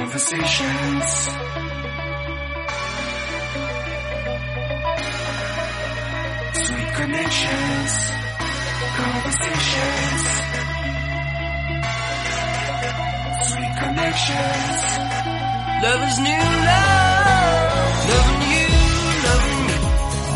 Conversations. 0.00 1.06
Sweet 6.64 6.90
connections. 7.00 7.92
Conversations. 8.96 10.22
Sweet 13.50 13.74
connections. 13.84 14.80
Love 15.84 16.02
is 16.08 16.18
new 16.28 16.46
love. 16.70 17.94
Loving 18.10 18.42
you, 18.54 18.68
loving 19.28 19.60
me. 19.68 19.76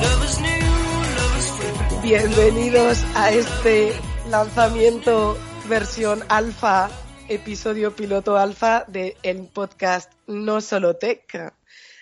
Love 0.05 0.23
is 0.29 0.37
new, 0.45 0.69
love 1.17 1.35
is 1.41 1.49
free. 1.57 2.01
Bienvenidos 2.03 3.05
a 3.17 3.31
este 3.31 3.95
lanzamiento 4.29 5.39
versión 5.67 6.23
alfa, 6.29 6.91
episodio 7.29 7.95
piloto 7.95 8.37
alfa 8.37 8.85
de 8.89 9.17
el 9.23 9.47
podcast 9.49 10.13
No 10.27 10.61
Solo 10.61 10.97
Tech. 10.97 11.55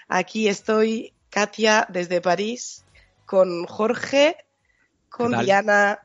Aquí 0.08 0.48
estoy, 0.48 1.12
Katia, 1.30 1.86
desde 1.88 2.20
París, 2.20 2.84
con 3.24 3.66
Jorge, 3.66 4.36
con. 5.08 5.32
Diana 5.44 6.00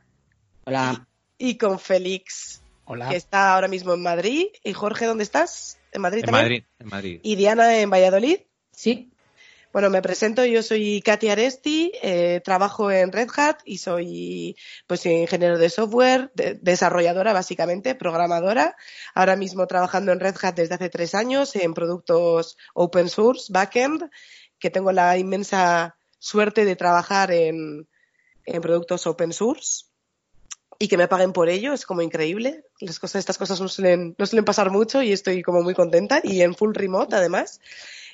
Hola. 0.66 1.08
y 1.38 1.58
con 1.58 1.80
Félix, 1.80 2.62
Hola. 2.86 3.10
que 3.10 3.16
está 3.16 3.54
ahora 3.54 3.68
mismo 3.68 3.94
en 3.94 4.02
Madrid. 4.04 4.48
¿Y 4.64 4.74
Jorge, 4.74 5.06
dónde 5.06 5.24
estás? 5.24 5.78
¿En 5.92 6.02
Madrid 6.02 6.20
En 6.20 6.26
también? 6.26 6.44
Madrid, 6.44 6.64
en 6.80 6.88
Madrid. 6.88 7.20
¿Y 7.24 7.36
Diana 7.36 7.80
en 7.80 7.90
Valladolid? 7.90 8.40
Sí, 8.72 9.12
Bueno, 9.74 9.90
me 9.90 10.02
presento, 10.02 10.46
yo 10.46 10.64
soy 10.64 11.02
Katia 11.02 11.34
Aresti, 11.34 11.92
eh, 12.02 12.42
trabajo 12.44 12.90
en 12.90 13.12
Red 13.12 13.30
Hat 13.36 13.60
y 13.66 13.78
soy 13.78 14.56
pues 14.88 15.06
ingeniero 15.06 15.60
de 15.60 15.70
software, 15.70 16.32
de- 16.34 16.56
desarrolladora 16.56 17.34
básicamente, 17.34 17.94
programadora. 17.94 18.76
Ahora 19.14 19.36
mismo 19.36 19.68
trabajando 19.68 20.12
en 20.14 20.20
Red 20.20 20.36
Hat 20.42 20.56
desde 20.56 20.76
hace 20.76 20.90
tres 20.90 21.14
años 21.14 21.56
en 21.56 21.74
productos 21.74 22.58
open 22.74 23.10
source, 23.10 23.52
backend, 23.52 24.10
que 24.58 24.70
tengo 24.70 24.92
la 24.92 25.18
inmensa 25.18 25.98
suerte 26.18 26.66
de 26.66 26.76
trabajar 26.76 27.32
en, 27.32 27.88
productos 28.62 29.06
open 29.06 29.34
source 29.34 29.86
y 30.80 30.88
que 30.88 30.98
me 30.98 31.10
paguen 31.10 31.34
por 31.34 31.50
ello, 31.50 31.74
es 31.74 31.86
como 31.86 32.02
increíble. 32.02 32.64
Las 32.80 33.00
cosas, 33.00 33.20
estas 33.20 33.38
cosas 33.38 33.60
no 33.60 33.68
suelen, 33.68 34.16
no 34.18 34.26
suelen 34.26 34.46
pasar 34.46 34.72
mucho 34.72 35.02
y 35.02 35.12
estoy 35.12 35.44
como 35.44 35.62
muy 35.62 35.74
contenta 35.76 36.22
y 36.24 36.42
en 36.42 36.56
full 36.56 36.74
remote 36.74 37.16
además. 37.16 37.60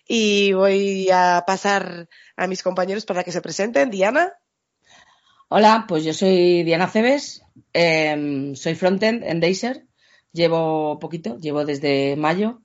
Y 0.08 0.52
voy 0.54 1.10
a 1.12 1.44
pasar 1.48 2.10
a 2.36 2.48
mis 2.48 2.62
compañeros 2.62 3.06
para 3.06 3.24
que 3.24 3.32
se 3.32 3.42
presenten. 3.42 3.90
Diana, 3.90 4.34
hola, 5.48 5.86
pues 5.88 6.04
yo 6.04 6.14
soy 6.14 6.64
Diana 6.64 6.90
Cebes, 6.90 7.44
em, 7.74 8.56
soy 8.56 8.76
frontend 8.76 9.24
en 9.24 9.40
Dazer, 9.40 9.86
llevo 10.34 11.00
poquito, 11.00 11.38
llevo 11.40 11.66
desde 11.66 12.16
mayo, 12.18 12.62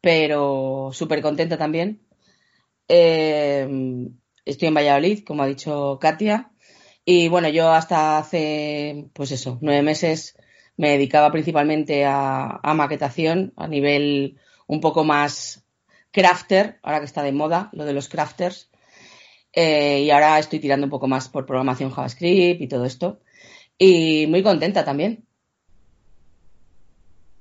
pero 0.00 0.90
súper 0.92 1.22
contenta 1.22 1.58
también. 1.58 2.00
Em, 2.88 4.16
estoy 4.44 4.68
en 4.68 4.74
Valladolid, 4.74 5.24
como 5.24 5.42
ha 5.42 5.46
dicho 5.46 5.98
Katia, 6.00 6.52
y 7.04 7.28
bueno, 7.28 7.48
yo 7.48 7.70
hasta 7.72 8.18
hace, 8.18 9.08
pues 9.14 9.32
eso, 9.32 9.58
nueve 9.62 9.82
meses 9.82 10.36
me 10.76 10.90
dedicaba 10.90 11.32
principalmente 11.32 12.04
a 12.06 12.60
maquetación 12.74 13.52
a 13.56 13.66
nivel 13.66 14.38
un 14.66 14.80
poco 14.80 15.04
más 15.04 15.64
crafter, 16.10 16.78
ahora 16.82 17.00
que 17.00 17.06
está 17.06 17.22
de 17.22 17.32
moda 17.32 17.70
lo 17.72 17.84
de 17.84 17.92
los 17.92 18.08
crafters. 18.08 18.70
Eh, 19.52 20.02
y 20.02 20.10
ahora 20.10 20.38
estoy 20.38 20.60
tirando 20.60 20.86
un 20.86 20.90
poco 20.90 21.08
más 21.08 21.28
por 21.28 21.46
programación 21.46 21.90
JavaScript 21.90 22.60
y 22.60 22.68
todo 22.68 22.84
esto. 22.84 23.20
Y 23.78 24.26
muy 24.28 24.42
contenta 24.42 24.84
también. 24.84 25.26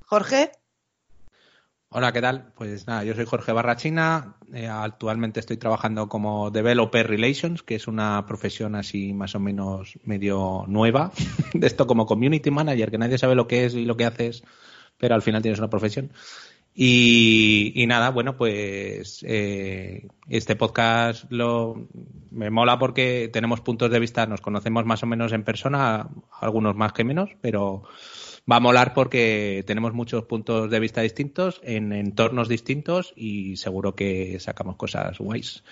Jorge, 0.05 0.51
Hola, 1.89 2.11
¿qué 2.11 2.19
tal? 2.19 2.51
Pues 2.53 2.85
nada, 2.85 3.05
yo 3.05 3.15
soy 3.15 3.25
Jorge 3.25 3.53
Barrachina. 3.53 4.35
eh, 4.53 4.67
actualmente 4.67 5.39
estoy 5.39 5.55
trabajando 5.55 6.09
como 6.09 6.51
Developer 6.51 7.07
Relations, 7.07 7.63
que 7.63 7.75
es 7.75 7.88
una 7.88 8.25
profesión 8.25 8.75
así 8.75 9.13
más 9.13 9.35
o 9.35 9.39
menos 9.39 9.97
medio 10.03 10.66
nueva. 10.67 11.13
De 11.53 11.66
esto 11.66 11.88
como 11.88 12.06
Community 12.06 12.51
Manager, 12.51 12.91
que 12.91 12.97
nadie 12.97 13.17
sabe 13.17 13.35
lo 13.35 13.47
que 13.47 13.66
es 13.66 13.73
y 13.73 13.85
lo 13.85 13.95
que 13.95 14.03
haces, 14.03 14.44
pero 14.97 15.16
al 15.16 15.22
final 15.22 15.41
tienes 15.41 15.59
una 15.59 15.69
profesión. 15.69 16.11
Y, 16.79 17.85
nada, 17.88 18.11
bueno, 18.11 18.38
pues 18.38 19.25
eh, 19.27 20.05
este 20.29 20.55
podcast 20.55 21.25
lo, 21.31 21.88
me 22.29 22.51
mola 22.51 22.77
porque 22.77 23.31
tenemos 23.33 23.61
puntos 23.61 23.89
de 23.89 23.99
vista, 23.99 24.27
nos 24.27 24.41
conocemos 24.41 24.85
más 24.85 25.01
o 25.01 25.07
menos 25.07 25.33
en 25.33 25.43
persona, 25.43 26.07
algunos 26.39 26.75
más 26.75 26.93
que 26.93 27.03
menos, 27.03 27.31
pero 27.41 27.81
va 28.49 28.57
a 28.57 28.59
molar 28.59 28.93
porque 28.93 29.63
tenemos 29.65 29.93
muchos 29.93 30.25
puntos 30.25 30.69
de 30.69 30.79
vista 30.79 31.01
distintos 31.01 31.59
en 31.63 31.93
entornos 31.93 32.47
distintos 32.47 33.11
y 33.15 33.57
seguro 33.57 33.95
que 33.95 34.39
sacamos 34.39 34.75
cosas 34.75 35.17
guays. 35.17 35.63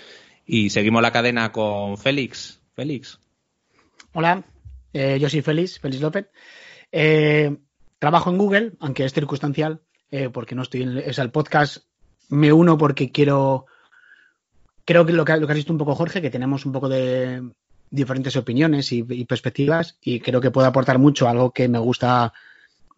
Y 0.43 0.71
seguimos 0.71 1.03
la 1.03 1.11
cadena 1.11 1.51
con 1.51 1.99
Félix. 1.99 2.63
Félix. 2.73 3.19
Hola, 4.13 4.43
eh, 4.91 5.19
yo 5.19 5.29
soy 5.29 5.43
Félix, 5.43 5.79
Félix 5.79 6.01
López. 6.01 6.25
Eh, 6.91 7.55
trabajo 7.99 8.31
en 8.31 8.39
Google, 8.39 8.71
aunque 8.79 9.05
es 9.05 9.13
circunstancial, 9.13 9.81
eh, 10.15 10.29
porque 10.29 10.55
no 10.55 10.61
estoy 10.61 10.83
en 10.83 10.97
el 10.97 11.31
podcast. 11.31 11.83
Me 12.29 12.53
uno 12.53 12.77
porque 12.77 13.11
quiero. 13.11 13.65
Creo 14.85 15.05
que 15.05 15.11
lo, 15.11 15.25
que 15.25 15.35
lo 15.35 15.45
que 15.45 15.51
has 15.51 15.57
visto 15.57 15.73
un 15.73 15.79
poco, 15.79 15.93
Jorge, 15.93 16.21
que 16.21 16.29
tenemos 16.29 16.65
un 16.65 16.71
poco 16.71 16.87
de 16.87 17.43
diferentes 17.89 18.35
opiniones 18.37 18.91
y, 18.93 19.03
perspectivas, 19.25 19.97
y 20.01 20.21
creo 20.21 20.39
que 20.39 20.51
puede 20.51 20.67
aportar 20.67 20.99
mucho 20.99 21.27
a 21.27 21.31
algo 21.31 21.51
que 21.51 21.67
me 21.67 21.79
gusta 21.79 22.31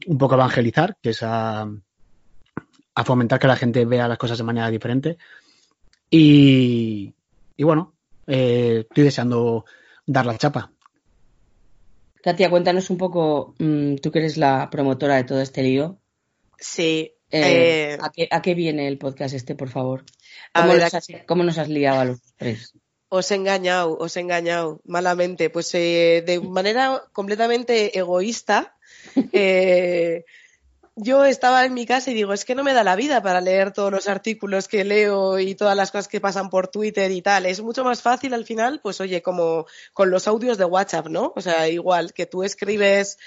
un 0.05 0.17
poco 0.17 0.35
evangelizar, 0.35 0.97
que 1.01 1.09
es 1.09 1.23
a, 1.23 1.67
a 2.95 3.03
fomentar 3.03 3.39
que 3.39 3.47
la 3.47 3.55
gente 3.55 3.85
vea 3.85 4.07
las 4.07 4.17
cosas 4.17 4.37
de 4.37 4.43
manera 4.43 4.69
diferente. 4.69 5.17
Y, 6.11 7.13
y 7.55 7.63
bueno, 7.63 7.93
eh, 8.27 8.85
estoy 8.87 9.03
deseando 9.05 9.65
dar 10.05 10.25
la 10.25 10.37
chapa. 10.37 10.71
Katia, 12.21 12.49
cuéntanos 12.49 12.89
un 12.89 12.97
poco, 12.97 13.55
mm, 13.57 13.95
tú 13.95 14.11
que 14.11 14.19
eres 14.19 14.37
la 14.37 14.69
promotora 14.69 15.15
de 15.15 15.23
todo 15.23 15.41
este 15.41 15.63
lío. 15.63 15.97
Sí. 16.59 17.13
eh, 17.31 17.93
eh, 17.93 17.97
¿a, 18.01 18.09
qué, 18.11 18.27
a 18.31 18.41
qué 18.41 18.53
viene 18.55 18.87
el 18.87 18.97
podcast 18.97 19.33
este, 19.35 19.55
por 19.55 19.69
favor? 19.69 20.03
a 20.53 20.61
¿Cómo, 20.61 20.73
ver, 20.73 20.83
nos 20.83 20.93
has, 20.93 21.07
cómo 21.27 21.43
nos 21.43 21.57
has 21.57 21.69
liado 21.69 21.99
a 21.99 22.05
los 22.05 22.19
tres? 22.37 22.73
os 23.09 23.31
he 23.31 23.35
engañado, 23.35 23.97
os 23.97 24.17
he 24.17 24.19
engañado 24.19 24.81
malamente. 24.85 25.49
Pues 25.49 25.73
eh, 25.75 26.23
de 26.25 26.39
manera 26.41 27.03
completamente 27.13 27.97
egoísta, 27.97 28.75
yo 30.97 31.25
estaba 31.25 31.63
en 31.63 31.75
mi 31.75 31.85
casa 31.85 32.09
y 32.09 32.15
digo, 32.15 32.33
es 32.33 32.43
que 32.43 32.55
no 32.55 32.63
me 32.63 32.73
da 32.73 32.83
la 32.83 32.95
vida 32.95 33.21
para 33.21 33.39
leer 33.39 33.71
todos 33.71 33.91
los 33.91 34.07
artículos 34.07 34.67
que 34.67 34.83
leo 34.83 35.37
y 35.37 35.53
todas 35.53 35.75
las 35.77 35.91
cosas 35.91 36.07
que 36.07 36.19
pasan 36.19 36.49
por 36.49 36.69
Twitter 36.69 37.11
y 37.11 37.21
tal. 37.21 37.45
Es 37.45 37.61
mucho 37.61 37.83
más 37.83 38.01
fácil 38.01 38.33
al 38.33 38.45
final, 38.45 38.79
pues 38.81 38.99
oye, 38.99 39.21
como 39.21 39.67
con 39.93 40.09
los 40.09 40.27
audios 40.27 40.57
de 40.57 40.65
WhatsApp, 40.65 41.07
¿no? 41.07 41.33
O 41.35 41.41
sea, 41.41 41.69
igual 41.69 42.13
que 42.13 42.25
tú 42.25 42.43
escribes, 42.43 43.19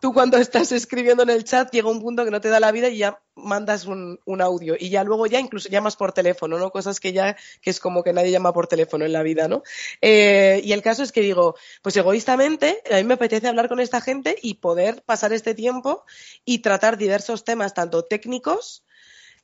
tú 0.00 0.12
cuando 0.12 0.36
estás 0.36 0.72
escribiendo 0.72 1.22
en 1.22 1.30
el 1.30 1.44
chat 1.44 1.70
llega 1.72 1.88
un 1.88 2.00
punto 2.00 2.24
que 2.24 2.32
no 2.32 2.40
te 2.40 2.48
da 2.48 2.58
la 2.58 2.72
vida 2.72 2.88
y 2.88 2.98
ya 2.98 3.20
mandas 3.34 3.86
un, 3.86 4.20
un 4.26 4.42
audio 4.42 4.76
y 4.78 4.90
ya 4.90 5.04
luego 5.04 5.26
ya 5.26 5.40
incluso 5.40 5.68
llamas 5.68 5.96
por 5.96 6.12
teléfono, 6.12 6.58
¿no? 6.58 6.70
Cosas 6.70 7.00
que 7.00 7.12
ya, 7.12 7.36
que 7.60 7.70
es 7.70 7.80
como 7.80 8.02
que 8.02 8.12
nadie 8.12 8.30
llama 8.30 8.52
por 8.52 8.66
teléfono 8.66 9.04
en 9.04 9.12
la 9.12 9.22
vida, 9.22 9.48
¿no? 9.48 9.62
Eh, 10.00 10.60
y 10.64 10.72
el 10.72 10.82
caso 10.82 11.02
es 11.02 11.12
que 11.12 11.20
digo, 11.20 11.54
pues 11.82 11.96
egoístamente, 11.96 12.82
a 12.90 12.96
mí 12.96 13.04
me 13.04 13.14
apetece 13.14 13.48
hablar 13.48 13.68
con 13.68 13.80
esta 13.80 14.00
gente 14.00 14.36
y 14.42 14.54
poder 14.54 15.02
pasar 15.02 15.32
este 15.32 15.54
tiempo 15.54 16.04
y 16.44 16.58
tratar 16.58 16.96
diversos 17.12 17.44
temas, 17.44 17.74
tanto 17.74 18.04
técnicos, 18.04 18.84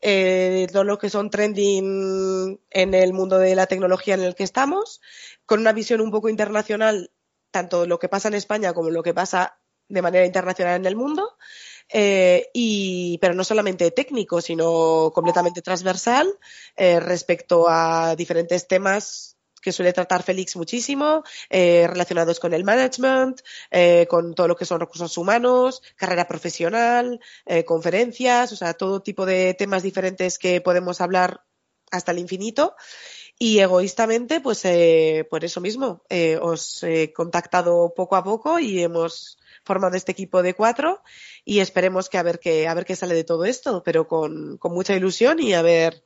eh, 0.00 0.66
todo 0.72 0.84
lo 0.84 0.96
que 0.96 1.10
son 1.10 1.28
trending 1.28 2.58
en 2.70 2.94
el 2.94 3.12
mundo 3.12 3.38
de 3.38 3.54
la 3.54 3.66
tecnología 3.66 4.14
en 4.14 4.22
el 4.22 4.34
que 4.34 4.44
estamos, 4.44 5.02
con 5.44 5.60
una 5.60 5.74
visión 5.74 6.00
un 6.00 6.10
poco 6.10 6.30
internacional, 6.30 7.10
tanto 7.50 7.84
lo 7.84 7.98
que 7.98 8.08
pasa 8.08 8.28
en 8.28 8.34
España 8.34 8.72
como 8.72 8.88
lo 8.88 9.02
que 9.02 9.12
pasa 9.12 9.60
de 9.86 10.00
manera 10.00 10.24
internacional 10.24 10.76
en 10.76 10.86
el 10.86 10.96
mundo, 10.96 11.36
eh, 11.90 12.48
y, 12.54 13.18
pero 13.18 13.34
no 13.34 13.44
solamente 13.44 13.90
técnico, 13.90 14.40
sino 14.40 15.12
completamente 15.14 15.60
transversal 15.60 16.26
eh, 16.74 17.00
respecto 17.00 17.66
a 17.68 18.16
diferentes 18.16 18.66
temas 18.66 19.37
que 19.60 19.72
suele 19.72 19.92
tratar 19.92 20.22
Félix 20.22 20.56
muchísimo, 20.56 21.24
eh, 21.50 21.86
relacionados 21.88 22.40
con 22.40 22.52
el 22.54 22.64
management, 22.64 23.40
eh, 23.70 24.06
con 24.08 24.34
todo 24.34 24.48
lo 24.48 24.56
que 24.56 24.64
son 24.64 24.80
recursos 24.80 25.16
humanos, 25.18 25.82
carrera 25.96 26.26
profesional, 26.26 27.20
eh, 27.46 27.64
conferencias, 27.64 28.52
o 28.52 28.56
sea, 28.56 28.74
todo 28.74 29.02
tipo 29.02 29.26
de 29.26 29.54
temas 29.54 29.82
diferentes 29.82 30.38
que 30.38 30.60
podemos 30.60 31.00
hablar 31.00 31.44
hasta 31.90 32.12
el 32.12 32.18
infinito. 32.18 32.74
Y 33.40 33.60
egoístamente, 33.60 34.40
pues 34.40 34.62
por 35.30 35.44
eso 35.44 35.60
mismo, 35.60 36.02
os 36.42 36.82
he 36.82 37.12
contactado 37.12 37.94
poco 37.94 38.16
a 38.16 38.24
poco 38.24 38.58
y 38.58 38.82
hemos 38.82 39.38
formado 39.64 39.96
este 39.96 40.12
equipo 40.12 40.42
de 40.42 40.54
cuatro 40.54 41.02
y 41.44 41.60
esperemos 41.60 42.08
que 42.08 42.18
a 42.18 42.22
ver 42.22 42.40
qué, 42.40 42.66
a 42.66 42.74
ver 42.74 42.84
qué 42.84 42.96
sale 42.96 43.14
de 43.14 43.24
todo 43.24 43.44
esto, 43.44 43.82
pero 43.84 44.08
con, 44.08 44.58
con 44.58 44.72
mucha 44.72 44.94
ilusión 44.94 45.40
y 45.40 45.54
a 45.54 45.62
ver, 45.62 46.02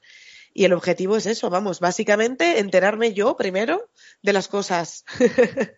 y 0.54 0.64
el 0.64 0.72
objetivo 0.72 1.16
es 1.16 1.26
eso, 1.26 1.50
vamos, 1.50 1.80
básicamente 1.80 2.58
enterarme 2.58 3.14
yo 3.14 3.36
primero 3.36 3.90
de 4.22 4.32
las 4.32 4.48
cosas. 4.48 5.04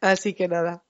Así 0.00 0.34
que 0.34 0.48
nada. 0.48 0.84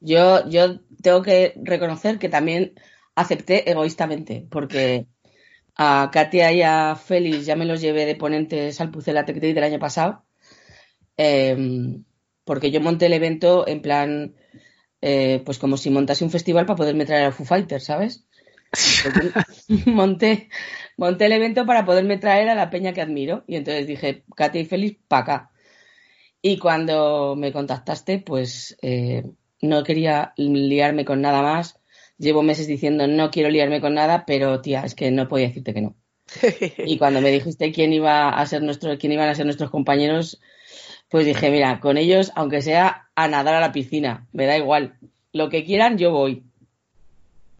Yo, 0.00 0.48
yo 0.48 0.80
tengo 1.02 1.22
que 1.22 1.54
reconocer 1.62 2.18
que 2.18 2.28
también 2.28 2.74
acepté 3.14 3.70
egoístamente, 3.70 4.46
porque 4.50 5.06
A 5.74 6.10
Katia 6.12 6.52
y 6.52 6.62
a 6.62 6.96
Félix 6.96 7.46
ya 7.46 7.56
me 7.56 7.66
los 7.66 7.80
llevé 7.80 8.06
de 8.06 8.16
ponentes 8.16 8.80
al 8.80 8.90
Pucela 8.90 9.24
Tech 9.24 9.36
Day 9.40 9.52
del 9.52 9.64
año 9.64 9.78
pasado. 9.78 10.24
Em, 11.16 12.04
porque 12.44 12.70
yo 12.70 12.80
monté 12.80 13.06
el 13.06 13.12
evento 13.14 13.66
en 13.66 13.82
plan, 13.82 14.36
eh, 15.00 15.42
pues 15.44 15.58
como 15.58 15.76
si 15.76 15.90
montase 15.90 16.24
un 16.24 16.30
festival 16.30 16.66
para 16.66 16.76
poderme 16.76 17.06
traer 17.06 17.26
a 17.26 17.32
Foo 17.32 17.46
Fighters, 17.46 17.84
¿sabes? 17.84 18.26
monté, 19.86 20.48
monté 20.96 21.26
el 21.26 21.32
evento 21.32 21.66
para 21.66 21.84
poderme 21.84 22.18
traer 22.18 22.48
a 22.48 22.54
la 22.54 22.70
peña 22.70 22.92
que 22.92 23.02
admiro. 23.02 23.44
Y 23.46 23.56
entonces 23.56 23.86
dije, 23.86 24.24
Katia 24.34 24.60
y 24.60 24.66
Félix, 24.66 24.98
para 25.08 25.22
acá. 25.22 25.50
Y 26.42 26.58
cuando 26.58 27.34
me 27.36 27.52
contactaste, 27.52 28.18
pues 28.18 28.76
eh, 28.82 29.24
no 29.60 29.82
quería 29.84 30.32
liarme 30.36 31.04
con 31.04 31.20
nada 31.20 31.42
más 31.42 31.80
llevo 32.18 32.42
meses 32.42 32.66
diciendo 32.66 33.06
no 33.06 33.30
quiero 33.30 33.50
liarme 33.50 33.80
con 33.80 33.94
nada, 33.94 34.24
pero 34.26 34.60
tía, 34.60 34.82
es 34.82 34.94
que 34.94 35.10
no 35.10 35.28
podía 35.28 35.48
decirte 35.48 35.74
que 35.74 35.82
no. 35.82 35.96
y 36.78 36.98
cuando 36.98 37.20
me 37.20 37.30
dijiste 37.30 37.72
quién 37.72 37.92
iba 37.92 38.30
a 38.30 38.46
ser 38.46 38.62
nuestro, 38.62 38.96
quién 38.98 39.12
iban 39.12 39.28
a 39.28 39.34
ser 39.34 39.46
nuestros 39.46 39.70
compañeros, 39.70 40.40
pues 41.08 41.26
dije, 41.26 41.50
mira, 41.50 41.78
con 41.80 41.96
ellos, 41.98 42.32
aunque 42.34 42.62
sea 42.62 43.08
a 43.14 43.28
nadar 43.28 43.54
a 43.54 43.60
la 43.60 43.72
piscina, 43.72 44.26
me 44.32 44.46
da 44.46 44.56
igual. 44.56 44.98
Lo 45.32 45.48
que 45.50 45.64
quieran, 45.64 45.98
yo 45.98 46.10
voy. 46.10 46.42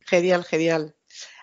Genial, 0.06 0.44
genial. 0.44 0.95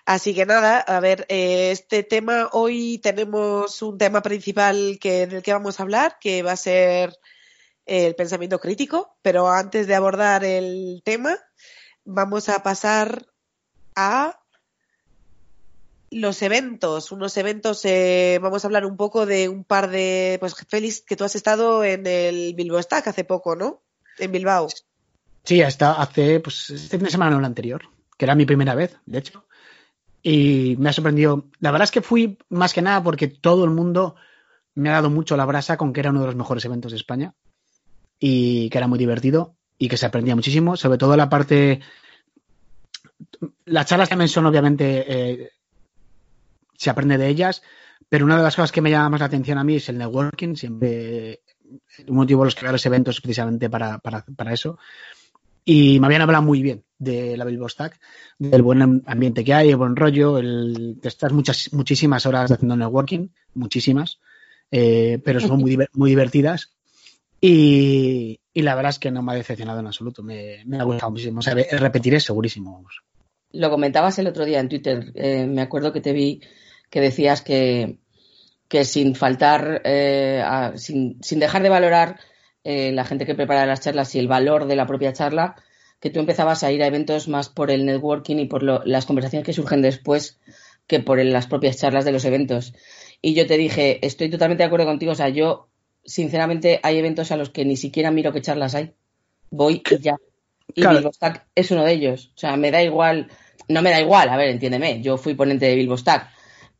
Así 0.06 0.34
que 0.34 0.44
nada, 0.44 0.80
a 0.80 1.00
ver, 1.00 1.24
eh, 1.30 1.70
este 1.70 2.02
tema, 2.02 2.50
hoy 2.52 2.98
tenemos 2.98 3.80
un 3.80 3.96
tema 3.96 4.20
principal 4.20 4.98
que, 5.00 5.26
del 5.26 5.42
que 5.42 5.52
vamos 5.54 5.80
a 5.80 5.82
hablar, 5.82 6.18
que 6.20 6.42
va 6.42 6.52
a 6.52 6.56
ser 6.56 7.18
el 7.86 8.14
pensamiento 8.14 8.60
crítico, 8.60 9.16
pero 9.22 9.48
antes 9.48 9.86
de 9.86 9.94
abordar 9.94 10.44
el 10.44 11.00
tema, 11.04 11.38
vamos 12.04 12.50
a 12.50 12.62
pasar 12.62 13.26
a 13.96 14.38
los 16.10 16.42
eventos, 16.42 17.10
unos 17.10 17.36
eventos, 17.38 17.82
eh, 17.86 18.38
vamos 18.42 18.62
a 18.62 18.68
hablar 18.68 18.84
un 18.84 18.98
poco 18.98 19.24
de 19.24 19.48
un 19.48 19.64
par 19.64 19.90
de, 19.90 20.36
pues 20.38 20.54
Félix, 20.68 21.00
que 21.00 21.16
tú 21.16 21.24
has 21.24 21.34
estado 21.34 21.82
en 21.82 22.06
el 22.06 22.54
Bilbao 22.54 22.80
Stack 22.80 23.08
hace 23.08 23.24
poco, 23.24 23.56
¿no? 23.56 23.82
En 24.18 24.30
Bilbao. 24.30 24.68
Sí, 25.44 25.62
hasta 25.62 25.94
hace, 25.94 26.40
pues, 26.40 26.70
este 26.70 26.98
fin 26.98 27.06
de 27.06 27.10
semana 27.10 27.32
no 27.32 27.38
el 27.38 27.44
anterior, 27.44 27.88
que 28.16 28.26
era 28.26 28.34
mi 28.34 28.44
primera 28.44 28.74
vez, 28.74 28.96
de 29.06 29.18
hecho. 29.18 29.46
Y 30.24 30.74
me 30.78 30.88
ha 30.88 30.92
sorprendido. 30.92 31.50
La 31.60 31.70
verdad 31.70 31.84
es 31.84 31.90
que 31.92 32.00
fui 32.00 32.38
más 32.48 32.72
que 32.72 32.82
nada 32.82 33.02
porque 33.04 33.28
todo 33.28 33.64
el 33.64 33.70
mundo 33.70 34.16
me 34.74 34.88
ha 34.88 34.94
dado 34.94 35.10
mucho 35.10 35.36
la 35.36 35.44
brasa 35.44 35.76
con 35.76 35.92
que 35.92 36.00
era 36.00 36.10
uno 36.10 36.20
de 36.20 36.26
los 36.26 36.34
mejores 36.34 36.64
eventos 36.64 36.90
de 36.90 36.96
España 36.96 37.34
y 38.18 38.70
que 38.70 38.78
era 38.78 38.88
muy 38.88 38.98
divertido 38.98 39.54
y 39.78 39.88
que 39.88 39.96
se 39.96 40.06
aprendía 40.06 40.34
muchísimo, 40.34 40.76
sobre 40.76 40.98
todo 40.98 41.16
la 41.16 41.28
parte... 41.28 41.80
Las 43.66 43.86
charlas 43.86 44.08
también 44.08 44.28
son 44.28 44.46
obviamente... 44.46 45.04
Eh, 45.06 45.50
se 46.76 46.90
aprende 46.90 47.18
de 47.18 47.28
ellas, 47.28 47.62
pero 48.08 48.24
una 48.24 48.36
de 48.36 48.42
las 48.42 48.56
cosas 48.56 48.72
que 48.72 48.80
me 48.80 48.90
llama 48.90 49.10
más 49.10 49.20
la 49.20 49.26
atención 49.26 49.58
a 49.58 49.64
mí 49.64 49.76
es 49.76 49.88
el 49.88 49.98
networking, 49.98 50.56
siempre 50.56 51.42
un 52.08 52.16
motivo 52.16 52.42
de 52.42 52.46
los 52.46 52.54
crear 52.54 52.72
los 52.72 52.86
eventos 52.86 53.20
precisamente 53.20 53.70
para, 53.70 53.98
para, 53.98 54.24
para, 54.36 54.52
eso. 54.52 54.78
Y 55.64 55.98
me 56.00 56.06
habían 56.06 56.22
hablado 56.22 56.42
muy 56.42 56.62
bien 56.62 56.84
de 56.98 57.36
la 57.36 57.44
Bilbo 57.44 57.68
Stack, 57.68 57.98
del 58.38 58.62
buen 58.62 59.02
ambiente 59.06 59.44
que 59.44 59.54
hay, 59.54 59.70
el 59.70 59.76
buen 59.76 59.96
rollo, 59.96 60.38
el, 60.38 60.98
te 61.00 61.08
estás 61.08 61.32
muchas, 61.32 61.72
muchísimas 61.72 62.26
horas 62.26 62.50
haciendo 62.50 62.76
networking, 62.76 63.28
muchísimas, 63.54 64.20
eh, 64.70 65.20
pero 65.24 65.40
son 65.40 65.60
muy, 65.60 65.78
muy 65.92 66.10
divertidas. 66.10 66.74
Y, 67.40 68.40
la 68.54 68.74
verdad 68.74 68.90
es 68.90 68.98
que 68.98 69.10
no 69.10 69.22
me 69.22 69.32
ha 69.32 69.34
decepcionado 69.34 69.80
en 69.80 69.86
absoluto. 69.86 70.22
Me, 70.22 70.64
ha 70.78 70.84
gustado 70.84 71.10
muchísimo. 71.10 71.40
O 71.40 71.42
sea, 71.42 71.54
repetiré 71.54 72.20
segurísimo. 72.20 72.72
Vamos. 72.72 73.02
Lo 73.52 73.70
comentabas 73.70 74.18
el 74.18 74.26
otro 74.26 74.44
día 74.44 74.60
en 74.60 74.68
Twitter. 74.68 75.12
Eh, 75.14 75.46
me 75.46 75.60
acuerdo 75.60 75.92
que 75.92 76.00
te 76.00 76.12
vi 76.12 76.40
que 76.88 77.00
decías 77.00 77.42
que, 77.42 77.98
que 78.68 78.84
sin 78.84 79.14
faltar, 79.14 79.82
eh, 79.84 80.42
sin, 80.76 81.22
sin, 81.22 81.38
dejar 81.38 81.62
de 81.62 81.68
valorar 81.68 82.18
eh, 82.64 82.92
la 82.92 83.04
gente 83.04 83.26
que 83.26 83.34
prepara 83.34 83.66
las 83.66 83.80
charlas 83.80 84.14
y 84.14 84.18
el 84.18 84.28
valor 84.28 84.66
de 84.66 84.76
la 84.76 84.86
propia 84.86 85.12
charla, 85.12 85.56
que 86.00 86.10
tú 86.10 86.20
empezabas 86.20 86.64
a 86.64 86.72
ir 86.72 86.82
a 86.82 86.86
eventos 86.86 87.28
más 87.28 87.48
por 87.48 87.70
el 87.70 87.86
networking 87.86 88.36
y 88.36 88.46
por 88.46 88.62
lo, 88.62 88.82
las 88.84 89.06
conversaciones 89.06 89.46
que 89.46 89.52
surgen 89.52 89.82
después 89.82 90.38
que 90.86 91.00
por 91.00 91.18
el, 91.18 91.32
las 91.32 91.46
propias 91.46 91.78
charlas 91.78 92.04
de 92.04 92.12
los 92.12 92.24
eventos. 92.24 92.74
Y 93.22 93.34
yo 93.34 93.46
te 93.46 93.56
dije, 93.56 94.04
estoy 94.06 94.30
totalmente 94.30 94.62
de 94.62 94.66
acuerdo 94.66 94.86
contigo. 94.86 95.12
O 95.12 95.14
sea, 95.14 95.28
yo 95.28 95.68
sinceramente, 96.04 96.80
hay 96.82 96.98
eventos 96.98 97.32
a 97.32 97.36
los 97.36 97.50
que 97.50 97.64
ni 97.64 97.76
siquiera 97.76 98.10
miro 98.10 98.32
qué 98.32 98.42
charlas 98.42 98.74
hay. 98.74 98.92
Voy 99.50 99.82
y 99.90 99.98
ya. 99.98 100.16
Y 100.74 100.82
claro. 100.82 100.98
Bilbostack 100.98 101.46
es 101.54 101.70
uno 101.70 101.84
de 101.84 101.92
ellos. 101.92 102.32
O 102.34 102.38
sea, 102.38 102.56
me 102.56 102.70
da 102.70 102.82
igual, 102.82 103.28
no 103.68 103.82
me 103.82 103.90
da 103.90 104.00
igual, 104.00 104.28
a 104.28 104.36
ver, 104.36 104.48
entiéndeme, 104.48 105.00
yo 105.02 105.16
fui 105.16 105.34
ponente 105.34 105.66
de 105.66 105.74
Bilbostack. 105.74 106.30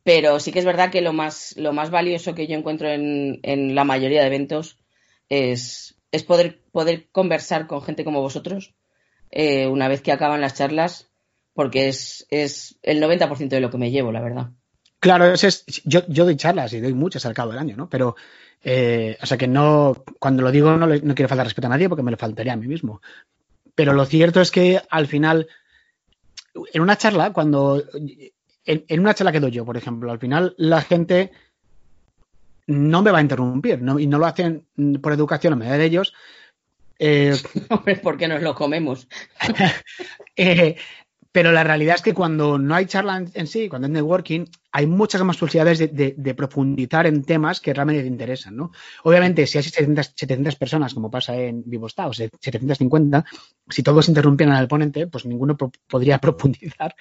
Pero 0.03 0.39
sí 0.39 0.51
que 0.51 0.59
es 0.59 0.65
verdad 0.65 0.91
que 0.91 1.01
lo 1.01 1.13
más, 1.13 1.55
lo 1.57 1.73
más 1.73 1.89
valioso 1.89 2.35
que 2.35 2.45
yo 2.47 2.55
encuentro 2.55 2.89
en, 2.89 3.39
en 3.41 3.73
la 3.73 3.83
mayoría 3.83 4.21
de 4.21 4.27
eventos 4.27 4.77
es, 5.29 5.95
es 6.11 6.23
poder, 6.23 6.61
poder 6.71 7.07
conversar 7.11 7.67
con 7.67 7.81
gente 7.81 8.03
como 8.03 8.21
vosotros 8.21 8.73
eh, 9.31 9.67
una 9.67 9.87
vez 9.87 10.01
que 10.01 10.11
acaban 10.11 10.41
las 10.41 10.53
charlas, 10.53 11.09
porque 11.53 11.87
es, 11.87 12.25
es 12.29 12.77
el 12.83 13.01
90% 13.01 13.49
de 13.49 13.59
lo 13.59 13.69
que 13.69 13.77
me 13.77 13.91
llevo, 13.91 14.11
la 14.11 14.21
verdad. 14.21 14.51
Claro, 14.99 15.25
es, 15.33 15.65
yo, 15.83 16.01
yo 16.07 16.25
doy 16.25 16.35
charlas 16.35 16.73
y 16.73 16.79
doy 16.79 16.93
muchas 16.93 17.25
al 17.25 17.33
cabo 17.33 17.51
del 17.51 17.59
año, 17.59 17.75
¿no? 17.75 17.89
Pero 17.89 18.15
eh, 18.67 19.15
o 19.21 19.25
sea 19.27 19.37
que 19.37 19.47
no, 19.47 20.03
cuando 20.19 20.41
lo 20.41 20.51
digo 20.51 20.75
no, 20.75 20.87
no 20.87 21.15
quiero 21.15 21.29
faltar 21.29 21.45
respeto 21.45 21.67
a 21.67 21.69
nadie 21.69 21.87
porque 21.87 22.01
me 22.01 22.09
lo 22.09 22.17
faltaría 22.17 22.53
a 22.53 22.57
mí 22.57 22.67
mismo. 22.67 23.01
Pero 23.75 23.93
lo 23.93 24.05
cierto 24.05 24.41
es 24.41 24.49
que 24.49 24.81
al 24.89 25.05
final, 25.05 25.47
en 26.73 26.81
una 26.81 26.97
charla, 26.97 27.31
cuando, 27.31 27.83
en 28.65 28.99
una 28.99 29.13
charla 29.13 29.31
que 29.31 29.39
doy 29.39 29.51
yo, 29.51 29.65
por 29.65 29.77
ejemplo, 29.77 30.11
al 30.11 30.19
final 30.19 30.55
la 30.57 30.81
gente 30.81 31.31
no 32.67 33.01
me 33.01 33.11
va 33.11 33.19
a 33.19 33.21
interrumpir 33.21 33.81
no, 33.81 33.99
y 33.99 34.07
no 34.07 34.17
lo 34.17 34.25
hacen 34.25 34.65
por 35.01 35.13
educación 35.13 35.53
a 35.53 35.55
medida 35.55 35.77
de 35.77 35.85
ellos. 35.85 36.13
Eh, 36.99 37.35
porque 38.03 38.27
nos 38.27 38.41
lo 38.41 38.55
comemos. 38.55 39.07
eh, 40.35 40.77
pero 41.35 41.51
la 41.51 41.65
realidad 41.65 41.95
es 41.95 42.01
que 42.01 42.13
cuando 42.13 42.57
no 42.57 42.75
hay 42.75 42.85
charla 42.85 43.25
en, 43.33 43.47
sí, 43.47 43.67
cuando 43.67 43.87
es 43.87 43.91
networking, 43.91 44.45
hay 44.71 44.87
muchas 44.87 45.21
más 45.25 45.35
posibilidades 45.35 45.79
de, 45.79 45.89
de, 45.89 46.15
de, 46.17 46.33
profundizar 46.33 47.07
en 47.07 47.25
temas 47.25 47.59
que 47.59 47.73
realmente 47.73 48.03
te 48.03 48.07
interesan, 48.07 48.55
¿no? 48.55 48.71
Obviamente, 49.03 49.45
si 49.45 49.57
hay 49.57 49.65
700, 49.65 50.13
700 50.15 50.55
personas, 50.55 50.93
como 50.93 51.11
pasa 51.11 51.35
en 51.35 51.61
VivoStao, 51.65 52.11
o 52.11 52.13
750, 52.13 53.25
si 53.67 53.83
todos 53.83 54.07
interrumpieran 54.07 54.55
al 54.55 54.69
ponente, 54.69 55.07
pues 55.07 55.25
ninguno 55.25 55.57
pro 55.57 55.73
podría 55.89 56.19
profundizar 56.21 56.95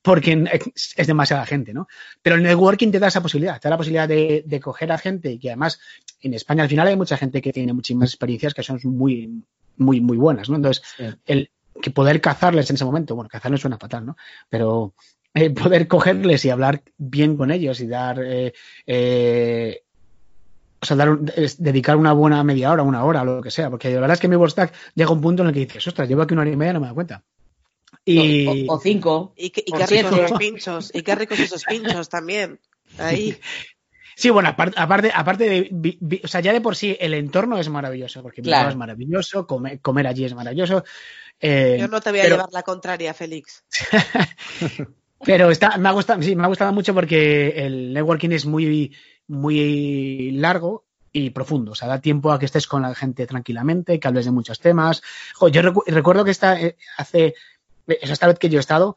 porque 0.00 0.48
es 0.96 1.06
demasiada 1.06 1.44
gente, 1.44 1.74
¿no? 1.74 1.86
Pero 2.22 2.36
el 2.36 2.44
networking 2.44 2.90
te 2.90 2.98
da 2.98 3.08
esa 3.08 3.20
posibilidad, 3.20 3.60
te 3.60 3.68
da 3.68 3.74
la 3.74 3.76
posibilidad 3.76 4.08
de, 4.08 4.42
de 4.46 4.60
coger 4.60 4.90
a 4.90 4.96
gente 4.96 5.32
y 5.32 5.38
que 5.38 5.50
además 5.50 5.78
en 6.22 6.32
España 6.32 6.62
al 6.62 6.70
final 6.70 6.88
hay 6.88 6.96
mucha 6.96 7.18
gente 7.18 7.42
que 7.42 7.52
tiene 7.52 7.74
muchísimas 7.74 8.08
experiencias 8.08 8.54
que 8.54 8.62
son 8.62 8.80
muy, 8.84 9.42
muy, 9.76 10.00
muy 10.00 10.16
buenas, 10.16 10.48
¿no? 10.48 10.56
Entonces, 10.56 10.82
sí. 10.96 11.04
el, 11.26 11.50
que 11.80 11.90
poder 11.90 12.20
cazarles 12.20 12.68
en 12.70 12.76
ese 12.76 12.84
momento, 12.84 13.14
bueno, 13.14 13.28
cazarles 13.28 13.60
suena 13.60 13.78
fatal, 13.78 14.06
¿no? 14.06 14.16
Pero 14.48 14.94
eh, 15.34 15.50
poder 15.50 15.86
cogerles 15.86 16.44
y 16.44 16.50
hablar 16.50 16.82
bien 16.96 17.36
con 17.36 17.50
ellos 17.50 17.80
y 17.80 17.86
dar, 17.86 18.20
eh, 18.22 18.54
eh, 18.86 19.82
o 20.80 20.86
sea, 20.86 20.96
dar 20.96 21.10
un, 21.10 21.30
es, 21.36 21.62
dedicar 21.62 21.96
una 21.96 22.12
buena 22.12 22.42
media 22.42 22.72
hora, 22.72 22.82
una 22.82 23.04
hora, 23.04 23.24
lo 23.24 23.42
que 23.42 23.50
sea, 23.50 23.70
porque 23.70 23.90
la 23.90 24.00
verdad 24.00 24.14
es 24.14 24.20
que 24.20 24.28
mi 24.28 24.48
Stack 24.48 24.72
llega 24.94 25.10
a 25.10 25.12
un 25.12 25.20
punto 25.20 25.42
en 25.42 25.48
el 25.48 25.54
que 25.54 25.60
dices, 25.60 25.86
ostras, 25.86 26.08
llevo 26.08 26.22
aquí 26.22 26.34
una 26.34 26.42
hora 26.42 26.50
y 26.50 26.56
media 26.56 26.70
y 26.70 26.74
no 26.74 26.80
me 26.80 26.86
da 26.86 26.94
cuenta. 26.94 27.24
Y... 28.04 28.46
O, 28.46 28.72
o, 28.72 28.76
o 28.76 28.80
cinco. 28.80 29.34
Y, 29.36 29.50
que, 29.50 29.62
y 29.66 29.72
qué 29.72 29.86
ricos 29.86 30.18
esos 30.18 30.38
pinchos, 30.38 30.90
y 30.94 31.02
qué 31.02 31.14
ricos 31.14 31.38
esos 31.38 31.64
pinchos 31.64 32.08
también. 32.08 32.58
Ahí. 32.98 33.36
Sí, 34.18 34.30
bueno, 34.30 34.48
aparte, 34.48 34.80
aparte, 34.80 35.12
aparte 35.14 35.44
de, 35.44 35.68
vi, 35.70 35.98
vi, 36.00 36.22
o 36.24 36.26
sea, 36.26 36.40
ya 36.40 36.54
de 36.54 36.62
por 36.62 36.74
sí 36.74 36.96
el 36.98 37.12
entorno 37.12 37.58
es 37.58 37.68
maravilloso, 37.68 38.22
porque 38.22 38.40
claro. 38.40 38.70
es 38.70 38.74
maravilloso, 38.74 39.46
comer, 39.46 39.78
comer 39.82 40.06
allí 40.06 40.24
es 40.24 40.34
maravilloso. 40.34 40.84
Eh, 41.38 41.76
Yo 41.78 41.86
no 41.86 42.00
te 42.00 42.10
voy 42.10 42.20
a 42.20 42.22
pero... 42.22 42.36
llevar 42.36 42.48
la 42.50 42.62
contraria, 42.62 43.12
Félix. 43.12 43.62
pero 45.24 45.50
está, 45.50 45.76
me 45.76 45.90
ha 45.90 45.92
gustado, 45.92 46.22
sí, 46.22 46.34
me 46.34 46.44
ha 46.44 46.48
gustado 46.48 46.72
mucho 46.72 46.94
porque 46.94 47.48
el 47.66 47.92
networking 47.92 48.30
es 48.30 48.46
muy, 48.46 48.96
muy 49.26 50.30
largo 50.30 50.86
y 51.12 51.28
profundo. 51.28 51.72
O 51.72 51.74
sea, 51.74 51.86
da 51.86 52.00
tiempo 52.00 52.32
a 52.32 52.38
que 52.38 52.46
estés 52.46 52.66
con 52.66 52.80
la 52.80 52.94
gente 52.94 53.26
tranquilamente, 53.26 54.00
que 54.00 54.08
hables 54.08 54.24
de 54.24 54.30
muchos 54.30 54.60
temas. 54.60 55.02
Jo, 55.34 55.48
yo 55.48 55.60
recu 55.60 55.84
recuerdo 55.86 56.24
que 56.24 56.30
esta, 56.30 56.58
eh, 56.58 56.78
hace, 56.96 57.34
esta 57.86 58.28
vez 58.28 58.38
que 58.38 58.48
yo 58.48 58.58
he 58.58 58.60
estado, 58.60 58.96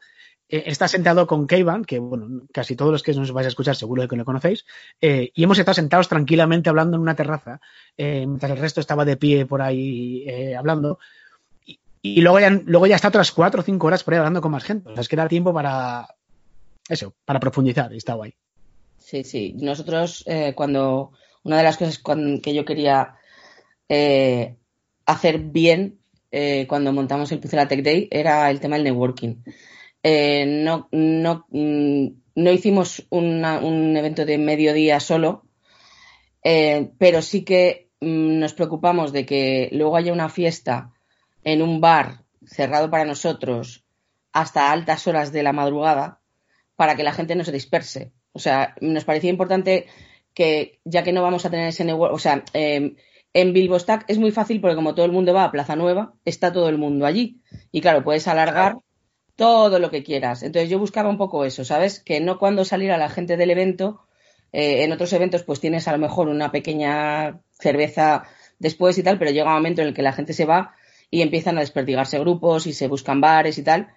está 0.50 0.88
sentado 0.88 1.26
con 1.26 1.46
Keivan, 1.46 1.84
que 1.84 1.98
bueno, 1.98 2.42
casi 2.52 2.76
todos 2.76 2.92
los 2.92 3.02
que 3.02 3.14
nos 3.14 3.32
vais 3.32 3.46
a 3.46 3.48
escuchar 3.48 3.76
seguro 3.76 4.06
que 4.08 4.16
lo 4.16 4.24
conocéis, 4.24 4.66
eh, 5.00 5.30
y 5.34 5.44
hemos 5.44 5.58
estado 5.58 5.74
sentados 5.74 6.08
tranquilamente 6.08 6.68
hablando 6.68 6.96
en 6.96 7.02
una 7.02 7.14
terraza, 7.14 7.60
eh, 7.96 8.26
mientras 8.26 8.52
el 8.52 8.58
resto 8.58 8.80
estaba 8.80 9.04
de 9.04 9.16
pie 9.16 9.46
por 9.46 9.62
ahí 9.62 10.24
eh, 10.26 10.56
hablando, 10.56 10.98
y, 12.02 12.20
luego, 12.22 12.40
ya, 12.40 12.50
luego 12.50 12.86
ya 12.86 12.96
está 12.96 13.08
otras 13.08 13.30
cuatro 13.30 13.60
o 13.60 13.64
cinco 13.64 13.86
horas 13.86 14.02
por 14.02 14.14
ahí 14.14 14.18
hablando 14.18 14.40
con 14.40 14.52
más 14.52 14.64
gente. 14.64 14.88
O 14.88 14.94
sea, 14.94 15.02
es 15.02 15.08
que 15.08 15.16
da 15.16 15.28
tiempo 15.28 15.52
para 15.52 16.08
eso, 16.88 17.14
para 17.24 17.40
profundizar, 17.40 17.92
y 17.92 17.98
está 17.98 18.14
guay. 18.14 18.34
Sí, 18.96 19.22
sí. 19.24 19.54
Nosotros, 19.58 20.24
eh, 20.26 20.54
cuando 20.54 21.12
una 21.42 21.58
de 21.58 21.62
las 21.62 21.76
cosas 21.76 22.02
que 22.42 22.54
yo 22.54 22.64
quería 22.64 23.16
eh, 23.88 24.56
hacer 25.06 25.38
bien 25.40 25.98
eh, 26.30 26.66
cuando 26.68 26.92
montamos 26.92 27.32
el 27.32 27.40
Pucela 27.40 27.66
Tech 27.66 27.82
Day 27.82 28.08
era 28.10 28.50
el 28.50 28.60
tema 28.60 28.76
del 28.76 28.84
networking 28.84 29.36
eh, 30.02 30.46
no, 30.46 30.88
no, 30.92 31.46
mm, 31.50 32.06
no 32.36 32.52
hicimos 32.52 33.06
una- 33.10 33.58
un 33.60 33.96
evento 33.96 34.24
de 34.24 34.38
mediodía 34.38 35.00
solo, 35.00 35.44
eh, 36.42 36.90
pero 36.98 37.22
sí 37.22 37.44
que 37.44 37.88
mm, 38.00 38.38
nos 38.38 38.54
preocupamos 38.54 39.12
de 39.12 39.26
que 39.26 39.68
luego 39.72 39.96
haya 39.96 40.12
una 40.12 40.28
fiesta 40.28 40.92
en 41.44 41.62
un 41.62 41.80
bar 41.80 42.24
cerrado 42.46 42.90
para 42.90 43.04
nosotros 43.04 43.84
hasta 44.32 44.72
altas 44.72 45.06
horas 45.06 45.32
de 45.32 45.42
la 45.42 45.52
madrugada 45.52 46.20
para 46.76 46.96
que 46.96 47.02
la 47.02 47.12
gente 47.12 47.34
no 47.34 47.44
se 47.44 47.52
disperse. 47.52 48.12
O 48.32 48.38
sea, 48.38 48.74
nos 48.80 49.04
parecía 49.04 49.28
importante 49.30 49.86
que, 50.34 50.80
ya 50.84 51.02
que 51.02 51.12
no 51.12 51.22
vamos 51.22 51.44
a 51.44 51.50
tener 51.50 51.68
ese 51.68 51.84
network, 51.84 52.14
o 52.14 52.18
sea, 52.18 52.44
eh, 52.54 52.94
en 53.32 53.52
Bilbo 53.52 53.78
Stack 53.78 54.04
es 54.08 54.18
muy 54.18 54.30
fácil 54.30 54.60
porque 54.60 54.76
como 54.76 54.94
todo 54.94 55.04
el 55.06 55.12
mundo 55.12 55.34
va 55.34 55.44
a 55.44 55.52
Plaza 55.52 55.76
Nueva, 55.76 56.14
está 56.24 56.52
todo 56.52 56.68
el 56.68 56.78
mundo 56.78 57.04
allí. 57.06 57.40
Y 57.70 57.80
claro, 57.80 58.02
puedes 58.02 58.26
alargar 58.28 58.78
todo 59.40 59.78
lo 59.78 59.90
que 59.90 60.02
quieras. 60.02 60.42
Entonces 60.42 60.68
yo 60.68 60.78
buscaba 60.78 61.08
un 61.08 61.16
poco 61.16 61.46
eso, 61.46 61.64
¿sabes? 61.64 62.00
Que 62.00 62.20
no 62.20 62.38
cuando 62.38 62.66
saliera 62.66 62.98
la 62.98 63.08
gente 63.08 63.38
del 63.38 63.50
evento, 63.50 64.02
eh, 64.52 64.84
en 64.84 64.92
otros 64.92 65.14
eventos 65.14 65.44
pues 65.44 65.60
tienes 65.60 65.88
a 65.88 65.92
lo 65.92 65.98
mejor 65.98 66.28
una 66.28 66.52
pequeña 66.52 67.40
cerveza 67.52 68.24
después 68.58 68.98
y 68.98 69.02
tal, 69.02 69.18
pero 69.18 69.30
llega 69.30 69.46
un 69.48 69.54
momento 69.54 69.80
en 69.80 69.88
el 69.88 69.94
que 69.94 70.02
la 70.02 70.12
gente 70.12 70.34
se 70.34 70.44
va 70.44 70.74
y 71.10 71.22
empiezan 71.22 71.56
a 71.56 71.60
desperdigarse 71.60 72.18
grupos 72.18 72.66
y 72.66 72.74
se 72.74 72.86
buscan 72.86 73.22
bares 73.22 73.56
y 73.56 73.62
tal. 73.62 73.88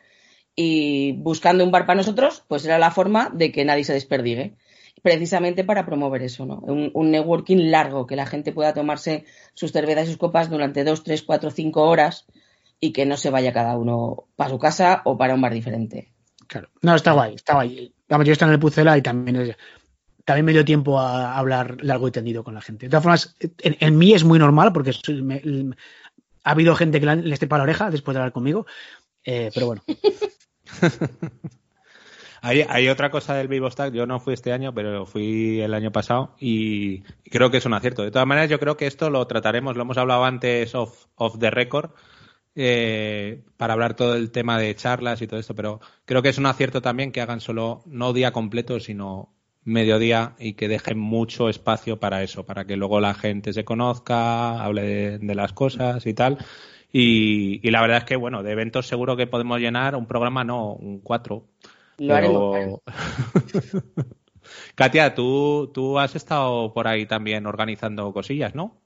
Y 0.55 1.11
buscando 1.17 1.65
un 1.65 1.71
bar 1.71 1.85
para 1.85 1.97
nosotros, 1.97 2.45
pues 2.47 2.63
era 2.63 2.79
la 2.79 2.91
forma 2.91 3.29
de 3.33 3.51
que 3.51 3.65
nadie 3.65 3.83
se 3.83 3.91
desperdigue. 3.91 4.55
Precisamente 5.01 5.65
para 5.65 5.85
promover 5.85 6.23
eso, 6.23 6.45
¿no? 6.45 6.59
Un, 6.59 6.89
un 6.93 7.11
networking 7.11 7.69
largo, 7.69 8.07
que 8.07 8.15
la 8.15 8.27
gente 8.27 8.53
pueda 8.53 8.73
tomarse 8.73 9.25
sus 9.55 9.73
cervezas 9.73 10.05
y 10.05 10.11
sus 10.11 10.17
copas 10.17 10.49
durante 10.49 10.85
dos, 10.85 11.03
tres, 11.03 11.21
cuatro, 11.21 11.51
cinco 11.51 11.83
horas 11.83 12.27
y 12.85 12.91
que 12.91 13.05
no 13.05 13.15
se 13.15 13.29
vaya 13.29 13.53
cada 13.53 13.77
uno 13.77 14.25
para 14.35 14.49
su 14.49 14.59
casa 14.59 15.01
o 15.05 15.17
para 15.17 15.33
un 15.35 15.39
bar 15.41 15.53
diferente. 15.53 16.11
Claro. 16.47 16.67
No, 16.81 16.95
está 16.95 17.13
guay, 17.13 17.35
está 17.35 17.53
guay. 17.53 17.93
Vamos, 18.09 18.27
yo 18.27 18.33
estoy 18.33 18.47
en 18.49 18.53
el 18.55 18.59
Pucela 18.59 18.97
y 18.97 19.01
también 19.01 19.37
es- 19.37 19.55
también 20.25 20.43
me 20.45 20.51
dio 20.51 20.65
tiempo 20.65 20.99
a 20.99 21.37
hablar 21.37 21.77
largo 21.81 22.09
y 22.09 22.11
tendido 22.11 22.43
con 22.43 22.53
la 22.53 22.61
gente. 22.61 22.87
De 22.87 22.89
todas 22.89 23.03
formas, 23.03 23.35
en, 23.39 23.77
en 23.79 23.97
mí 23.97 24.13
es 24.13 24.25
muy 24.25 24.37
normal 24.37 24.73
porque 24.73 24.91
soy- 24.91 25.21
me- 25.21 25.37
el- 25.37 25.77
ha 26.43 26.51
habido 26.51 26.75
gente 26.75 26.99
que 26.99 27.05
le 27.05 27.33
esté 27.33 27.47
para 27.47 27.59
la 27.59 27.63
oreja 27.69 27.89
después 27.89 28.15
de 28.15 28.19
hablar 28.19 28.33
conmigo, 28.33 28.65
eh, 29.23 29.49
pero 29.53 29.67
bueno. 29.67 29.81
Hay, 32.45 32.65
hay 32.67 32.89
otra 32.89 33.09
cosa 33.09 33.35
del 33.35 33.47
Vivo 33.47 33.71
Stack, 33.71 33.93
yo 33.93 34.05
no 34.05 34.19
fui 34.19 34.33
este 34.33 34.51
año, 34.51 34.73
pero 34.73 35.05
fui 35.05 35.61
el 35.61 35.73
año 35.73 35.93
pasado 35.93 36.35
y 36.37 37.03
creo 37.31 37.49
que 37.49 37.57
es 37.57 37.65
un 37.65 37.73
acierto. 37.73 38.03
De 38.03 38.11
todas 38.11 38.27
maneras, 38.27 38.49
yo 38.49 38.59
creo 38.59 38.75
que 38.75 38.85
esto 38.85 39.09
lo 39.09 39.25
trataremos, 39.27 39.77
lo 39.77 39.83
hemos 39.83 39.97
hablado 39.97 40.25
antes 40.25 40.75
off, 40.75 41.05
off 41.15 41.39
the 41.39 41.49
record, 41.51 41.91
eh, 42.55 43.43
para 43.57 43.73
hablar 43.73 43.95
todo 43.95 44.15
el 44.15 44.31
tema 44.31 44.59
de 44.59 44.75
charlas 44.75 45.21
y 45.21 45.27
todo 45.27 45.39
esto, 45.39 45.55
pero 45.55 45.79
creo 46.05 46.21
que 46.21 46.29
es 46.29 46.37
un 46.37 46.45
acierto 46.45 46.81
también 46.81 47.11
que 47.11 47.21
hagan 47.21 47.39
solo, 47.39 47.81
no 47.85 48.13
día 48.13 48.31
completo, 48.31 48.79
sino 48.79 49.33
mediodía 49.63 50.35
y 50.39 50.53
que 50.53 50.67
dejen 50.67 50.99
mucho 50.99 51.49
espacio 51.49 51.99
para 51.99 52.23
eso, 52.23 52.45
para 52.45 52.65
que 52.65 52.75
luego 52.75 52.99
la 52.99 53.13
gente 53.13 53.53
se 53.53 53.63
conozca, 53.63 54.63
hable 54.63 54.81
de, 54.83 55.17
de 55.19 55.35
las 55.35 55.53
cosas 55.53 56.05
y 56.05 56.13
tal. 56.13 56.37
Y, 56.91 57.59
y 57.67 57.71
la 57.71 57.81
verdad 57.81 57.97
es 57.99 58.03
que, 58.03 58.15
bueno, 58.15 58.43
de 58.43 58.51
eventos 58.51 58.87
seguro 58.87 59.17
que 59.17 59.25
podemos 59.25 59.59
llenar 59.59 59.95
un 59.95 60.05
programa, 60.05 60.43
no, 60.43 60.73
un 60.73 60.99
cuatro. 60.99 61.47
Lo 61.97 62.15
haremos. 62.15 62.81
Katia, 64.75 65.15
tú, 65.15 65.71
tú 65.73 65.97
has 65.97 66.15
estado 66.15 66.73
por 66.73 66.87
ahí 66.87 67.05
también 67.05 67.47
organizando 67.47 68.11
cosillas, 68.13 68.53
¿no? 68.53 68.82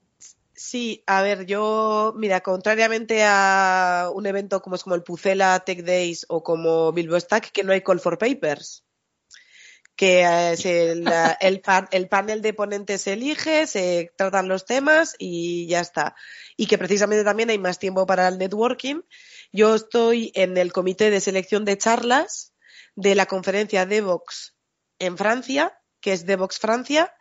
Sí, 0.58 1.04
a 1.06 1.22
ver, 1.22 1.46
yo, 1.46 2.14
mira, 2.18 2.42
contrariamente 2.42 3.24
a 3.24 4.10
un 4.14 4.26
evento 4.26 4.62
como 4.62 4.76
es 4.76 4.84
como 4.84 4.96
el 4.96 5.04
Pucela 5.04 5.60
Tech 5.62 5.84
Days 5.84 6.26
o 6.30 6.42
como 6.44 6.92
Bilbo 6.92 7.20
Stack, 7.20 7.52
que 7.52 7.64
no 7.64 7.72
hay 7.74 7.82
call 7.82 8.00
for 8.00 8.18
papers. 8.18 8.84
Que 9.96 10.22
eh, 10.22 10.52
es 10.54 10.66
el, 10.66 11.04
la- 11.04 11.32
el, 11.42 11.62
pan- 11.62 11.88
el 11.92 12.08
panel 12.10 12.42
de 12.42 12.54
ponentes 12.54 13.02
se 13.04 13.14
elige, 13.14 13.68
se 13.68 14.12
tratan 14.18 14.48
los 14.48 14.66
temas 14.66 15.16
y 15.20 15.68
ya 15.68 15.80
está. 15.80 16.16
Y 16.56 16.68
que 16.68 16.78
precisamente 16.78 17.24
también 17.24 17.50
hay 17.50 17.58
más 17.60 17.80
tiempo 17.80 18.06
para 18.06 18.28
el 18.28 18.38
networking. 18.38 19.02
Yo 19.52 19.76
estoy 19.76 20.32
en 20.36 20.58
el 20.58 20.74
comité 20.74 21.10
de 21.12 21.22
selección 21.22 21.66
de 21.66 21.78
charlas 21.78 22.54
de 22.96 23.16
la 23.16 23.28
conferencia 23.28 23.86
Devox 23.86 24.56
en 25.00 25.18
Francia, 25.18 25.80
que 26.02 26.14
es 26.14 26.26
Devox 26.26 26.60
Francia, 26.60 27.14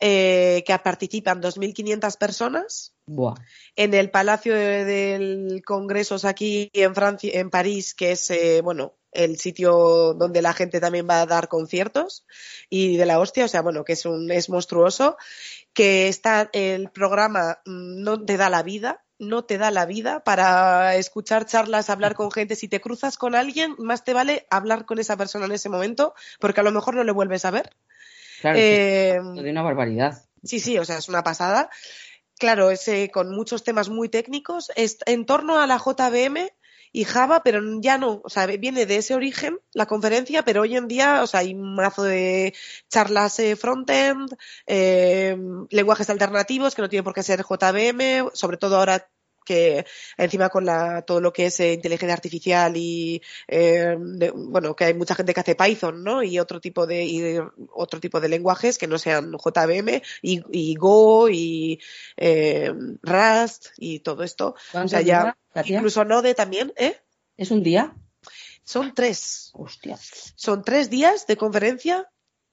eh, 0.00 0.62
que 0.66 0.78
participan 0.78 1.40
2.500 1.40 2.16
personas 2.16 2.94
Buah. 3.06 3.34
en 3.76 3.94
el 3.94 4.10
Palacio 4.10 4.54
de- 4.54 4.84
del 4.84 5.62
Congresos 5.64 6.24
aquí 6.24 6.70
en 6.72 6.94
Francia, 6.94 7.30
en 7.34 7.50
París, 7.50 7.94
que 7.94 8.12
es 8.12 8.30
eh, 8.30 8.60
bueno 8.62 8.94
el 9.12 9.38
sitio 9.38 10.14
donde 10.14 10.42
la 10.42 10.52
gente 10.52 10.80
también 10.80 11.08
va 11.08 11.22
a 11.22 11.26
dar 11.26 11.48
conciertos 11.48 12.26
y 12.68 12.96
de 12.96 13.06
la 13.06 13.18
hostia, 13.18 13.46
o 13.46 13.48
sea, 13.48 13.62
bueno, 13.62 13.82
que 13.84 13.94
es 13.94 14.04
un 14.04 14.30
es 14.30 14.50
monstruoso, 14.50 15.16
que 15.72 16.08
está 16.08 16.50
el 16.52 16.90
programa 16.90 17.60
mm, 17.64 18.02
no 18.02 18.24
te 18.24 18.36
da 18.36 18.50
la 18.50 18.62
vida, 18.62 19.04
no 19.18 19.44
te 19.44 19.58
da 19.58 19.70
la 19.70 19.86
vida 19.86 20.22
para 20.24 20.94
escuchar 20.96 21.46
charlas, 21.46 21.90
hablar 21.90 22.14
con 22.14 22.30
gente. 22.30 22.54
Si 22.54 22.68
te 22.68 22.80
cruzas 22.80 23.16
con 23.18 23.34
alguien, 23.34 23.74
más 23.78 24.04
te 24.04 24.12
vale 24.12 24.46
hablar 24.50 24.86
con 24.86 24.98
esa 24.98 25.16
persona 25.16 25.46
en 25.46 25.52
ese 25.52 25.68
momento, 25.68 26.14
porque 26.38 26.60
a 26.60 26.64
lo 26.64 26.72
mejor 26.72 26.94
no 26.94 27.04
le 27.04 27.12
vuelves 27.12 27.44
a 27.44 27.50
ver. 27.50 27.70
Claro, 28.40 28.58
Eh, 28.58 29.16
es 29.36 29.42
de 29.42 29.50
una 29.50 29.62
barbaridad. 29.62 30.24
Sí, 30.42 30.60
sí, 30.60 30.78
o 30.78 30.84
sea, 30.84 30.98
es 30.98 31.08
una 31.08 31.22
pasada. 31.22 31.70
Claro, 32.38 32.70
es 32.70 32.86
eh, 32.88 33.10
con 33.12 33.34
muchos 33.34 33.64
temas 33.64 33.88
muy 33.88 34.08
técnicos, 34.08 34.70
es 34.76 34.98
en 35.06 35.26
torno 35.26 35.58
a 35.58 35.66
la 35.66 35.78
JVM 35.78 36.50
y 36.92 37.04
Java, 37.04 37.42
pero 37.42 37.60
ya 37.80 37.98
no, 37.98 38.20
o 38.24 38.28
sea, 38.30 38.46
viene 38.46 38.86
de 38.86 38.96
ese 38.96 39.14
origen 39.14 39.58
la 39.72 39.86
conferencia, 39.86 40.44
pero 40.44 40.62
hoy 40.62 40.76
en 40.76 40.88
día, 40.88 41.22
o 41.22 41.26
sea, 41.26 41.40
hay 41.40 41.54
un 41.54 41.74
mazo 41.74 42.04
de 42.04 42.54
charlas 42.88 43.38
eh, 43.40 43.56
frontend, 43.56 44.36
eh, 44.66 45.36
lenguajes 45.70 46.08
alternativos 46.10 46.74
que 46.74 46.82
no 46.82 46.88
tienen 46.88 47.04
por 47.04 47.14
qué 47.14 47.22
ser 47.22 47.42
JVM, 47.42 48.30
sobre 48.32 48.56
todo 48.56 48.76
ahora 48.78 49.10
que 49.48 49.86
encima 50.18 50.50
con 50.50 50.64
la, 50.66 51.02
todo 51.02 51.20
lo 51.20 51.32
que 51.32 51.46
es 51.46 51.58
eh, 51.60 51.72
inteligencia 51.72 52.12
artificial 52.14 52.76
y 52.76 53.22
eh, 53.48 53.96
de- 53.98 54.30
bueno 54.30 54.76
que 54.76 54.84
hay 54.84 54.94
mucha 54.94 55.14
gente 55.14 55.32
que 55.32 55.40
hace 55.40 55.54
Python 55.54 56.04
no 56.04 56.22
y 56.22 56.38
otro 56.38 56.60
tipo 56.60 56.86
de 56.86 57.04
y 57.04 57.38
otro 57.74 57.98
tipo 57.98 58.20
de 58.20 58.28
lenguajes 58.28 58.76
que 58.78 58.86
no 58.86 58.98
sean 58.98 59.32
JVM 59.32 60.02
y, 60.22 60.42
y 60.52 60.74
Go 60.76 61.28
y 61.30 61.80
eh, 62.16 62.70
Rust 63.02 63.68
y 63.78 64.00
todo 64.00 64.22
esto 64.22 64.48
o 64.48 64.54
¿Cuántos 64.72 64.90
sea 64.90 65.00
ya 65.00 65.36
incluso 65.64 66.04
Node 66.04 66.34
también 66.34 66.72
eh 66.76 66.96
¿Es 67.36 67.50
un 67.50 67.62
día? 67.62 67.94
son 68.64 68.92
tres 68.94 69.50
Hostia. 69.54 69.96
son 70.36 70.62
tres 70.62 70.90
días 70.90 71.26
de 71.26 71.36
conferencia 71.38 72.06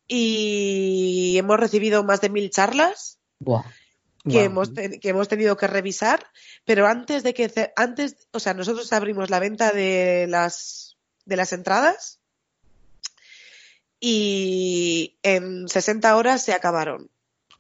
y 0.08 1.36
hemos 1.38 1.60
recibido 1.60 2.04
más 2.04 2.22
de 2.22 2.30
mil 2.30 2.50
charlas 2.50 3.20
Buah. 3.40 3.64
Que, 4.30 4.44
hemos, 4.44 4.72
que 4.72 5.10
hemos 5.10 5.28
tenido 5.28 5.56
que 5.58 5.68
revisar, 5.68 6.26
pero 6.66 6.88
antes 6.88 7.24
de 7.24 7.34
que, 7.34 7.72
antes, 7.76 8.28
o 8.32 8.40
sea, 8.40 8.54
nosotros 8.54 8.92
abrimos 8.94 9.30
la 9.30 9.40
venta 9.40 9.72
de 9.72 10.26
las, 10.28 10.98
de 11.26 11.36
las 11.36 11.54
entradas 11.54 12.20
y 14.00 15.18
en 15.24 15.68
60 15.68 16.16
horas 16.16 16.44
se 16.44 16.54
acabaron 16.54 17.10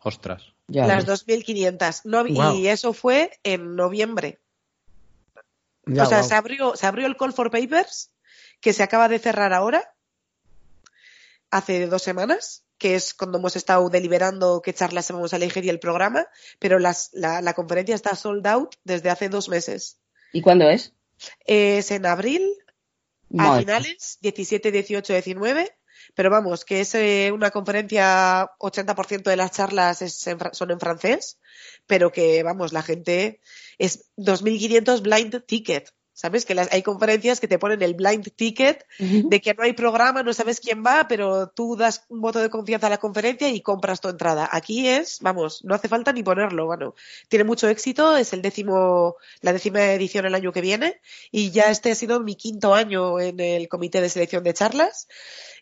Ostras. 0.05 0.53
Ya 0.67 0.85
las 0.85 1.07
ves. 1.07 1.25
2.500 1.25 2.01
no, 2.05 2.27
y 2.55 2.67
eso 2.67 2.93
fue 2.93 3.31
en 3.43 3.75
noviembre. 3.75 4.39
Ya, 5.87 6.03
o 6.03 6.05
sea, 6.05 6.21
se 6.21 6.35
abrió, 6.35 6.75
se 6.75 6.85
abrió 6.85 7.07
el 7.07 7.17
Call 7.17 7.33
for 7.33 7.49
Papers 7.49 8.11
que 8.61 8.71
se 8.71 8.83
acaba 8.83 9.07
de 9.07 9.17
cerrar 9.17 9.51
ahora, 9.51 9.95
hace 11.49 11.87
dos 11.87 12.03
semanas, 12.03 12.64
que 12.77 12.95
es 12.95 13.13
cuando 13.13 13.37
hemos 13.37 13.55
estado 13.55 13.89
deliberando 13.89 14.61
qué 14.61 14.73
charlas 14.73 15.09
vamos 15.11 15.33
a 15.33 15.37
elegir 15.37 15.63
y 15.65 15.69
el 15.69 15.79
programa, 15.79 16.27
pero 16.59 16.77
las, 16.79 17.09
la, 17.13 17.41
la 17.41 17.53
conferencia 17.53 17.95
está 17.95 18.15
sold 18.15 18.45
out 18.47 18.75
desde 18.83 19.09
hace 19.09 19.29
dos 19.29 19.49
meses. 19.49 19.97
¿Y 20.33 20.41
cuándo 20.41 20.69
es? 20.69 20.93
Es 21.45 21.91
en 21.91 22.05
abril, 22.05 22.43
a 23.37 23.57
finales, 23.59 24.17
17, 24.21 24.71
18, 24.71 25.13
19. 25.13 25.77
Pero 26.13 26.29
vamos, 26.29 26.65
que 26.65 26.81
es 26.81 26.93
eh, 26.93 27.31
una 27.33 27.49
conferencia, 27.49 28.51
80% 28.59 29.23
de 29.23 29.35
las 29.37 29.51
charlas 29.51 30.01
es 30.03 30.27
en 30.27 30.37
fra- 30.37 30.53
son 30.53 30.69
en 30.71 30.79
francés, 30.79 31.39
pero 31.87 32.11
que, 32.11 32.43
vamos, 32.43 32.73
la 32.73 32.83
gente 32.83 33.39
es 33.79 34.11
2.500 34.17 35.01
blind 35.01 35.45
ticket. 35.45 35.94
¿Sabes? 36.15 36.45
Que 36.45 36.55
las, 36.55 36.71
hay 36.71 36.81
conferencias 36.81 37.41
que 37.41 37.49
te 37.49 37.59
ponen 37.59 37.81
el 37.81 37.93
blind 37.93 38.31
ticket 38.33 38.85
de 38.99 39.41
que 39.41 39.53
no 39.53 39.63
hay 39.63 39.73
programa, 39.73 40.23
no 40.23 40.33
sabes 40.33 40.61
quién 40.61 40.81
va, 40.81 41.09
pero 41.09 41.49
tú 41.49 41.75
das 41.75 42.05
un 42.07 42.21
voto 42.21 42.39
de 42.39 42.49
confianza 42.49 42.87
a 42.87 42.89
la 42.89 42.99
conferencia 42.99 43.49
y 43.49 43.59
compras 43.59 43.99
tu 43.99 44.07
entrada. 44.07 44.47
Aquí 44.49 44.87
es, 44.87 45.19
vamos, 45.19 45.65
no 45.65 45.75
hace 45.75 45.89
falta 45.89 46.13
ni 46.13 46.23
ponerlo, 46.23 46.67
bueno, 46.67 46.95
tiene 47.27 47.43
mucho 47.43 47.67
éxito, 47.67 48.15
es 48.15 48.31
el 48.31 48.41
décimo, 48.41 49.17
la 49.41 49.51
décima 49.51 49.91
edición 49.91 50.25
el 50.25 50.35
año 50.35 50.53
que 50.53 50.61
viene 50.61 51.01
y 51.31 51.51
ya 51.51 51.63
este 51.63 51.91
ha 51.91 51.95
sido 51.95 52.21
mi 52.21 52.35
quinto 52.35 52.73
año 52.73 53.19
en 53.19 53.37
el 53.41 53.67
comité 53.67 53.99
de 53.99 54.07
selección 54.07 54.45
de 54.45 54.53
charlas 54.53 55.09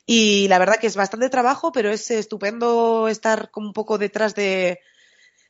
y 0.05 0.47
la 0.49 0.59
verdad 0.59 0.75
que 0.79 0.85
es 0.85 0.95
bastante 0.95 1.29
trabajo, 1.29 1.71
pero 1.71 1.89
es 1.89 2.11
estupendo 2.11 3.07
estar 3.07 3.49
como 3.49 3.65
un 3.65 3.73
poco 3.73 3.97
detrás 3.97 4.35
de, 4.35 4.81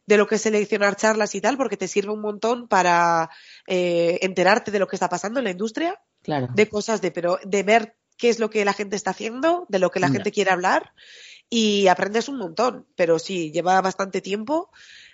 de 0.05 0.17
lo 0.17 0.27
que 0.27 0.35
es 0.35 0.41
seleccionar 0.41 0.95
charlas 0.95 1.33
y 1.35 1.41
tal, 1.41 1.57
porque 1.57 1.77
te 1.77 1.87
sirve 1.87 2.11
un 2.11 2.21
montón 2.21 2.67
para 2.67 3.29
eh, 3.67 4.19
enterarte 4.21 4.71
de 4.71 4.79
lo 4.79 4.87
que 4.87 4.95
está 4.95 5.09
pasando 5.09 5.39
en 5.39 5.45
la 5.45 5.51
industria 5.51 6.01
Claro. 6.23 6.47
de 6.53 6.69
cosas 6.69 7.01
de 7.01 7.11
pero 7.11 7.37
de 7.43 7.63
ver 7.63 7.95
qué 8.17 8.29
es 8.29 8.39
lo 8.39 8.49
que 8.49 8.63
la 8.65 8.73
gente 8.73 8.95
está 8.95 9.11
haciendo, 9.11 9.65
de 9.69 9.79
lo 9.79 9.91
que 9.91 9.99
la 9.99 10.09
gente 10.09 10.31
quiere 10.31 10.51
hablar 10.51 10.93
y 11.49 11.87
aprendes 11.87 12.29
un 12.29 12.37
montón, 12.37 12.85
pero 12.95 13.19
sí, 13.19 13.51
lleva 13.51 13.79
bastante 13.81 14.21
tiempo, 14.21 14.69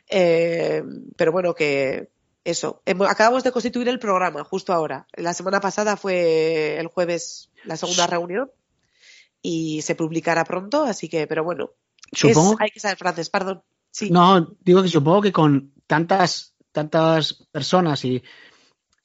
eh, 0.10 0.84
pero 1.18 1.32
bueno, 1.32 1.54
que 1.56 2.10
eso, 2.44 2.82
acabamos 3.08 3.44
de 3.44 3.52
constituir 3.52 3.90
el 3.90 4.00
programa 4.00 4.44
justo 4.44 4.74
ahora. 4.74 5.08
La 5.14 5.34
semana 5.34 5.60
pasada 5.62 5.98
fue 5.98 6.78
el 6.78 6.88
jueves 6.88 7.50
la 7.64 7.78
segunda 7.78 8.08
reunión 8.08 8.50
y 9.42 9.82
se 9.82 9.96
publicará 9.96 10.44
pronto, 10.46 10.84
así 10.84 11.10
que, 11.10 11.28
pero 11.28 11.44
bueno, 11.44 11.72
Supongo. 12.14 12.54
es- 12.54 12.58
hay 12.62 12.70
que 12.70 12.80
saber 12.80 12.98
francés, 12.98 13.30
perdón. 13.30 13.64
Sí. 14.00 14.10
No, 14.12 14.56
digo 14.62 14.82
que 14.82 14.88
supongo 14.88 15.22
que 15.22 15.32
con 15.34 15.74
tantas, 15.86 16.54
tantas 16.72 17.34
personas 17.52 18.06
y, 18.06 18.24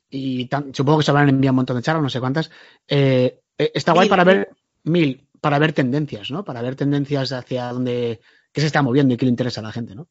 y 0.09 0.47
tan- 0.47 0.73
supongo 0.73 0.99
que 0.99 1.05
se 1.05 1.11
habrán 1.11 1.29
enviado 1.31 1.53
un 1.53 1.57
montón 1.57 1.77
de 1.77 1.83
charlas, 1.83 2.03
no 2.05 2.11
sé 2.11 2.21
cuántas, 2.21 2.51
eh, 2.87 3.41
eh, 3.59 3.73
está 3.75 3.93
guay 3.93 4.05
Mil, 4.05 4.11
para 4.11 4.25
mil. 4.25 4.35
ver 4.37 4.49
mil, 4.85 5.29
para 5.41 5.59
ver 5.59 5.73
tendencias, 5.73 6.31
¿no? 6.31 6.45
Para 6.45 6.63
ver 6.63 6.77
tendencias 6.77 7.33
hacia 7.33 7.73
dónde, 7.73 8.21
qué 8.53 8.61
se 8.61 8.69
está 8.69 8.83
moviendo 8.83 9.15
y 9.15 9.17
qué 9.17 9.25
le 9.27 9.31
interesa 9.31 9.61
a 9.61 9.65
la 9.65 9.73
gente, 9.73 9.97
¿no? 9.97 10.07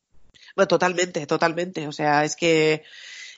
Bueno, 0.56 0.68
totalmente, 0.68 1.26
totalmente. 1.26 1.88
O 1.88 1.92
sea, 1.94 2.26
es 2.26 2.36
que 2.36 2.84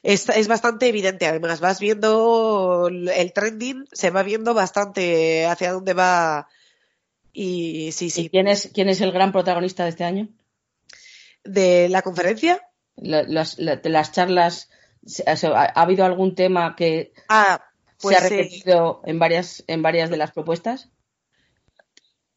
es, 0.01 0.27
es 0.29 0.47
bastante 0.47 0.87
evidente. 0.87 1.27
Además, 1.27 1.59
vas 1.59 1.79
viendo 1.79 2.87
el 2.89 3.33
trending, 3.33 3.85
se 3.91 4.09
va 4.09 4.23
viendo 4.23 4.53
bastante 4.55 5.45
hacia 5.45 5.73
dónde 5.73 5.93
va. 5.93 6.47
Y 7.33 7.91
sí, 7.91 8.05
¿Y 8.05 8.09
sí. 8.09 8.29
quién 8.29 8.47
es, 8.47 8.71
quién 8.73 8.89
es 8.89 9.01
el 9.01 9.11
gran 9.11 9.31
protagonista 9.31 9.83
de 9.83 9.89
este 9.89 10.03
año? 10.05 10.29
De 11.45 11.87
la 11.89 12.01
conferencia. 12.01 12.61
La- 12.97 13.23
las, 13.23 13.57
la- 13.59 13.75
de 13.77 13.89
las 13.89 14.11
charlas, 14.11 14.69
¿ha, 15.25 15.31
ha 15.53 15.81
habido 15.81 16.03
algún 16.05 16.35
tema 16.35 16.75
que 16.75 17.13
Ah, 17.29 17.63
pues 18.01 18.17
se 18.17 18.23
ha 18.23 18.27
eh, 18.27 18.29
repetido 18.29 19.01
en, 19.05 19.19
varias, 19.19 19.63
en 19.67 19.81
varias 19.81 20.09
de 20.09 20.17
las 20.17 20.31
propuestas? 20.31 20.89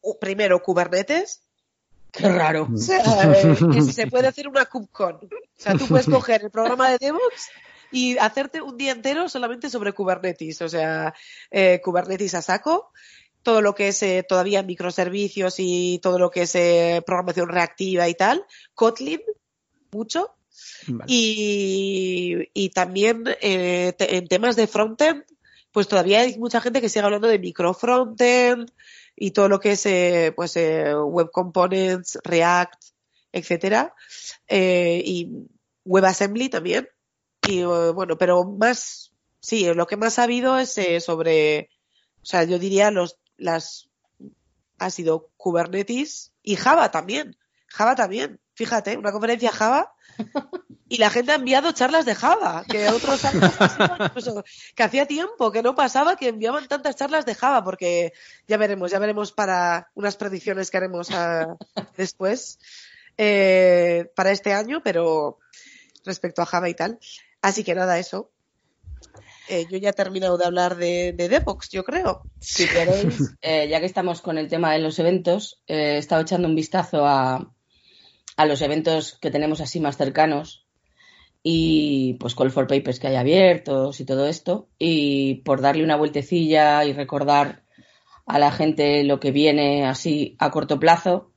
u- 0.01 0.17
primero 0.19 0.61
Kubernetes. 0.61 1.41
Qué 2.11 2.27
raro. 2.27 2.67
O 2.73 2.77
sea, 2.77 2.99
eh, 3.33 3.55
que 3.71 3.81
se 3.83 4.07
puede 4.07 4.27
hacer 4.27 4.47
una 4.47 4.65
KubeCon. 4.65 5.15
O 5.15 5.29
sea, 5.55 5.75
tú 5.77 5.87
puedes 5.87 6.05
coger 6.09 6.41
el 6.43 6.49
programa 6.51 6.89
de 6.89 6.97
DevOps 6.97 7.49
y 7.91 8.17
hacerte 8.17 8.61
un 8.61 8.77
día 8.77 8.91
entero 8.93 9.29
solamente 9.29 9.69
sobre 9.69 9.93
Kubernetes. 9.93 10.61
O 10.61 10.69
sea, 10.69 11.13
eh, 11.51 11.79
Kubernetes 11.83 12.33
a 12.33 12.41
saco, 12.41 12.91
todo 13.49 13.63
lo 13.63 13.73
que 13.73 13.87
es 13.87 14.03
eh, 14.03 14.23
todavía 14.29 14.61
microservicios 14.61 15.55
y 15.57 15.97
todo 16.03 16.19
lo 16.19 16.29
que 16.29 16.43
es 16.43 16.53
eh, 16.53 17.01
programación 17.03 17.49
reactiva 17.49 18.07
y 18.07 18.13
tal. 18.13 18.45
Kotlin, 18.75 19.21
mucho. 19.91 20.35
Vale. 20.85 21.11
Y, 21.11 22.47
y 22.53 22.69
también 22.69 23.23
eh, 23.41 23.93
te- 23.97 24.17
en 24.17 24.27
temas 24.27 24.55
de 24.55 24.67
frontend, 24.67 25.23
pues 25.71 25.87
todavía 25.87 26.19
hay 26.19 26.37
mucha 26.37 26.61
gente 26.61 26.79
que 26.79 26.89
sigue 26.89 27.03
hablando 27.05 27.27
de 27.27 27.39
micro 27.39 27.73
frontend 27.73 28.69
y 29.15 29.31
todo 29.31 29.49
lo 29.49 29.59
que 29.59 29.71
es 29.71 29.83
eh, 29.87 30.31
pues 30.35 30.55
eh, 30.55 30.93
web 30.93 31.31
components, 31.31 32.19
React, 32.23 32.79
etcétera, 33.31 33.95
y 34.47 35.27
WebAssembly 35.85 36.49
también. 36.49 36.87
Y 37.47 37.61
eh, 37.61 37.91
bueno, 37.95 38.15
pero 38.15 38.43
más, 38.43 39.11
sí, 39.41 39.65
lo 39.73 39.87
que 39.87 39.97
más 39.97 40.19
ha 40.19 40.23
habido 40.25 40.59
es 40.59 40.77
sobre, 41.03 41.71
o 42.21 42.25
sea, 42.25 42.43
yo 42.43 42.59
diría 42.59 42.91
los, 42.91 43.18
las, 43.39 43.89
ha 44.77 44.89
sido 44.89 45.29
Kubernetes 45.37 46.33
y 46.43 46.55
Java 46.55 46.91
también. 46.91 47.37
Java 47.67 47.95
también. 47.95 48.39
Fíjate, 48.53 48.97
una 48.97 49.11
conferencia 49.11 49.51
Java 49.51 49.93
y 50.89 50.97
la 50.97 51.09
gente 51.09 51.31
ha 51.31 51.35
enviado 51.35 51.71
charlas 51.71 52.05
de 52.05 52.15
Java, 52.15 52.65
que 52.67 52.89
otros 52.89 53.23
años 53.23 53.53
incluso- 53.99 54.43
que 54.75 54.83
hacía 54.83 55.05
tiempo 55.05 55.51
que 55.51 55.61
no 55.61 55.75
pasaba 55.75 56.15
que 56.15 56.29
enviaban 56.29 56.67
tantas 56.67 56.95
charlas 56.95 57.25
de 57.25 57.35
Java, 57.35 57.63
porque 57.63 58.11
ya 58.47 58.57
veremos, 58.57 58.91
ya 58.91 58.99
veremos 58.99 59.31
para 59.31 59.91
unas 59.93 60.17
predicciones 60.17 60.71
que 60.71 60.77
haremos 60.77 61.09
ah, 61.11 61.55
después 61.95 62.59
eh, 63.17 64.11
para 64.15 64.31
este 64.31 64.53
año, 64.53 64.81
pero 64.83 65.37
respecto 66.05 66.41
a 66.41 66.45
Java 66.45 66.69
y 66.69 66.73
tal. 66.73 66.99
Así 67.41 67.63
que 67.63 67.75
nada, 67.75 67.99
eso. 67.99 68.31
Eh, 69.51 69.65
yo 69.67 69.79
ya 69.79 69.89
he 69.89 69.93
terminado 69.93 70.37
de 70.37 70.45
hablar 70.45 70.75
de, 70.75 71.11
de 71.11 71.27
DevOps, 71.27 71.69
yo 71.71 71.83
creo. 71.83 72.21
Si 72.39 72.67
queréis, 72.67 73.35
eh, 73.41 73.67
ya 73.67 73.79
que 73.79 73.87
estamos 73.87 74.21
con 74.21 74.37
el 74.37 74.47
tema 74.47 74.73
de 74.73 74.79
los 74.79 74.99
eventos, 74.99 75.63
eh, 75.65 75.95
he 75.95 75.97
estado 75.97 76.21
echando 76.21 76.47
un 76.47 76.55
vistazo 76.55 77.07
a, 77.07 77.51
a 78.37 78.45
los 78.45 78.61
eventos 78.61 79.17
que 79.19 79.31
tenemos 79.31 79.59
así 79.59 79.79
más 79.79 79.97
cercanos 79.97 80.67
y 81.41 82.13
pues 82.19 82.35
Call 82.35 82.51
for 82.51 82.67
Papers 82.67 82.99
que 82.99 83.07
hay 83.07 83.15
abiertos 83.15 83.99
y 83.99 84.05
todo 84.05 84.27
esto. 84.27 84.69
Y 84.77 85.41
por 85.45 85.61
darle 85.61 85.83
una 85.83 85.95
vueltecilla 85.95 86.85
y 86.85 86.93
recordar 86.93 87.63
a 88.27 88.37
la 88.37 88.51
gente 88.51 89.03
lo 89.03 89.19
que 89.19 89.31
viene 89.31 89.87
así 89.87 90.35
a 90.37 90.51
corto 90.51 90.79
plazo, 90.79 91.33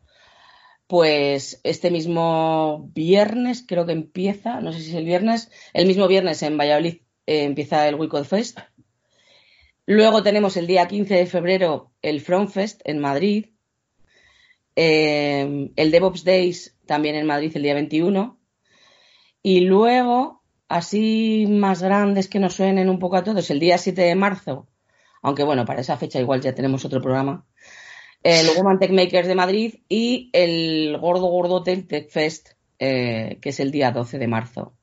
pues 0.86 1.62
este 1.64 1.90
mismo 1.90 2.90
viernes 2.92 3.64
creo 3.66 3.86
que 3.86 3.92
empieza, 3.92 4.60
no 4.60 4.72
sé 4.74 4.80
si 4.80 4.90
es 4.90 4.96
el 4.96 5.06
viernes, 5.06 5.50
el 5.72 5.86
mismo 5.86 6.08
viernes 6.08 6.42
en 6.42 6.58
Valladolid 6.58 7.01
eh, 7.26 7.44
empieza 7.44 7.88
el 7.88 7.96
Wicod 7.96 8.24
Fest. 8.24 8.58
Luego 9.86 10.22
tenemos 10.22 10.56
el 10.56 10.66
día 10.66 10.86
15 10.86 11.14
de 11.14 11.26
febrero 11.26 11.92
el 12.02 12.20
Front 12.20 12.50
Fest 12.50 12.80
en 12.84 12.98
Madrid. 12.98 13.46
Eh, 14.76 15.70
el 15.76 15.90
DevOps 15.90 16.24
Days 16.24 16.76
también 16.86 17.16
en 17.16 17.26
Madrid 17.26 17.52
el 17.54 17.62
día 17.62 17.74
21. 17.74 18.38
Y 19.42 19.60
luego, 19.60 20.42
así 20.68 21.46
más 21.48 21.82
grandes 21.82 22.28
que 22.28 22.38
nos 22.38 22.54
suenen 22.54 22.88
un 22.88 22.98
poco 22.98 23.16
a 23.16 23.24
todos, 23.24 23.50
el 23.50 23.58
día 23.58 23.76
7 23.76 24.00
de 24.00 24.14
marzo, 24.14 24.68
aunque 25.20 25.42
bueno, 25.42 25.64
para 25.64 25.80
esa 25.80 25.96
fecha 25.96 26.20
igual 26.20 26.40
ya 26.40 26.54
tenemos 26.54 26.84
otro 26.84 27.02
programa, 27.02 27.44
el 28.22 28.46
Woman 28.56 28.78
Tech 28.78 28.92
Makers 28.92 29.26
de 29.26 29.34
Madrid 29.34 29.74
y 29.88 30.30
el 30.32 30.96
gordo 30.98 31.26
gordo 31.26 31.64
Tech 31.64 32.08
Fest, 32.08 32.50
eh, 32.78 33.38
que 33.40 33.48
es 33.48 33.58
el 33.58 33.72
día 33.72 33.90
12 33.90 34.18
de 34.18 34.28
marzo. 34.28 34.76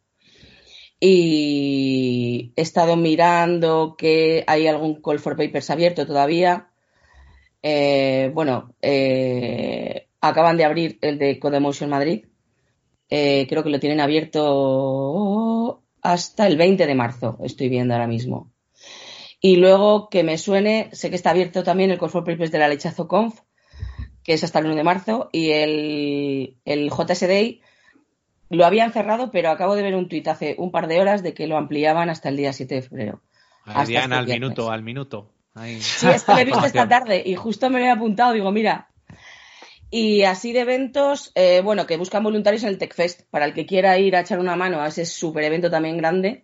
Y 0.99 2.53
he 2.55 2.61
estado 2.61 2.95
mirando 2.97 3.95
que 3.97 4.43
hay 4.47 4.67
algún 4.67 5.01
call 5.01 5.19
for 5.19 5.37
papers 5.37 5.69
abierto 5.69 6.05
todavía. 6.05 6.69
Eh, 7.61 8.31
bueno, 8.33 8.75
eh, 8.81 10.07
acaban 10.21 10.57
de 10.57 10.65
abrir 10.65 10.97
el 11.01 11.17
de 11.17 11.39
Codemotion 11.39 11.89
Madrid. 11.89 12.25
Eh, 13.09 13.47
creo 13.49 13.63
que 13.63 13.69
lo 13.69 13.79
tienen 13.79 14.01
abierto 14.01 15.83
hasta 16.01 16.47
el 16.47 16.57
20 16.57 16.85
de 16.85 16.95
marzo, 16.95 17.37
estoy 17.43 17.69
viendo 17.69 17.93
ahora 17.93 18.07
mismo. 18.07 18.53
Y 19.41 19.55
luego 19.55 20.09
que 20.09 20.23
me 20.23 20.37
suene, 20.37 20.89
sé 20.91 21.09
que 21.09 21.15
está 21.15 21.31
abierto 21.31 21.63
también 21.63 21.91
el 21.91 21.97
Call 21.97 22.09
for 22.09 22.23
Papers 22.23 22.51
de 22.51 22.59
la 22.59 22.67
Lechazo 22.67 23.07
Conf, 23.07 23.39
que 24.23 24.33
es 24.33 24.43
hasta 24.43 24.59
el 24.59 24.65
1 24.65 24.75
de 24.75 24.83
marzo, 24.83 25.29
y 25.31 25.51
el, 25.51 26.57
el 26.65 26.89
JSD 26.89 27.61
lo 28.49 28.65
habían 28.65 28.91
cerrado, 28.91 29.31
pero 29.31 29.49
acabo 29.49 29.75
de 29.75 29.83
ver 29.83 29.95
un 29.95 30.07
tuit 30.09 30.27
hace 30.27 30.55
un 30.57 30.71
par 30.71 30.87
de 30.87 30.99
horas 30.99 31.23
de 31.23 31.33
que 31.33 31.47
lo 31.47 31.57
ampliaban 31.57 32.09
hasta 32.09 32.29
el 32.29 32.37
día 32.37 32.53
7 32.53 32.75
de 32.75 32.81
febrero. 32.81 33.21
Hasta 33.65 33.81
Adrián, 33.81 34.03
este 34.03 34.15
al 34.15 34.25
viernes. 34.25 34.41
minuto, 34.41 34.71
al 34.71 34.83
minuto. 34.83 35.31
Ahí. 35.53 35.79
Sí, 35.81 36.07
es 36.07 36.23
que 36.23 36.33
lo 36.33 36.39
he 36.39 36.45
visto 36.45 36.65
esta 36.65 36.87
tarde 36.87 37.21
y 37.25 37.35
justo 37.35 37.69
me 37.69 37.79
lo 37.79 37.85
he 37.85 37.91
apuntado, 37.91 38.33
digo, 38.33 38.51
mira. 38.51 38.89
Y 39.91 40.23
así 40.23 40.53
de 40.53 40.61
eventos, 40.61 41.31
eh, 41.35 41.61
bueno, 41.63 41.87
que 41.87 41.97
buscan 41.97 42.23
voluntarios 42.23 42.63
en 42.63 42.69
el 42.69 42.77
TechFest. 42.77 43.23
Para 43.29 43.45
el 43.45 43.53
que 43.53 43.65
quiera 43.65 43.97
ir 43.97 44.15
a 44.15 44.21
echar 44.21 44.39
una 44.39 44.55
mano 44.55 44.81
a 44.81 44.87
ese 44.87 45.05
super 45.05 45.43
evento 45.43 45.69
también 45.69 45.97
grande, 45.97 46.43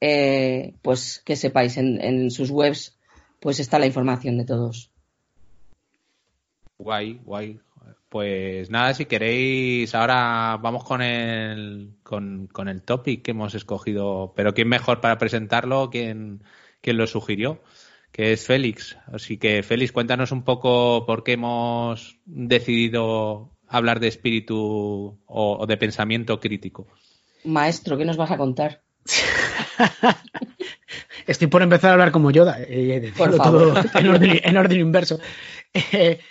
eh, 0.00 0.74
pues 0.82 1.22
que 1.24 1.36
sepáis, 1.36 1.76
en, 1.76 2.00
en 2.00 2.30
sus 2.30 2.50
webs 2.50 2.98
pues 3.42 3.58
está 3.58 3.78
la 3.80 3.86
información 3.86 4.38
de 4.38 4.44
todos. 4.44 4.90
Guay, 6.78 7.20
guay. 7.24 7.60
Pues 8.12 8.68
nada, 8.68 8.92
si 8.92 9.06
queréis, 9.06 9.94
ahora 9.94 10.58
vamos 10.60 10.84
con 10.84 11.00
el, 11.00 11.94
con, 12.02 12.46
con 12.46 12.68
el 12.68 12.82
topic 12.82 13.22
que 13.22 13.30
hemos 13.30 13.54
escogido. 13.54 14.34
Pero 14.36 14.52
¿quién 14.52 14.68
mejor 14.68 15.00
para 15.00 15.16
presentarlo? 15.16 15.88
¿Quién, 15.88 16.42
quién 16.82 16.98
lo 16.98 17.06
sugirió? 17.06 17.62
Que 18.10 18.34
es 18.34 18.46
Félix. 18.46 18.98
Así 19.10 19.38
que, 19.38 19.62
Félix, 19.62 19.92
cuéntanos 19.92 20.30
un 20.30 20.42
poco 20.42 21.06
por 21.06 21.24
qué 21.24 21.32
hemos 21.32 22.18
decidido 22.26 23.56
hablar 23.66 23.98
de 23.98 24.08
espíritu 24.08 25.18
o, 25.24 25.56
o 25.58 25.66
de 25.66 25.78
pensamiento 25.78 26.38
crítico. 26.38 26.88
Maestro, 27.44 27.96
¿qué 27.96 28.04
nos 28.04 28.18
vas 28.18 28.30
a 28.30 28.36
contar? 28.36 28.82
Estoy 31.26 31.46
por 31.46 31.62
empezar 31.62 31.88
a 31.88 31.92
hablar 31.94 32.12
como 32.12 32.30
Yoda, 32.30 32.60
eh, 32.60 33.00
decirlo 33.00 33.16
Por 33.16 33.36
favor. 33.38 33.72
todo 33.72 34.00
en 34.00 34.06
orden, 34.06 34.40
en 34.44 34.56
orden 34.58 34.80
inverso. 34.80 35.18
Eh, 35.72 36.20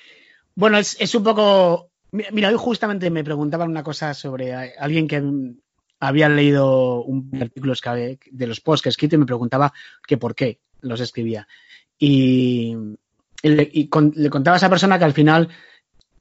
bueno, 0.55 0.77
es, 0.77 1.15
un 1.15 1.23
poco. 1.23 1.91
mi- 2.11 2.23
Mira, 2.31 2.49
hoy 2.49 2.55
justamente 2.57 3.09
me 3.09 3.23
preguntaban 3.23 3.69
una 3.69 3.83
cosa 3.83 4.13
sobre 4.13 4.53
alguien 4.53 5.07
que 5.07 5.21
había 5.99 6.29
leído 6.29 7.03
un 7.03 7.29
artículo 7.39 7.73
de 8.31 8.47
los 8.47 8.59
posts 8.59 8.81
que 8.83 8.89
he 8.89 8.91
escrito 8.91 9.15
y 9.15 9.19
me 9.19 9.25
preguntaba 9.25 9.71
que 10.05 10.17
por 10.17 10.35
qué 10.35 10.59
los 10.81 10.99
escribía. 10.99 11.47
Y, 11.97 12.75
le, 13.43 13.89
contaba 13.89 14.55
a 14.55 14.57
esa 14.57 14.69
persona 14.69 14.97
que 14.97 15.05
al 15.05 15.13
final, 15.13 15.47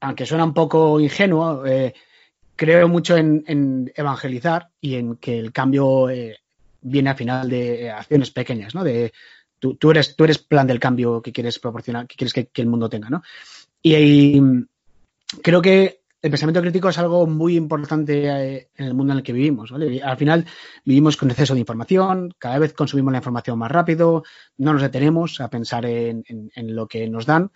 aunque 0.01 0.27
suena 0.27 0.45
un 0.45 0.55
poco 0.55 1.01
ingenuo, 1.01 1.65
eh, 1.67 1.95
creo 2.57 2.89
mucho 2.89 3.17
en, 3.17 3.91
evangelizar 3.95 4.69
y 4.81 4.97
en 4.97 5.17
que 5.17 5.39
el 5.39 5.53
cambio 5.53 6.11
eh, 6.11 6.39
viene 6.83 7.11
al 7.11 7.17
final 7.17 7.49
de 7.49 7.91
acciones 7.91 8.31
pequeñas, 8.31 8.75
¿no? 8.75 8.85
De, 8.85 9.13
tú, 9.59 9.77
tú 9.77 9.91
eres, 9.91 10.15
tú 10.15 10.25
eres 10.25 10.39
plan 10.39 10.67
del 10.67 10.81
cambio 10.81 11.23
que 11.23 11.33
quieres 11.33 11.59
proporcionar, 11.59 12.07
que 12.07 12.17
quieres 12.17 12.35
que, 12.35 12.47
que 12.49 12.63
el 12.63 12.69
mundo 12.69 12.89
tenga, 12.89 13.09
¿no? 13.09 13.23
Y, 13.83 13.95
y 13.95 14.43
creo 15.43 15.63
que 15.63 16.01
el 16.23 16.31
pensamiento 16.31 16.61
crítico 16.61 16.91
es 16.91 16.99
algo 16.99 17.27
muy 17.27 17.57
importante 17.57 18.27
eh, 18.27 18.69
en 18.77 18.87
el 18.87 18.93
mundo 18.95 19.13
en 19.15 19.19
el 19.21 19.23
que 19.25 19.33
vivimos. 19.33 19.71
¿vale? 19.71 20.03
Al 20.03 20.17
final 20.19 20.45
vivimos 20.85 21.17
con 21.17 21.31
exceso 21.31 21.55
de 21.55 21.61
información, 21.61 22.35
cada 22.39 22.59
vez 22.59 22.75
consumimos 22.75 23.13
la 23.13 23.19
información 23.19 23.59
más 23.59 23.71
rápido, 23.71 24.23
no 24.59 24.73
nos 24.75 24.83
detenemos 24.83 25.41
a 25.41 25.49
pensar 25.49 25.87
en, 25.87 26.23
en- 26.29 26.51
en 26.55 26.75
lo 26.77 26.87
que 26.87 27.09
nos 27.09 27.25
dan 27.25 27.51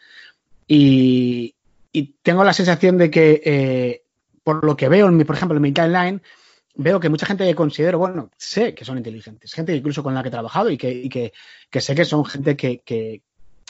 y, 0.67 1.55
y 1.93 2.15
tengo 2.23 2.43
la 2.45 2.53
sensación 2.53 2.97
de 2.99 3.11
que, 3.11 3.43
eh, 3.45 4.03
por 4.43 4.65
lo 4.65 4.77
que 4.77 4.89
veo, 4.89 5.09
en 5.09 5.17
mi, 5.17 5.25
por 5.25 5.37
ejemplo, 5.37 5.57
en 5.57 5.63
mi 5.63 5.73
timeline, 5.73 6.23
veo 6.77 6.99
que 7.01 7.09
mucha 7.09 7.27
gente 7.27 7.45
que 7.47 7.55
considero, 7.55 7.99
bueno, 7.99 8.31
sé 8.37 8.75
que 8.75 8.85
son 8.85 8.97
inteligentes, 8.99 9.53
gente 9.53 9.77
incluso 9.77 10.03
con 10.03 10.15
la 10.15 10.23
que 10.23 10.29
he 10.29 10.33
trabajado 10.33 10.71
y 10.71 10.77
que, 10.79 10.91
y 10.91 11.09
que, 11.09 11.33
que 11.71 11.81
sé 11.81 11.95
que 11.95 12.05
son 12.05 12.25
gente 12.25 12.57
que, 12.57 12.81
que, 12.81 13.23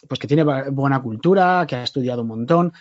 pues 0.08 0.18
que 0.18 0.26
tiene 0.26 0.42
buena 0.70 1.00
cultura, 1.02 1.64
que 1.68 1.76
ha 1.76 1.82
estudiado 1.82 2.22
un 2.22 2.28
montón, 2.28 2.72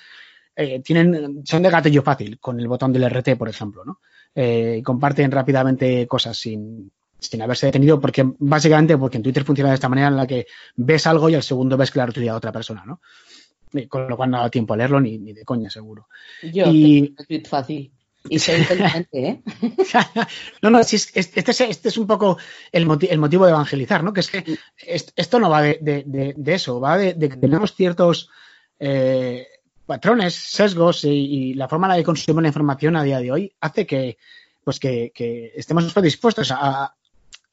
eh, 0.56 0.82
tienen, 0.82 1.42
son 1.46 1.64
de 1.64 1.70
gatillo 1.70 2.02
fácil 2.04 2.40
con 2.40 2.60
el 2.60 2.68
botón 2.68 2.94
del 2.94 3.04
RT, 3.10 3.36
por 3.38 3.50
ejemplo, 3.50 3.84
¿no? 3.86 4.00
Eh, 4.36 4.82
comparten 4.84 5.32
rápidamente 5.32 6.08
cosas 6.08 6.38
sin, 6.38 6.92
sin 7.20 7.42
haberse 7.42 7.68
detenido, 7.68 8.00
porque 8.00 8.24
básicamente 8.40 8.98
porque 8.98 9.18
en 9.18 9.24
Twitter 9.24 9.44
funciona 9.44 9.70
de 9.70 9.76
esta 9.76 9.90
manera 9.90 10.08
en 10.10 10.18
la 10.18 10.28
que 10.28 10.46
ves 10.76 11.08
algo 11.08 11.30
y 11.30 11.36
al 11.36 11.44
segundo 11.44 11.78
ves 11.78 11.92
que 11.92 11.98
la 12.00 12.04
ha 12.04 12.08
retuiteado 12.08 12.38
otra 12.38 12.52
persona, 12.52 12.84
¿no? 12.86 13.00
Y 13.74 13.88
con 13.88 14.08
lo 14.08 14.16
cual 14.16 14.30
no 14.30 14.40
da 14.40 14.50
tiempo 14.50 14.74
a 14.74 14.78
leerlo 14.78 15.00
ni, 15.02 15.18
ni 15.18 15.34
de 15.34 15.44
coña, 15.44 15.70
seguro. 15.70 16.08
Yo 16.44 16.66
Y- 16.68 17.02
tengo 17.02 17.16
un 17.20 17.26
tweet 17.26 17.44
fácil. 17.50 17.92
Y 18.30 18.40
soy 18.40 18.56
inteligente, 18.56 19.28
¿eh? 19.28 19.42
no, 20.62 20.70
no, 20.70 20.84
sí, 20.84 20.96
es- 20.96 21.12
es- 21.14 21.32
este, 21.36 21.52
es, 21.52 21.62
este 21.62 21.90
es 21.90 21.98
un 21.98 22.08
poco 22.08 22.38
el, 22.72 22.88
moti- 22.88 23.08
el 23.10 23.20
motivo 23.20 23.46
de 23.46 23.52
evangelizar, 23.52 24.04
¿no? 24.04 24.14
Que 24.14 24.22
es 24.22 24.30
que 24.30 24.44
est- 24.78 25.12
esto 25.16 25.40
no 25.40 25.50
va 25.50 25.62
de, 25.62 25.80
de- 25.82 26.34
de- 26.38 26.54
eso, 26.54 26.80
va 26.80 26.98
de, 26.98 27.14
de 27.16 27.30
que 27.30 27.38
tenemos 27.38 27.76
ciertos 27.76 28.30
eh, 28.80 29.46
patrones, 29.86 30.34
sesgos 30.36 31.04
y, 31.04 31.10
y 31.10 31.54
la 31.56 31.68
forma 31.68 31.88
en 31.88 31.92
la 31.92 31.98
que 31.98 32.04
consumimos 32.06 32.42
la 32.44 32.48
información 32.50 32.96
a 32.96 33.04
día 33.04 33.20
de 33.20 33.32
hoy 33.32 33.54
hace 33.60 33.86
que, 33.86 34.18
pues 34.64 34.80
que, 34.80 35.12
que 35.14 35.52
estemos 35.56 35.92
predispuestos 35.94 36.52
a, 36.52 36.96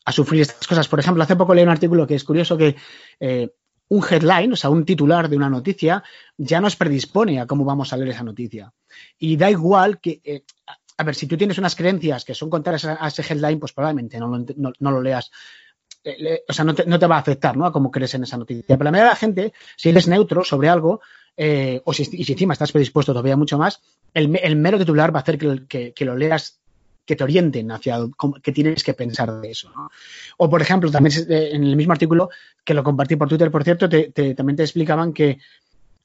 a 0.04 0.12
sufrir 0.12 0.42
estas 0.42 0.66
cosas. 0.68 0.86
Por 0.88 1.00
ejemplo, 1.00 1.22
hace 1.24 1.34
poco 1.36 1.52
leí 1.54 1.64
un 1.64 1.70
artículo 1.70 2.06
que 2.06 2.14
es 2.14 2.24
curioso 2.24 2.56
que 2.56 2.76
eh, 3.18 3.50
un 3.90 4.04
headline, 4.08 4.52
o 4.52 4.56
sea, 4.56 4.70
un 4.70 4.84
titular 4.84 5.28
de 5.28 5.36
una 5.36 5.50
noticia, 5.50 6.02
ya 6.36 6.60
nos 6.60 6.76
predispone 6.76 7.40
a 7.40 7.46
cómo 7.46 7.64
vamos 7.64 7.92
a 7.92 7.96
leer 7.96 8.10
esa 8.10 8.22
noticia. 8.24 8.72
Y 9.18 9.36
da 9.36 9.50
igual 9.50 10.00
que, 10.00 10.20
eh, 10.24 10.42
a- 10.96 11.04
ver, 11.04 11.14
si 11.14 11.26
tú 11.26 11.36
tienes 11.36 11.58
unas 11.58 11.74
creencias 11.74 12.24
que 12.24 12.34
son 12.34 12.50
contrarias 12.50 12.84
a, 12.84 13.06
ese 13.08 13.22
headline, 13.22 13.58
pues 13.60 13.72
probablemente 13.72 14.18
no 14.18 14.28
lo, 14.28 14.44
no, 14.78 14.90
lo 14.90 15.02
leas. 15.02 15.30
Eh, 16.04 16.42
o 16.48 16.52
sea, 16.52 16.64
no 16.64 16.74
te, 16.74 16.86
no 16.86 16.98
te 16.98 17.06
va 17.06 17.16
a 17.16 17.20
afectar, 17.20 17.56
¿no? 17.56 17.66
A 17.66 17.72
cómo 17.72 17.90
crees 17.90 18.14
en 18.14 18.22
esa 18.22 18.36
noticia. 18.38 18.64
Pero 18.78 18.84
la 18.84 18.90
mayoría 18.90 19.08
de 19.10 19.14
la 19.14 19.16
gente, 19.16 19.52
si 19.76 19.88
eres 19.90 20.06
neutro 20.08 20.44
sobre 20.44 20.68
algo, 20.68 21.00
eh, 21.36 21.80
o 21.84 21.92
si, 21.92 22.02
y 22.12 22.24
si 22.24 22.32
encima 22.32 22.52
estás 22.54 22.72
predispuesto 22.72 23.12
todavía 23.12 23.36
mucho 23.36 23.58
más, 23.58 23.80
el, 24.14 24.34
el 24.42 24.56
mero 24.56 24.78
titular 24.78 25.12
va 25.14 25.18
a 25.20 25.22
hacer 25.22 25.36
que, 25.38 25.66
que- 25.66 25.92
que 25.94 26.04
lo 26.04 26.16
leas, 26.16 26.60
que 27.04 27.16
te 27.16 27.24
orienten 27.24 27.70
hacia 27.72 27.98
qué 28.42 28.52
tienes 28.52 28.84
que 28.84 28.94
pensar 28.94 29.40
de 29.40 29.50
eso, 29.50 29.70
¿no? 29.74 29.90
O, 30.36 30.48
por 30.48 30.62
ejemplo, 30.62 30.90
también 30.90 31.14
eh, 31.28 31.50
en 31.52 31.64
el 31.64 31.76
mismo 31.76 31.92
artículo, 31.92 32.30
que 32.64 32.74
lo 32.74 32.84
compartí 32.84 33.16
por 33.16 33.28
Twitter, 33.28 33.50
por 33.50 33.64
cierto, 33.64 33.88
te- 33.88 34.10
también 34.34 34.56
te 34.56 34.62
explicaban 34.62 35.12
que 35.12 35.38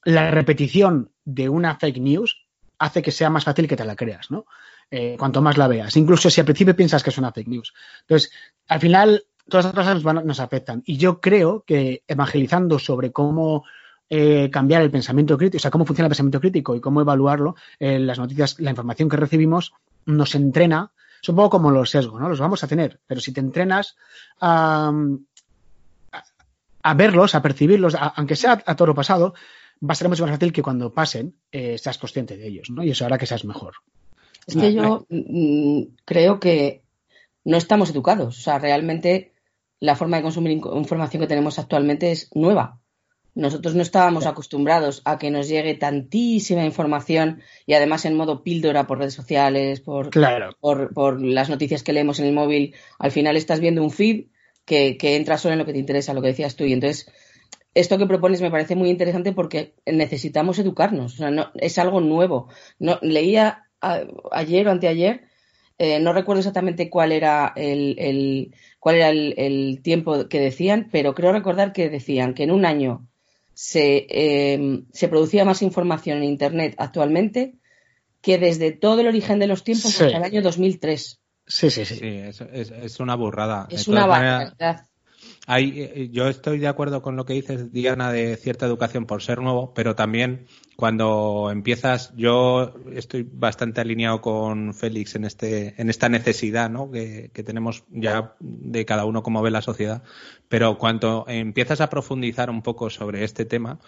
la 0.04 0.30
repetición 0.30 1.10
de 1.24 1.48
una 1.48 1.76
fake 1.76 1.98
news 1.98 2.46
hace 2.78 3.02
que 3.02 3.10
sea 3.10 3.30
más 3.30 3.44
fácil 3.44 3.66
que 3.68 3.76
te 3.76 3.84
la 3.84 3.96
creas, 3.96 4.30
¿no? 4.30 4.46
Eh, 4.90 5.16
cuanto 5.18 5.42
más 5.42 5.56
la 5.56 5.66
veas. 5.68 5.96
Incluso 5.96 6.30
si 6.30 6.40
al 6.40 6.44
principio 6.44 6.76
piensas 6.76 7.02
que 7.02 7.10
es 7.10 7.18
una 7.18 7.32
fake 7.32 7.48
news. 7.48 7.72
Entonces, 8.02 8.30
al 8.68 8.80
final, 8.80 9.24
todas 9.48 9.66
estas 9.66 9.84
cosas 9.84 10.02
van- 10.02 10.26
nos 10.26 10.38
afectan. 10.40 10.82
Y 10.86 10.96
yo 10.96 11.20
creo 11.20 11.64
que 11.66 12.02
evangelizando 12.06 12.78
sobre 12.78 13.10
cómo 13.12 13.64
eh, 14.08 14.48
cambiar 14.52 14.82
el 14.82 14.90
pensamiento 14.92 15.36
crítico, 15.36 15.56
o 15.56 15.60
sea, 15.60 15.70
cómo 15.72 15.84
funciona 15.84 16.06
el 16.06 16.10
pensamiento 16.10 16.40
crítico 16.40 16.76
y 16.76 16.80
cómo 16.80 17.00
evaluarlo, 17.00 17.56
eh, 17.80 17.98
las 17.98 18.18
noticias, 18.20 18.60
la 18.60 18.70
información 18.70 19.08
que 19.08 19.16
recibimos 19.16 19.72
nos 20.06 20.34
entrena, 20.34 20.92
es 21.22 21.28
un 21.28 21.36
poco 21.36 21.50
como 21.50 21.70
los 21.70 21.90
sesgos, 21.90 22.20
¿no? 22.20 22.28
Los 22.28 22.40
vamos 22.40 22.62
a 22.64 22.68
tener, 22.68 23.00
pero 23.06 23.20
si 23.20 23.32
te 23.32 23.40
entrenas 23.40 23.96
a, 24.40 24.90
a- 26.82 26.94
verlos, 26.94 27.34
a 27.34 27.42
percibirlos, 27.42 27.94
aunque 27.98 28.36
sea 28.36 28.62
a 28.64 28.76
toro 28.76 28.94
pasado, 28.94 29.34
va 29.82 29.92
a 29.92 29.94
ser 29.94 30.08
mucho 30.08 30.22
más 30.22 30.32
fácil 30.32 30.52
que 30.52 30.62
cuando 30.62 30.92
pasen 30.92 31.36
eh, 31.52 31.76
seas 31.78 31.98
consciente 31.98 32.36
de 32.36 32.46
ellos, 32.48 32.70
¿no? 32.70 32.82
Y 32.82 32.90
eso 32.90 33.04
hará 33.04 33.18
que 33.18 33.26
seas 33.26 33.44
mejor. 33.44 33.74
Es 34.46 34.54
que 34.56 34.72
yo 34.72 35.06
mm, 35.10 35.82
creo 36.04 36.38
que 36.40 36.82
no 37.44 37.56
estamos 37.56 37.90
educados. 37.90 38.38
O 38.38 38.40
sea, 38.40 38.58
realmente 38.58 39.32
la 39.80 39.96
forma 39.96 40.16
de 40.18 40.22
consumir 40.22 40.52
in- 40.52 40.62
información 40.76 41.20
que 41.20 41.26
tenemos 41.26 41.58
actualmente 41.58 42.12
es 42.12 42.30
nueva. 42.34 42.80
Nosotros 43.36 43.74
no 43.76 43.82
estábamos 43.82 44.24
acostumbrados 44.26 45.02
a 45.04 45.18
que 45.18 45.30
nos 45.30 45.46
llegue 45.46 45.74
tantísima 45.74 46.64
información 46.64 47.42
y 47.66 47.74
además 47.74 48.04
en 48.06 48.16
modo 48.16 48.42
píldora 48.42 48.86
por 48.86 48.98
redes 48.98 49.14
sociales, 49.14 49.80
por, 49.80 50.08
Claro. 50.10 50.56
por, 50.58 50.92
por 50.94 51.22
las 51.22 51.48
noticias 51.50 51.82
que 51.82 51.92
leemos 51.92 52.18
en 52.18 52.26
el 52.26 52.32
móvil. 52.34 52.74
Al 52.98 53.12
final 53.12 53.36
estás 53.36 53.60
viendo 53.60 53.82
un 53.82 53.90
feed 53.90 54.24
que, 54.64 54.96
que 54.96 55.16
entra 55.16 55.36
solo 55.38 55.52
en 55.52 55.58
lo 55.58 55.66
que 55.66 55.74
te 55.74 55.78
interesa, 55.78 56.14
lo 56.14 56.22
que 56.22 56.28
decías 56.28 56.56
tú. 56.56 56.64
Y 56.64 56.72
entonces, 56.72 57.08
esto 57.74 57.98
que 57.98 58.06
propones 58.06 58.40
me 58.40 58.50
parece 58.50 58.74
muy 58.74 58.88
interesante 58.88 59.32
porque 59.32 59.74
necesitamos 59.84 60.58
educarnos. 60.58 61.12
O 61.14 61.16
sea, 61.18 61.30
no, 61.30 61.50
es 61.56 61.76
algo 61.78 62.00
nuevo. 62.00 62.48
No, 62.78 62.98
leía 63.02 63.66
a- 63.82 64.00
ayer 64.32 64.66
o 64.66 64.70
anteayer, 64.70 65.24
eh, 65.78 66.00
no 66.00 66.14
recuerdo 66.14 66.40
exactamente 66.40 66.88
cuál 66.88 67.12
era 67.12 67.52
el, 67.54 67.96
el- 67.98 68.54
cuál 68.80 68.96
era 68.96 69.10
el, 69.10 69.34
el 69.36 69.82
tiempo 69.82 70.26
que 70.26 70.40
decían, 70.40 70.88
pero 70.90 71.14
creo 71.14 71.32
recordar 71.32 71.74
que 71.74 71.90
decían 71.90 72.32
que 72.32 72.44
en 72.44 72.50
un 72.50 72.64
año 72.64 73.06
se, 73.58 74.06
eh, 74.10 74.82
se 74.92 75.08
producía 75.08 75.46
más 75.46 75.62
información 75.62 76.18
en 76.18 76.24
Internet 76.24 76.74
actualmente 76.76 77.54
que 78.20 78.36
desde 78.36 78.70
todo 78.72 79.00
el 79.00 79.06
origen 79.06 79.38
de 79.38 79.46
los 79.46 79.64
tiempos 79.64 79.92
Sí. 79.92 80.04
hasta 80.04 80.18
el 80.18 80.24
año 80.24 80.42
2003. 80.42 81.20
Sí, 81.46 81.70
sí, 81.70 81.86
sí. 81.86 81.94
Sí, 81.94 82.06
es, 82.06 82.40
es- 82.42 82.70
es 82.70 83.00
una 83.00 83.14
burrada. 83.14 83.66
Es 83.70 83.86
De 83.86 83.92
una 83.92 84.04
barbaridad. 84.06 84.86
Hay, 85.48 85.80
eh, 85.80 86.08
yo 86.10 86.26
estoy 86.26 86.58
de 86.58 86.66
acuerdo 86.66 87.02
con 87.02 87.14
lo 87.14 87.24
que 87.24 87.34
dices, 87.34 87.72
Diana, 87.72 88.10
de 88.10 88.36
cierta 88.36 88.66
educación 88.66 89.06
por 89.06 89.22
ser 89.22 89.40
nuevo, 89.40 89.72
pero 89.74 89.94
también 89.94 90.46
cuando 90.74 91.50
empiezas, 91.52 92.12
yo 92.16 92.74
estoy 92.92 93.22
bastante 93.30 93.80
alineado 93.80 94.20
con 94.20 94.74
Félix 94.74 95.14
en 95.14 95.24
este, 95.24 95.80
en 95.80 95.88
esta 95.88 96.08
necesidad, 96.08 96.68
¿no? 96.68 96.90
Que, 96.90 97.30
que 97.32 97.44
tenemos 97.44 97.84
ya 97.90 98.34
de 98.40 98.84
cada 98.84 99.04
uno 99.04 99.22
cómo 99.22 99.40
ve 99.40 99.52
la 99.52 99.62
sociedad. 99.62 100.02
Pero 100.48 100.78
cuando 100.78 101.24
empiezas 101.28 101.80
a 101.80 101.90
profundizar 101.90 102.50
un 102.50 102.62
poco 102.62 102.90
sobre 102.90 103.22
este 103.22 103.44
tema, 103.44 103.78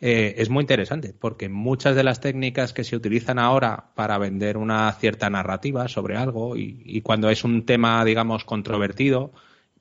eh, 0.00 0.34
es 0.38 0.50
muy 0.50 0.62
interesante, 0.62 1.14
porque 1.18 1.48
muchas 1.48 1.96
de 1.96 2.04
las 2.04 2.20
técnicas 2.20 2.72
que 2.72 2.84
se 2.84 2.94
utilizan 2.94 3.40
ahora 3.40 3.90
para 3.96 4.18
vender 4.18 4.56
una 4.56 4.92
cierta 4.92 5.28
narrativa 5.30 5.88
sobre 5.88 6.16
algo, 6.16 6.56
y, 6.56 6.80
y 6.84 7.02
cuando 7.02 7.28
es 7.28 7.42
un 7.42 7.66
tema, 7.66 8.04
digamos, 8.04 8.44
controvertido, 8.44 9.32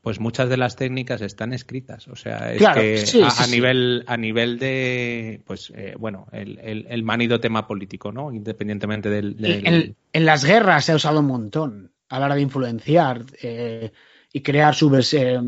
pues 0.02 0.20
muchas 0.20 0.50
de 0.50 0.58
las 0.58 0.76
técnicas 0.76 1.22
están 1.22 1.54
escritas. 1.54 2.08
O 2.08 2.16
sea, 2.16 2.52
es 2.52 2.58
Claro, 2.58 2.82
que 2.82 2.98
sí, 2.98 3.22
a, 3.22 3.30
sí, 3.30 3.44
a 3.44 3.46
sí. 3.46 3.52
nivel, 3.52 4.04
a 4.08 4.18
nivel 4.18 4.58
de, 4.58 5.42
pues, 5.46 5.72
eh, 5.76 5.94
bueno, 5.98 6.28
el, 6.32 6.58
el, 6.60 6.88
el 6.90 7.04
manido 7.04 7.40
tema 7.40 7.68
político, 7.68 8.12
¿no? 8.12 8.32
Independientemente 8.34 9.10
del. 9.10 9.38
del- 9.38 9.68
En, 9.68 9.96
en 10.12 10.26
las 10.26 10.44
guerras 10.44 10.86
se 10.86 10.92
ha 10.92 10.96
usado 10.96 11.20
un 11.20 11.28
montón 11.28 11.92
a 12.10 12.20
la 12.20 12.26
hora 12.26 12.36
de 12.36 12.42
influenciar 12.42 13.24
eh, 13.42 13.92
y 14.34 14.42
crear 14.42 14.74
subes, 14.76 15.14
eh, 15.14 15.40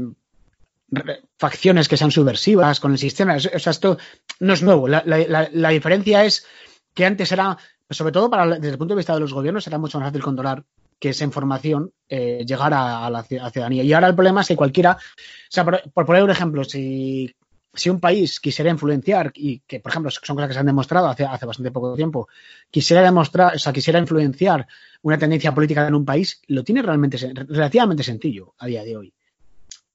facciones 1.37 1.87
que 1.87 1.97
sean 1.97 2.11
subversivas 2.11 2.79
con 2.79 2.91
el 2.91 2.97
sistema. 2.97 3.35
O 3.35 3.39
sea, 3.39 3.71
esto 3.71 3.97
no 4.39 4.53
es 4.53 4.61
nuevo. 4.61 4.87
La- 4.87 5.03
la 5.51 5.69
diferencia 5.69 6.23
es 6.25 6.45
que 6.93 7.05
antes 7.05 7.31
era, 7.31 7.57
sobre 7.89 8.11
todo 8.11 8.29
para, 8.29 8.45
desde 8.55 8.69
el 8.69 8.77
punto 8.77 8.93
de 8.93 8.99
vista 8.99 9.15
de 9.15 9.19
los 9.19 9.33
gobiernos, 9.33 9.65
era 9.65 9.79
mucho 9.79 9.99
más 9.99 10.09
fácil 10.09 10.21
controlar 10.21 10.63
que 11.03 11.09
esa 11.09 11.25
información 11.25 11.91
eh, 12.07 12.45
llegara 12.47 13.05
a 13.05 13.09
la 13.09 13.23
ciudadanía. 13.23 13.83
Y 13.83 13.91
ahora 13.91 14.07
el 14.07 14.15
problema 14.15 14.39
es 14.39 14.47
que 14.47 14.55
cualquiera, 14.55 14.91
o 14.93 15.49
sea, 15.49 15.65
por, 15.65 16.05
poner 16.05 16.23
un 16.23 16.29
ejemplo, 16.29 16.63
si, 16.63 17.29
si 17.73 17.89
un 17.89 17.99
país 17.99 18.39
quisiera 18.39 18.71
influenciar, 18.71 19.33
y 19.35 19.59
que 19.67 19.81
por 19.81 19.91
ejemplo 19.91 20.09
son 20.11 20.37
cosas 20.37 20.47
que 20.47 20.53
se 20.53 20.61
han 20.61 20.65
demostrado 20.65 21.09
hace, 21.09 21.25
bastante 21.25 21.71
poco 21.71 21.93
tiempo, 21.95 22.29
quisiera 22.71 23.01
demostrar, 23.01 23.53
o 23.53 23.59
sea, 23.59 23.73
quisiera 23.73 23.99
influenciar 23.99 24.65
una 25.01 25.17
tendencia 25.17 25.53
política 25.53 25.85
en 25.85 25.95
un 25.95 26.05
país, 26.05 26.41
lo 26.47 26.63
tiene 26.63 26.81
realmente 26.81 27.17
relativamente 27.49 28.01
sencillo 28.01 28.53
a 28.57 28.67
día 28.67 28.85
de 28.85 28.95
hoy. 28.95 29.13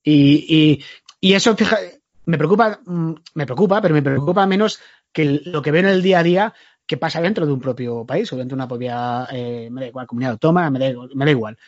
Y, 0.04 0.78
y, 1.22 1.32
eso, 1.32 1.56
fija, 1.56 1.78
me 2.26 2.36
preocupa, 2.36 2.80
mm, 2.84 3.12
me 3.32 3.46
preocupa, 3.46 3.80
pero 3.80 3.94
me 3.94 4.02
preocupa 4.02 4.46
menos 4.46 4.78
que 5.10 5.40
lo 5.46 5.62
que 5.62 5.70
veo 5.70 5.80
en 5.80 5.88
el 5.88 6.02
día 6.02 6.18
a 6.18 6.22
día 6.22 6.54
que 6.88 6.96
pasa 6.96 7.20
dentro 7.20 7.44
de 7.46 7.52
un 7.52 7.60
propio 7.60 8.04
país 8.06 8.32
o 8.32 8.36
dentro 8.36 8.56
de 8.56 8.60
una 8.62 8.66
propia 8.66 9.28
eh, 9.30 9.68
me 9.70 9.82
da 9.82 9.86
igual, 9.88 10.06
comunidad 10.06 10.32
autónoma, 10.32 10.70
me 10.70 10.78
da, 10.78 10.92
me 11.14 11.24
da 11.26 11.30
igual. 11.30 11.58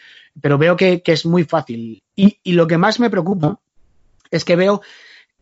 Pero 0.40 0.56
veo 0.56 0.76
que, 0.76 1.02
es 1.04 1.26
muy 1.26 1.44
fácil. 1.44 2.02
Y, 2.16 2.52
lo 2.52 2.66
que 2.66 2.78
más 2.78 2.98
me 2.98 3.10
preocupa 3.10 3.60
es 4.30 4.46
que 4.46 4.56
veo 4.56 4.80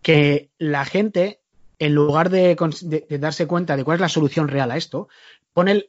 que 0.02 0.50
la 0.58 0.84
gente, 0.84 1.40
en 1.78 1.94
lugar 1.94 2.28
de, 2.28 2.56
darse 3.20 3.46
cuenta 3.46 3.76
de 3.76 3.84
cuál 3.84 3.94
es 3.94 4.00
la 4.00 4.08
solución 4.08 4.48
real 4.48 4.72
a 4.72 4.76
esto, 4.76 5.08
pone, 5.54 5.86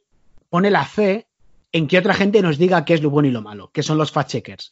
pone 0.52 0.70
la 0.70 0.86
fe 0.86 1.28
en 1.72 1.88
que 1.88 1.98
otra 1.98 2.14
gente 2.14 2.44
nos 2.44 2.60
diga 2.60 2.86
qué 2.86 2.94
es 2.94 3.02
lo 3.02 3.10
bueno 3.10 3.28
y 3.28 3.32
lo 3.32 3.42
malo, 3.42 3.72
que 3.74 3.82
son 3.82 3.98
los 3.98 4.14
fact-checkers. 4.14 4.72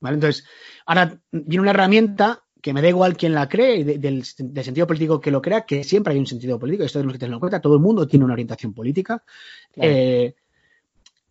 ¿Vale? 0.00 0.14
Entonces, 0.14 0.44
ahora 0.84 1.20
viene 1.30 1.62
una 1.62 1.70
herramienta 1.70 2.42
que 2.60 2.72
me 2.72 2.82
da 2.82 2.88
igual 2.88 3.16
quién 3.16 3.34
la 3.34 3.48
cree, 3.48 3.84
de- 3.84 3.98
del, 3.98 4.24
del 4.38 4.64
sentido 4.64 4.86
político 4.86 5.20
que 5.20 5.30
lo 5.30 5.40
crea, 5.40 5.64
que 5.64 5.84
siempre 5.84 6.12
hay 6.12 6.18
un 6.18 6.26
sentido 6.26 6.58
político, 6.58 6.84
esto 6.84 6.98
tenemos 6.98 7.12
que 7.14 7.18
tenerlo 7.20 7.36
en 7.36 7.40
cuenta, 7.40 7.60
todo 7.60 7.74
el 7.74 7.80
mundo 7.80 8.06
tiene 8.06 8.24
una 8.24 8.34
orientación 8.34 8.72
política. 8.74 9.22
Claro. 9.72 9.90
Eh, 9.92 10.34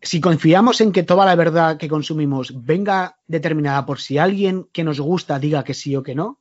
si 0.02 0.22
confiamos 0.22 0.80
en 0.82 0.92
que 0.92 1.04
toda 1.04 1.26
la 1.26 1.36
verdad 1.36 1.78
que 1.78 1.90
consumimos 1.90 2.54
venga 2.64 3.18
determinada 3.28 3.86
por 3.86 4.00
si 4.00 4.18
alguien 4.18 4.68
que 4.72 4.84
nos 4.84 5.00
gusta 5.00 5.40
diga 5.40 5.64
que 5.64 5.74
sí 5.74 5.96
o 5.96 6.04
que 6.04 6.16
no, 6.16 6.40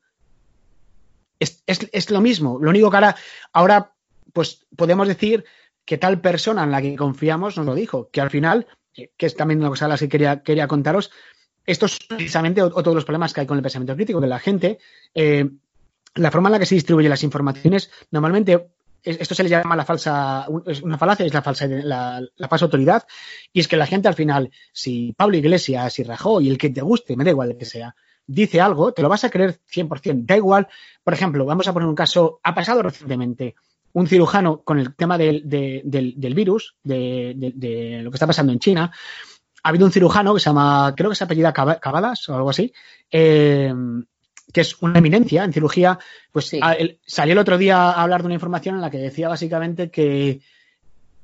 es, 1.40 1.62
es- 1.66 1.88
es 1.92 2.11
lo 2.11 2.20
mismo. 2.20 2.59
Lo 2.61 2.70
único 2.70 2.90
que 2.90 2.96
ahora, 2.96 3.16
ahora, 3.53 3.92
pues 4.33 4.66
podemos 4.77 5.09
decir 5.09 5.44
que 5.85 5.99
tal 5.99 6.20
persona 6.20 6.64
en 6.64 6.70
la 6.70 6.83
que 6.83 6.96
confiamos 6.96 7.57
nos 7.57 7.66
lo 7.66 7.75
dijo, 7.75 8.09
que 8.11 8.20
al 8.20 8.31
final, 8.31 8.66
que 8.92 9.11
que 9.16 9.27
es 9.27 9.35
también 9.37 9.61
una 9.61 9.68
cosa 9.68 9.87
de 9.87 9.90
las 9.90 10.01
que 10.01 10.09
quería, 10.09 10.42
quería 10.42 10.66
contaros, 10.68 11.11
esto 11.66 11.87
es 11.87 11.98
precisamente 11.98 12.62
otro 12.62 12.92
de 12.92 12.94
los 12.94 13.05
problemas 13.05 13.33
que 13.33 13.40
hay 13.40 13.46
con 13.46 13.57
el 13.57 13.62
pensamiento 13.62 13.94
crítico, 13.96 14.20
que 14.20 14.26
la 14.26 14.38
gente, 14.38 14.79
eh, 15.14 15.48
la 16.14 16.31
forma 16.31 16.48
en 16.48 16.52
la 16.55 16.59
que 16.59 16.66
se 16.66 16.74
distribuyen 16.74 17.11
las 17.11 17.22
informaciones, 17.24 17.90
normalmente 18.11 18.68
es- 19.02 19.20
esto 19.20 19.35
se 19.35 19.42
le 19.42 19.48
llama 19.50 19.76
la 19.76 19.85
falsa, 19.85 20.46
una 20.83 20.98
falacia, 20.98 21.26
es 21.26 21.35
la 21.35 21.42
falsa, 21.42 21.66
la, 21.68 22.20
la 22.37 22.48
autoridad, 22.50 23.05
y 23.52 23.61
es 23.61 23.68
que 23.68 23.76
la 23.76 23.87
gente 23.87 24.09
al 24.09 24.14
final, 24.14 24.50
si 24.72 25.12
Pablo 25.16 25.37
Iglesias, 25.37 25.92
si 25.92 26.02
Rajoy, 26.02 26.48
el 26.48 26.59
que 26.59 26.70
te 26.70 26.81
guste, 26.81 27.16
me 27.16 27.24
da 27.24 27.31
igual 27.31 27.50
el 27.52 27.57
que 27.59 27.64
sea, 27.66 27.94
dice 28.26 28.61
algo, 28.61 28.92
te 28.92 29.02
lo 29.02 29.09
vas 29.09 29.22
a 29.24 29.31
creer 29.31 29.61
100%, 29.70 30.24
da 30.26 30.37
igual. 30.37 30.66
Por 31.05 31.14
ejemplo, 31.14 31.44
vamos 31.44 31.68
a 31.68 31.72
poner 31.72 31.88
un 31.88 31.94
caso, 31.94 32.40
ha 32.42 32.55
pasado 32.55 32.83
recientemente, 32.83 33.55
un 33.92 34.09
cirujano 34.09 34.62
con 34.62 34.79
el 34.81 34.94
tema 34.96 35.16
del, 35.16 35.48
de- 35.48 35.83
del, 35.85 36.35
virus, 36.35 36.74
de, 36.83 37.35
de- 37.37 37.52
de 37.55 38.02
lo 38.02 38.11
que 38.11 38.16
está 38.16 38.26
pasando 38.26 38.52
en 38.52 38.59
China, 38.59 38.90
ha 39.66 39.70
habido 39.70 39.85
un 39.87 39.90
cirujano 39.92 40.33
que 40.33 40.40
se 40.40 40.48
llama, 40.48 40.94
creo 40.96 41.11
que 41.11 41.16
se 41.16 41.24
apellida 41.24 41.52
Cava- 41.52 41.81
Cavadas 41.81 42.29
o 42.29 42.37
algo 42.37 42.50
así, 42.50 42.72
eh, 43.11 43.74
que 44.52 44.61
es 44.61 44.81
una 44.81 44.98
eminencia 45.00 45.42
en 45.42 45.52
cirugía, 45.52 45.98
pues 46.31 46.46
Sí. 46.46 46.61
a- 46.62 46.76
salió 47.05 47.33
el 47.33 47.38
otro 47.38 47.59
día 47.59 47.76
a 47.90 48.02
hablar 48.02 48.20
de 48.22 48.26
una 48.26 48.35
información 48.35 48.76
en 48.76 48.81
la 48.81 48.90
que 48.90 48.98
decía 48.98 49.29
básicamente 49.29 49.90
que, 49.90 50.40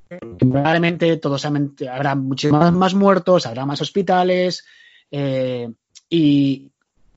que 0.09 0.19
probablemente 0.47 1.17
todos 1.19 1.45
habrá 1.45 2.15
muchísimos 2.17 2.73
más 2.73 2.95
muertos, 2.95 3.47
habrá 3.47 3.65
más 3.65 3.81
hospitales, 3.81 4.65
eh, 5.11 5.71
y, 6.11 6.71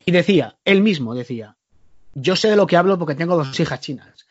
y 0.05 0.11
decía, 0.11 0.55
él 0.63 0.81
mismo 0.81 1.15
decía, 1.15 1.57
yo 2.13 2.35
sé 2.35 2.49
de 2.49 2.55
lo 2.55 2.67
que 2.67 2.77
hablo 2.77 2.97
porque 2.99 3.15
tengo 3.15 3.35
dos 3.35 3.59
hijas 3.59 3.79
chinas. 3.81 4.27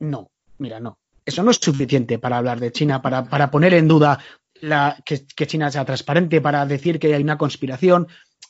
No, 0.00 0.30
mira, 0.58 0.80
no. 0.80 0.98
Eso 1.26 1.42
no 1.42 1.50
es 1.50 1.58
suficiente 1.58 2.18
para 2.18 2.38
hablar 2.38 2.58
de 2.58 2.72
China, 2.72 3.02
para, 3.02 3.24
para 3.24 3.50
poner 3.50 3.74
en 3.74 3.86
duda 3.88 4.18
la, 4.60 4.98
que, 5.04 5.26
que 5.26 5.46
China 5.46 5.70
sea 5.70 5.84
transparente, 5.84 6.40
para 6.40 6.64
decir 6.66 6.98
que 6.98 7.14
hay 7.14 7.22
una 7.22 7.38
conspiración. 7.38 8.08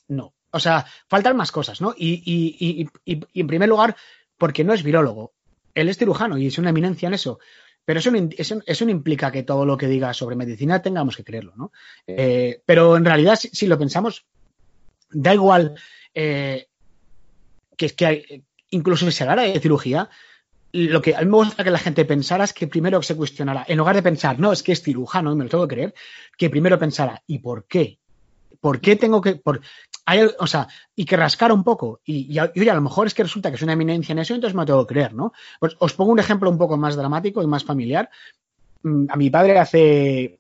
No. 0.09 0.35
O 0.51 0.61
sea, 0.61 0.87
faltan 1.09 1.37
más 1.37 1.53
cosas, 1.53 1.81
¿no? 1.81 1.95
Y, 1.97 2.23
y- 2.25 2.57
y- 2.59 2.89
y- 3.15 3.21
y 3.33 3.41
en 3.41 3.47
primer 3.47 3.69
lugar, 3.69 3.97
porque 4.39 4.65
no 4.65 4.73
es 4.73 4.83
virólogo. 4.83 5.35
Él 5.75 5.89
es 5.89 5.99
cirujano 5.99 6.39
y 6.39 6.47
es 6.47 6.59
una 6.59 6.71
eminencia 6.71 7.09
en 7.09 7.15
eso. 7.15 7.39
Pero 7.85 8.01
eso 8.01 8.11
no, 8.11 8.29
eso- 8.37 8.63
eso 8.67 8.85
no 8.85 8.91
implica 8.91 9.31
que 9.31 9.43
todo 9.43 9.65
lo 9.67 9.77
que 9.77 9.87
diga 9.87 10.13
sobre 10.15 10.35
medicina 10.37 10.83
tengamos 10.83 11.17
que 11.17 11.25
creerlo, 11.25 11.53
¿no? 11.57 11.73
Eh, 12.07 12.63
pero 12.67 12.97
en 12.97 13.05
realidad, 13.05 13.37
si, 13.37 13.49
si 13.49 13.67
lo 13.67 13.79
pensamos, 13.79 14.25
da 15.11 15.35
igual 15.35 15.75
eh, 16.15 16.69
que 17.77 17.91
que 17.91 18.07
hay- 18.07 18.45
incluso 18.71 19.05
si 19.07 19.13
se 19.13 19.23
hablara 19.25 19.43
de 19.43 19.61
cirugía, 19.61 20.09
lo 20.77 21.01
que 21.03 21.15
a 21.15 21.21
mí 21.21 21.27
me 21.27 21.37
gusta 21.37 21.65
que 21.65 21.71
la 21.71 21.79
gente 21.79 22.05
pensara 22.05 22.45
es 22.45 22.53
que 22.53 22.67
primero 22.69 23.03
se 23.03 23.17
cuestionara, 23.17 23.65
en 23.69 23.79
lugar 23.79 23.97
de 23.97 24.03
pensar, 24.03 24.39
no, 24.39 24.53
es 24.53 24.63
que 24.63 24.73
es 24.73 24.83
cirujano 24.83 25.33
y 25.33 25.37
me 25.37 25.45
lo 25.45 25.51
tengo 25.51 25.67
que 25.67 25.75
creer, 25.75 25.95
que 26.37 26.51
primero 26.51 26.79
pensara, 26.79 27.23
¿y 27.27 27.39
por 27.39 27.65
qué? 27.67 27.99
¿Por 28.61 28.81
qué 28.81 28.97
tengo 28.97 29.21
que.? 29.21 29.37
Por, 29.37 29.61
o 30.39 30.47
sea, 30.47 30.67
y 30.95 31.05
que 31.05 31.17
rascara 31.17 31.53
un 31.55 31.63
poco. 31.65 32.01
Y, 32.05 32.33
y, 32.33 32.39
a- 32.39 32.75
lo 32.75 32.81
mejor 32.81 33.07
es 33.07 33.15
que 33.15 33.23
resulta 33.23 33.51
que 33.51 33.57
es 33.57 33.63
una 33.63 33.75
eminencia 33.75 34.13
en 34.13 34.19
eso, 34.21 34.35
entonces 34.35 34.55
me 34.55 34.63
lo 34.63 34.67
tengo 34.67 34.87
que 34.87 34.95
creer, 34.95 35.15
¿no? 35.15 35.33
Pues 35.61 35.77
os 35.79 35.93
pongo 35.95 36.13
un 36.13 36.19
ejemplo 36.19 36.49
un 36.51 36.59
poco 36.59 36.77
más 36.77 36.97
dramático 36.97 37.43
y 37.43 37.47
más 37.47 37.65
familiar. 37.65 38.09
Mm, 38.83 39.07
A 39.11 39.17
mi 39.17 39.31
padre 39.31 39.59
hace. 39.59 40.39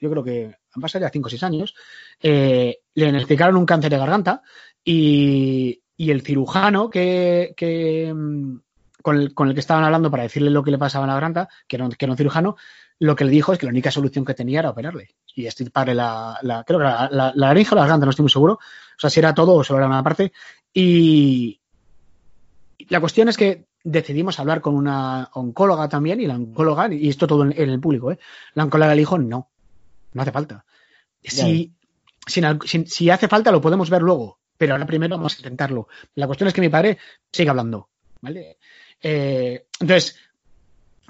Yo 0.00 0.10
creo 0.10 0.24
que 0.24 0.54
han 0.74 0.80
pasado 0.82 1.04
ya 1.04 1.10
5 1.10 1.26
o 1.26 1.30
6 1.30 1.42
años. 1.42 1.74
eh, 2.22 2.78
le 2.94 3.04
diagnosticaron 3.04 3.56
un 3.56 3.66
cáncer 3.66 3.90
de 3.90 3.98
garganta 3.98 4.42
y, 4.84 5.80
y 5.96 6.10
el 6.10 6.22
cirujano 6.22 6.90
que, 6.90 7.54
que, 7.56 8.12
mm, 8.14 8.56
con, 9.02 9.16
el, 9.16 9.34
con 9.34 9.48
el 9.48 9.54
que 9.54 9.60
estaban 9.60 9.84
hablando 9.84 10.10
para 10.10 10.22
decirle 10.24 10.50
lo 10.50 10.62
que 10.62 10.70
le 10.70 10.78
pasaba 10.78 11.04
a 11.04 11.08
la 11.08 11.14
garganta, 11.14 11.48
que 11.68 11.76
era, 11.76 11.84
un- 11.84 11.92
que 11.92 12.04
era 12.04 12.12
un 12.12 12.18
cirujano, 12.18 12.56
lo 12.98 13.16
que 13.16 13.24
le 13.24 13.30
dijo 13.30 13.52
es 13.52 13.58
que 13.58 13.66
la 13.66 13.70
única 13.70 13.90
solución 13.90 14.24
que 14.24 14.34
tenía 14.34 14.60
era 14.60 14.70
operarle 14.70 15.10
y 15.34 15.46
estirparle 15.46 15.94
la, 15.94 16.38
la 16.42 16.64
creo 16.64 16.78
que 16.78 16.84
la, 16.84 17.08
la, 17.10 17.32
la 17.34 17.48
laringe 17.48 17.72
o 17.72 17.76
la 17.76 17.82
garganta, 17.82 18.04
no 18.06 18.10
estoy 18.10 18.24
muy 18.24 18.30
seguro. 18.30 18.54
O 18.54 18.98
sea, 19.00 19.08
si 19.10 19.20
era 19.20 19.32
todo 19.34 19.54
o 19.54 19.64
solo 19.64 19.78
era 19.78 19.86
una 19.86 20.02
parte. 20.02 20.32
Y 20.74 21.60
la 22.88 23.00
cuestión 23.00 23.28
es 23.28 23.36
que 23.36 23.66
decidimos 23.82 24.38
hablar 24.38 24.60
con 24.60 24.74
una 24.74 25.30
oncóloga 25.34 25.88
también 25.88 26.20
y 26.20 26.26
la 26.26 26.34
oncóloga, 26.36 26.92
y 26.92 27.08
esto 27.08 27.26
todo 27.26 27.44
en, 27.44 27.52
en 27.56 27.70
el 27.70 27.80
público, 27.80 28.12
¿eh? 28.12 28.18
la 28.54 28.64
oncóloga 28.64 28.94
le 28.94 28.98
dijo 29.00 29.16
no, 29.18 29.48
no 30.12 30.22
hace 30.22 30.32
falta. 30.32 30.64
Si, 31.22 31.72
si, 32.26 32.42
si, 32.66 32.86
si 32.86 33.10
hace 33.10 33.28
falta 33.28 33.50
lo 33.52 33.60
podemos 33.60 33.88
ver 33.88 34.02
luego, 34.02 34.38
pero 34.58 34.74
ahora 34.74 34.86
primero 34.86 35.16
vamos 35.16 35.34
a 35.34 35.38
intentarlo. 35.38 35.88
La 36.14 36.26
cuestión 36.26 36.48
es 36.48 36.54
que 36.54 36.60
mi 36.60 36.68
padre 36.68 36.98
sigue 37.32 37.48
hablando, 37.50 37.88
¿vale? 38.20 38.58
Eh, 39.02 39.64
entonces, 39.80 40.16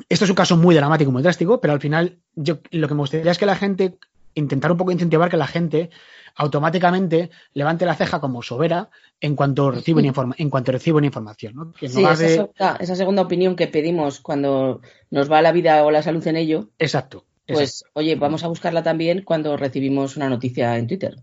esto 0.09 0.25
es 0.25 0.31
un 0.31 0.37
caso 0.37 0.57
muy 0.57 0.75
dramático, 0.75 1.11
muy 1.11 1.23
drástico, 1.23 1.61
pero 1.61 1.73
al 1.75 1.81
final 1.81 2.19
yo 2.35 2.59
lo 2.71 2.89
que 2.89 2.95
me 2.95 3.01
gustaría 3.01 3.31
es 3.33 3.39
que 3.39 3.47
la 3.47 3.57
gente, 3.57 3.97
intentar 4.35 4.71
un 4.71 4.79
poco 4.79 4.93
incentivar 4.93 5.29
que 5.31 5.37
la 5.37 5.47
gente 5.47 5.91
automáticamente 6.37 7.31
levante 7.55 7.85
la 7.85 7.95
ceja 7.97 8.21
como 8.21 8.43
sobera 8.43 8.89
en 9.21 9.37
cuanto 9.37 9.71
recibe 9.71 9.99
una, 10.01 10.09
informa 10.09 10.35
en 10.39 10.49
cuanto 10.49 10.73
recibe 10.73 10.97
una 10.99 11.07
información. 11.07 11.55
¿no? 11.55 11.73
Que 11.73 11.89
Sí, 11.89 11.97
lugar 11.99 12.15
esa, 12.15 12.23
de- 12.23 12.29
segunda, 12.31 12.77
esa 12.81 12.97
segunda 12.97 13.23
opinión 13.23 13.57
que 13.57 13.67
pedimos 13.67 14.21
cuando 14.21 14.81
nos 15.11 15.31
va 15.31 15.43
la 15.43 15.53
vida 15.53 15.85
o 15.85 15.91
la 15.91 16.03
salud 16.03 16.27
en 16.27 16.37
ello, 16.37 16.71
Exacto. 16.79 17.27
pues 17.47 17.85
oye, 17.95 18.15
vamos 18.15 18.45
a 18.45 18.49
buscarla 18.49 18.83
también 18.83 19.23
cuando 19.23 19.57
recibimos 19.57 20.17
una 20.17 20.29
noticia 20.29 20.77
en 20.79 20.87
Twitter. 20.87 21.17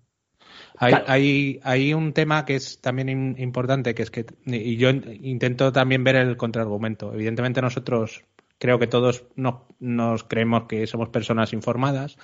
Hay, 0.79 0.93
Claro. 0.93 1.05
hay, 1.07 1.59
hay 1.63 1.93
un 1.93 2.13
tema 2.13 2.45
que 2.45 2.55
es 2.55 2.79
también 2.81 3.35
importante, 3.39 3.95
que 3.95 4.03
es 4.03 4.11
que, 4.11 4.25
y 4.45 4.77
yo 4.77 4.89
in- 4.89 5.19
intento 5.23 5.71
también 5.71 6.03
ver 6.03 6.15
el 6.17 6.37
contraargumento. 6.37 7.13
Evidentemente 7.13 7.61
nosotros 7.61 8.23
creo 8.59 8.77
que 8.79 8.87
todos 8.87 9.25
no- 9.35 9.67
nos 9.79 10.23
creemos 10.23 10.63
que 10.67 10.85
somos 10.87 11.09
personas 11.09 11.53
informadas, 11.53 12.17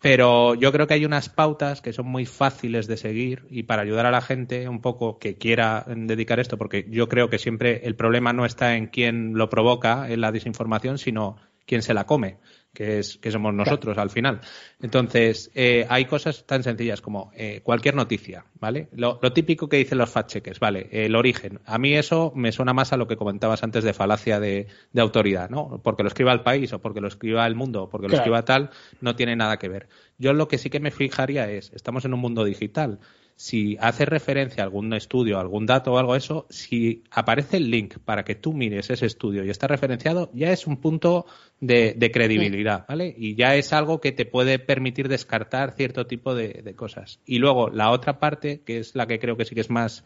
pero 0.00 0.54
yo 0.56 0.72
creo 0.72 0.86
que 0.88 0.94
hay 0.94 1.04
unas 1.04 1.28
pautas 1.28 1.80
que 1.80 1.92
son 1.92 2.06
muy 2.06 2.26
fáciles 2.26 2.88
de 2.88 2.96
seguir 2.96 3.46
y 3.50 3.62
para 3.64 3.82
ayudar 3.82 4.06
a 4.06 4.10
la 4.10 4.20
gente 4.20 4.68
un 4.68 4.80
poco 4.80 5.18
que 5.18 5.36
quiera 5.36 5.84
dedicar 5.86 6.40
esto, 6.40 6.58
porque 6.58 6.86
yo 6.90 7.08
creo 7.08 7.28
que 7.30 7.38
siempre 7.38 7.82
el 7.84 7.94
problema 7.94 8.32
no 8.32 8.44
está 8.44 8.76
en 8.76 8.88
quién 8.88 9.34
lo 9.34 9.48
provoca, 9.48 10.10
en 10.10 10.20
la 10.20 10.32
desinformación, 10.32 10.98
sino 10.98 11.36
quién 11.66 11.82
se 11.82 11.94
la 11.94 12.04
come, 12.04 12.38
que 12.72 12.98
es 12.98 13.18
que 13.18 13.30
somos 13.30 13.52
nosotros 13.54 13.98
al 13.98 14.10
final. 14.10 14.40
Entonces, 14.80 15.50
eh, 15.54 15.86
hay 15.88 16.06
cosas 16.06 16.44
tan 16.46 16.62
sencillas 16.62 17.00
como 17.00 17.30
eh, 17.34 17.60
cualquier 17.62 17.94
noticia, 17.94 18.46
¿vale? 18.58 18.88
Lo, 18.92 19.18
lo 19.22 19.32
típico 19.32 19.68
que 19.68 19.76
dicen 19.76 19.98
los 19.98 20.10
fact-checkers, 20.10 20.58
¿vale? 20.58 20.88
El 20.90 21.14
origen. 21.14 21.60
A 21.66 21.78
mí 21.78 21.94
eso 21.94 22.32
me 22.34 22.52
suena 22.52 22.72
más 22.72 22.92
a 22.92 22.96
lo 22.96 23.06
que 23.06 23.16
comentabas 23.16 23.62
antes 23.62 23.84
de 23.84 23.92
falacia 23.92 24.40
de, 24.40 24.68
de 24.92 25.00
autoridad, 25.00 25.50
¿no? 25.50 25.80
Porque 25.82 26.02
lo 26.02 26.08
escriba 26.08 26.32
el 26.32 26.42
país 26.42 26.72
o 26.72 26.80
porque 26.80 27.00
lo 27.00 27.08
escriba 27.08 27.46
el 27.46 27.54
mundo 27.54 27.84
o 27.84 27.88
porque 27.88 28.08
lo 28.08 28.14
escriba 28.14 28.44
tal, 28.44 28.70
no 29.00 29.14
tiene 29.16 29.36
nada 29.36 29.58
que 29.58 29.68
ver. 29.68 29.88
Yo 30.18 30.32
lo 30.32 30.48
que 30.48 30.58
sí 30.58 30.70
que 30.70 30.80
me 30.80 30.90
fijaría 30.90 31.50
es, 31.50 31.72
estamos 31.74 32.04
en 32.04 32.14
un 32.14 32.20
mundo 32.20 32.44
digital. 32.44 33.00
Si 33.42 33.76
hace 33.80 34.04
referencia 34.04 34.62
a 34.62 34.66
algún 34.66 34.92
estudio, 34.92 35.40
algún 35.40 35.66
dato 35.66 35.92
o 35.92 35.98
algo 35.98 36.12
de 36.12 36.18
eso, 36.18 36.46
si 36.48 37.02
aparece 37.10 37.56
el 37.56 37.72
link 37.72 37.98
para 37.98 38.22
que 38.22 38.36
tú 38.36 38.52
mires 38.52 38.88
ese 38.88 39.06
estudio 39.06 39.44
y 39.44 39.50
está 39.50 39.66
referenciado, 39.66 40.30
ya 40.32 40.52
es 40.52 40.68
un 40.68 40.76
punto 40.76 41.26
de, 41.58 41.94
de 41.96 42.12
credibilidad, 42.12 42.86
¿vale? 42.88 43.12
Y 43.18 43.34
ya 43.34 43.56
es 43.56 43.72
algo 43.72 44.00
que 44.00 44.12
te 44.12 44.26
puede 44.26 44.60
permitir 44.60 45.08
descartar 45.08 45.72
cierto 45.72 46.06
tipo 46.06 46.36
de, 46.36 46.62
de 46.62 46.76
cosas. 46.76 47.18
Y 47.26 47.40
luego 47.40 47.68
la 47.68 47.90
otra 47.90 48.20
parte, 48.20 48.60
que 48.60 48.78
es 48.78 48.94
la 48.94 49.08
que 49.08 49.18
creo 49.18 49.36
que 49.36 49.44
sí 49.44 49.56
que 49.56 49.62
es 49.62 49.70
más 49.70 50.04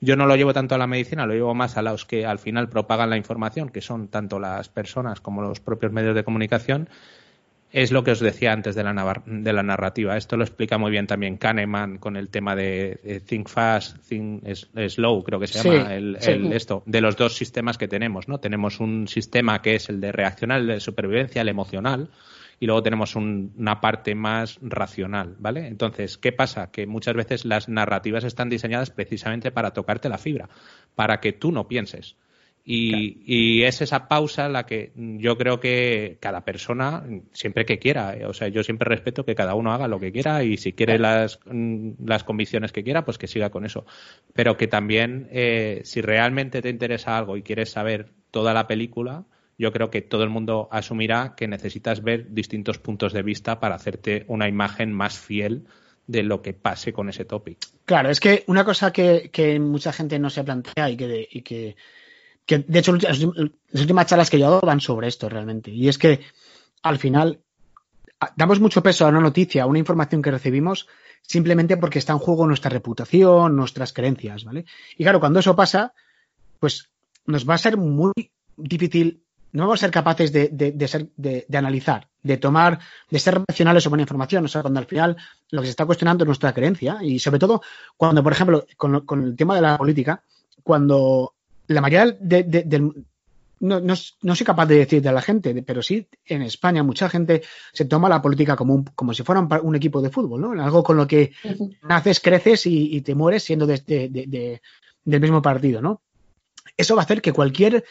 yo 0.00 0.16
no 0.16 0.26
lo 0.26 0.34
llevo 0.34 0.52
tanto 0.52 0.74
a 0.74 0.78
la 0.78 0.88
medicina, 0.88 1.24
lo 1.24 1.34
llevo 1.34 1.54
más 1.54 1.76
a 1.76 1.82
los 1.82 2.04
que 2.04 2.26
al 2.26 2.40
final 2.40 2.68
propagan 2.68 3.10
la 3.10 3.16
información, 3.16 3.68
que 3.68 3.80
son 3.80 4.08
tanto 4.08 4.40
las 4.40 4.68
personas 4.68 5.20
como 5.20 5.40
los 5.40 5.60
propios 5.60 5.92
medios 5.92 6.16
de 6.16 6.24
comunicación. 6.24 6.88
Es 7.72 7.92
lo 7.92 8.04
que 8.04 8.12
os 8.12 8.20
decía 8.20 8.52
antes 8.52 8.74
de 8.74 8.84
la, 8.84 9.22
de 9.26 9.52
la 9.52 9.62
narrativa. 9.62 10.16
Esto 10.16 10.36
lo 10.36 10.44
explica 10.44 10.78
muy 10.78 10.90
bien 10.90 11.06
también 11.06 11.36
Kahneman 11.36 11.98
con 11.98 12.16
el 12.16 12.30
tema 12.30 12.54
de, 12.56 13.00
de 13.02 13.20
Think 13.20 13.48
Fast, 13.48 13.98
Think 14.08 14.44
Slow, 14.88 15.22
creo 15.24 15.40
que 15.40 15.46
se 15.46 15.58
Sí, 15.58 15.68
llama 15.70 15.94
el, 15.94 16.16
sí. 16.20 16.30
el- 16.30 16.52
esto, 16.52 16.82
de 16.86 17.00
los 17.00 17.16
dos 17.16 17.36
sistemas 17.36 17.76
que 17.76 17.88
tenemos. 17.88 18.28
¿no? 18.28 18.38
Tenemos 18.38 18.80
un 18.80 19.08
sistema 19.08 19.60
que 19.62 19.74
es 19.74 19.88
el 19.88 20.00
de 20.00 20.12
reaccionar, 20.12 20.60
el 20.60 20.66
de 20.68 20.80
supervivencia, 20.80 21.42
el 21.42 21.48
emocional, 21.48 22.08
y 22.60 22.66
luego 22.66 22.82
tenemos 22.82 23.14
un- 23.16 23.52
una 23.58 23.80
parte 23.80 24.14
más 24.14 24.58
racional, 24.62 25.34
¿vale? 25.38 25.66
Entonces, 25.66 26.16
¿qué 26.16 26.32
pasa? 26.32 26.70
Que 26.70 26.86
muchas 26.86 27.14
veces 27.14 27.44
las 27.44 27.68
narrativas 27.68 28.24
están 28.24 28.48
diseñadas 28.48 28.90
precisamente 28.90 29.50
para 29.50 29.72
tocarte 29.72 30.08
la 30.08 30.16
fibra, 30.18 30.48
para 30.94 31.20
que 31.20 31.32
tú 31.32 31.52
no 31.52 31.68
pienses. 31.68 32.16
Y, 32.68 33.22
y, 33.24 33.62
es 33.62 33.80
esa 33.80 34.08
pausa 34.08 34.48
la 34.48 34.66
que 34.66 34.90
yo 34.96 35.38
creo 35.38 35.60
que 35.60 36.18
cada 36.20 36.44
persona, 36.44 37.04
siempre 37.32 37.64
que 37.64 37.78
quiera, 37.78 38.16
o 38.26 38.32
sea, 38.32 38.48
yo 38.48 38.64
siempre 38.64 38.88
respeto 38.88 39.24
que 39.24 39.36
cada 39.36 39.54
uno 39.54 39.72
haga 39.72 39.86
lo 39.86 40.00
que 40.00 40.10
quiera 40.10 40.42
y 40.42 40.56
si 40.56 40.72
quiere 40.72 40.98
las, 40.98 41.38
las 41.46 42.24
convicciones 42.24 42.72
que 42.72 42.82
quiera, 42.82 43.04
pues 43.04 43.18
que 43.18 43.28
siga 43.28 43.50
con 43.50 43.64
eso. 43.64 43.86
Pero 44.32 44.56
que 44.56 44.66
también, 44.66 45.28
eh, 45.30 45.82
si 45.84 46.00
realmente 46.00 46.60
te 46.60 46.68
interesa 46.68 47.16
algo 47.16 47.36
y 47.36 47.42
quieres 47.42 47.70
saber 47.70 48.10
toda 48.32 48.52
la 48.52 48.66
película, 48.66 49.26
yo 49.56 49.72
creo 49.72 49.88
que 49.88 50.02
todo 50.02 50.24
el 50.24 50.30
mundo 50.30 50.68
asumirá 50.72 51.34
que 51.36 51.46
necesitas 51.46 52.02
ver 52.02 52.34
distintos 52.34 52.80
puntos 52.80 53.12
de 53.12 53.22
vista 53.22 53.60
para 53.60 53.76
hacerte 53.76 54.24
una 54.26 54.48
imagen 54.48 54.92
más 54.92 55.20
fiel 55.20 55.68
de 56.08 56.24
lo 56.24 56.42
que 56.42 56.52
pase 56.52 56.92
con 56.92 57.08
ese 57.08 57.24
topic. 57.24 57.58
Claro, 57.84 58.10
es 58.10 58.18
que 58.18 58.42
una 58.48 58.64
cosa 58.64 58.92
que, 58.92 59.30
que 59.32 59.60
mucha 59.60 59.92
gente 59.92 60.18
no 60.18 60.30
se 60.30 60.42
plantea 60.42 60.90
y 60.90 60.96
que, 60.96 61.28
y 61.30 61.42
que, 61.42 61.76
que, 62.46 62.58
de 62.58 62.78
hecho 62.78 62.96
las 62.96 63.20
últimas 63.80 64.06
charlas 64.06 64.30
que 64.30 64.38
yo 64.38 64.46
he 64.46 64.48
dado 64.48 64.60
van 64.60 64.80
sobre 64.80 65.08
esto 65.08 65.28
realmente. 65.28 65.70
Y 65.70 65.88
es 65.88 65.98
que 65.98 66.20
al 66.82 66.98
final 66.98 67.40
damos 68.36 68.60
mucho 68.60 68.82
peso 68.82 69.04
a 69.04 69.08
una 69.08 69.20
noticia, 69.20 69.64
a 69.64 69.66
una 69.66 69.80
información 69.80 70.22
que 70.22 70.30
recibimos 70.30 70.86
simplemente 71.22 71.76
porque 71.76 71.98
está 71.98 72.12
en 72.12 72.20
juego 72.20 72.46
nuestra 72.46 72.70
reputación, 72.70 73.56
nuestras 73.56 73.92
creencias, 73.92 74.44
¿vale? 74.44 74.64
Y 74.96 75.02
claro, 75.02 75.18
cuando 75.18 75.40
eso 75.40 75.56
pasa, 75.56 75.92
pues 76.60 76.88
nos 77.26 77.48
va 77.48 77.54
a 77.54 77.58
ser 77.58 77.76
muy 77.76 78.12
difícil 78.56 79.22
no 79.52 79.62
vamos 79.62 79.80
a 79.80 79.86
ser 79.86 79.90
capaces 79.90 80.32
de, 80.32 80.48
de, 80.50 80.88
ser, 80.88 81.08
de, 81.16 81.46
analizar, 81.54 82.08
de 82.22 82.36
tomar, 82.36 82.78
de 83.08 83.18
ser 83.18 83.42
racionales 83.48 83.82
sobre 83.82 83.94
una 83.94 84.02
información. 84.02 84.44
O 84.44 84.48
sea, 84.48 84.60
cuando 84.60 84.80
al 84.80 84.86
final 84.86 85.16
lo 85.50 85.62
que 85.62 85.68
se 85.68 85.70
está 85.70 85.86
cuestionando 85.86 86.24
es 86.24 86.26
nuestra 86.26 86.52
creencia 86.52 86.98
y 87.00 87.18
sobre 87.18 87.38
todo 87.38 87.62
cuando, 87.96 88.22
por 88.22 88.32
ejemplo, 88.32 88.66
con 88.76 89.22
el 89.22 89.34
tema 89.34 89.54
de 89.54 89.62
la 89.62 89.78
política, 89.78 90.22
cuando 90.62 91.32
la 91.68 91.80
mayoría 91.80 92.16
del... 92.20 93.06
No, 93.58 93.80
no, 93.80 93.94
no, 94.20 94.36
soy 94.36 94.44
capaz 94.44 94.66
de 94.66 94.76
decir 94.76 95.00
de 95.00 95.10
la 95.10 95.22
gente, 95.22 95.62
pero 95.62 95.82
sí 95.82 96.06
en 96.26 96.42
España 96.42 96.82
mucha 96.82 97.08
gente 97.08 97.42
se 97.72 97.86
toma 97.86 98.06
la 98.06 98.20
política 98.20 98.54
como, 98.54 98.74
un, 98.74 98.84
como 98.84 99.14
si 99.14 99.22
fuera 99.22 99.40
un, 99.40 99.48
un, 99.62 99.74
equipo 99.74 100.02
de 100.02 100.10
fútbol, 100.10 100.42
¿no? 100.42 100.62
Algo 100.62 100.82
con 100.82 100.98
lo 100.98 101.06
que 101.06 101.32
naces, 101.82 102.20
creces 102.20 102.66
y, 102.66 102.94
y 102.94 103.00
te 103.00 103.14
mueres 103.14 103.44
siendo 103.44 103.66
de, 103.66 103.78
de, 103.86 104.60
del 105.04 105.20
mismo 105.22 105.40
partido, 105.40 105.80
¿no? 105.80 106.02
Eso 106.76 106.96
va 106.96 107.00
a 107.00 107.04
hacer 107.04 107.22
que 107.22 107.32
cualquier 107.32 107.82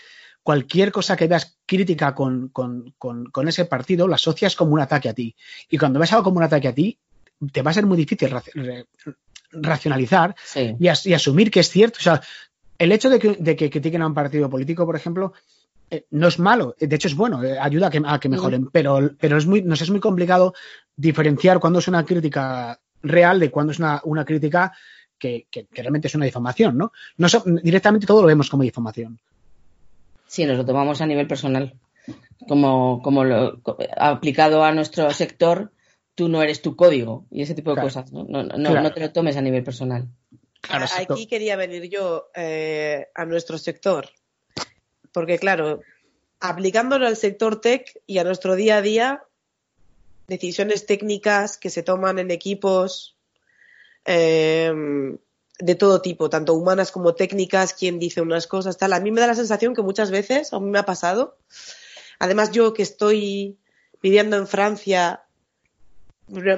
cualquier 0.43 0.91
cosa 0.91 1.17
que 1.17 1.25
veas 1.25 1.57
crítica 1.65 2.13
con, 2.13 2.49
con, 2.49 2.93
con, 2.99 3.25
con, 3.31 3.47
ese 3.47 3.65
partido, 3.65 4.07
la 4.07 4.17
asocias 4.17 4.55
como 4.55 4.73
un 4.73 4.79
ataque 4.79 5.09
a 5.09 5.13
ti. 5.15 5.35
Y 5.71 5.79
cuando 5.79 5.99
ves 5.99 6.13
algo 6.13 6.25
como 6.25 6.37
un 6.37 6.43
ataque 6.43 6.67
a 6.67 6.75
ti, 6.75 6.99
te 7.51 7.63
va 7.63 7.71
a 7.71 7.73
ser 7.73 7.87
muy 7.87 7.97
difícil 7.97 8.29
racionalizar 9.51 10.35
sí. 10.43 10.75
y, 10.79 10.87
as 10.87 11.03
y, 11.07 11.15
asumir 11.15 11.49
que 11.49 11.61
es 11.61 11.69
cierto. 11.69 11.97
O 11.99 12.03
sea, 12.03 12.21
el 12.77 12.91
hecho 12.91 13.09
de 13.09 13.19
que, 13.19 13.31
de 13.33 13.55
que 13.55 13.69
critiquen 13.69 14.01
a 14.01 14.07
un 14.07 14.13
partido 14.13 14.49
político, 14.49 14.85
por 14.85 14.95
ejemplo, 14.95 15.33
eh, 15.89 16.05
no 16.11 16.27
es 16.27 16.39
malo, 16.39 16.75
de 16.79 16.95
hecho 16.95 17.07
es 17.07 17.15
bueno, 17.15 17.43
eh, 17.43 17.57
ayuda 17.59 17.87
a 17.87 17.89
que, 17.89 18.01
a 18.05 18.19
que 18.19 18.29
mejoren, 18.29 18.69
pero, 18.71 19.11
pero 19.19 19.37
es 19.37 19.45
muy, 19.45 19.61
nos 19.61 19.81
es 19.81 19.89
muy 19.89 19.99
complicado 19.99 20.53
diferenciar 20.95 21.59
cuándo 21.59 21.79
es 21.79 21.87
una 21.87 22.05
crítica 22.05 22.79
real 23.03 23.39
de 23.39 23.51
cuándo 23.51 23.71
es 23.71 23.79
una, 23.79 24.01
una 24.03 24.25
crítica 24.25 24.73
que, 25.17 25.47
que, 25.49 25.65
que, 25.65 25.81
realmente 25.81 26.07
es 26.07 26.15
una 26.15 26.25
difamación, 26.25 26.77
¿no? 26.77 26.91
no 27.17 27.29
so, 27.29 27.43
directamente 27.45 28.07
todo 28.07 28.21
lo 28.21 28.27
vemos 28.27 28.49
como 28.49 28.63
difamación. 28.63 29.19
Sí, 30.27 30.45
nos 30.45 30.57
lo 30.57 30.65
tomamos 30.65 31.01
a 31.01 31.05
nivel 31.05 31.27
personal. 31.27 31.73
Como, 32.47 33.01
como 33.01 33.23
lo, 33.23 33.61
aplicado 33.97 34.63
a 34.63 34.73
nuestro 34.73 35.09
sector, 35.11 35.71
tú 36.15 36.29
no 36.29 36.41
eres 36.41 36.61
tu 36.61 36.75
código 36.75 37.25
y 37.31 37.41
ese 37.41 37.55
tipo 37.55 37.71
de 37.71 37.75
Claro. 37.75 37.87
cosas. 37.87 38.11
No, 38.11 38.23
no, 38.23 38.43
no, 38.43 38.55
Claro. 38.55 38.81
no 38.81 38.91
te 38.91 38.99
lo 38.99 39.11
tomes 39.11 39.37
a 39.37 39.41
nivel 39.41 39.63
personal. 39.63 40.07
Claro. 40.67 40.85
Aquí 40.97 41.27
quería 41.27 41.55
venir 41.55 41.89
yo 41.89 42.29
eh, 42.35 43.07
a 43.13 43.25
nuestro 43.25 43.57
sector, 43.57 44.09
porque 45.11 45.37
claro, 45.37 45.81
aplicándolo 46.39 47.07
al 47.07 47.17
sector 47.17 47.61
tech 47.61 48.01
y 48.05 48.17
a 48.17 48.23
nuestro 48.23 48.55
día 48.55 48.77
a 48.77 48.81
día, 48.81 49.23
decisiones 50.27 50.85
técnicas 50.85 51.57
que 51.57 51.69
se 51.69 51.83
toman 51.83 52.19
en 52.19 52.31
equipos 52.31 53.17
eh, 54.05 54.71
de 55.59 55.75
todo 55.75 56.01
tipo, 56.01 56.29
tanto 56.29 56.53
humanas 56.53 56.91
como 56.91 57.15
técnicas, 57.15 57.73
quién 57.73 57.99
dice 57.99 58.21
unas 58.21 58.47
cosas, 58.47 58.77
tal. 58.77 58.93
A 58.93 58.99
mí 58.99 59.11
me 59.11 59.21
da 59.21 59.27
la 59.27 59.35
sensación 59.35 59.73
que 59.73 59.81
muchas 59.81 60.11
veces, 60.11 60.53
a 60.53 60.59
mí 60.59 60.69
me 60.69 60.79
ha 60.79 60.85
pasado, 60.85 61.37
además 62.19 62.51
yo 62.51 62.73
que 62.73 62.83
estoy 62.83 63.57
viviendo 64.01 64.35
en 64.37 64.47
Francia, 64.47 65.24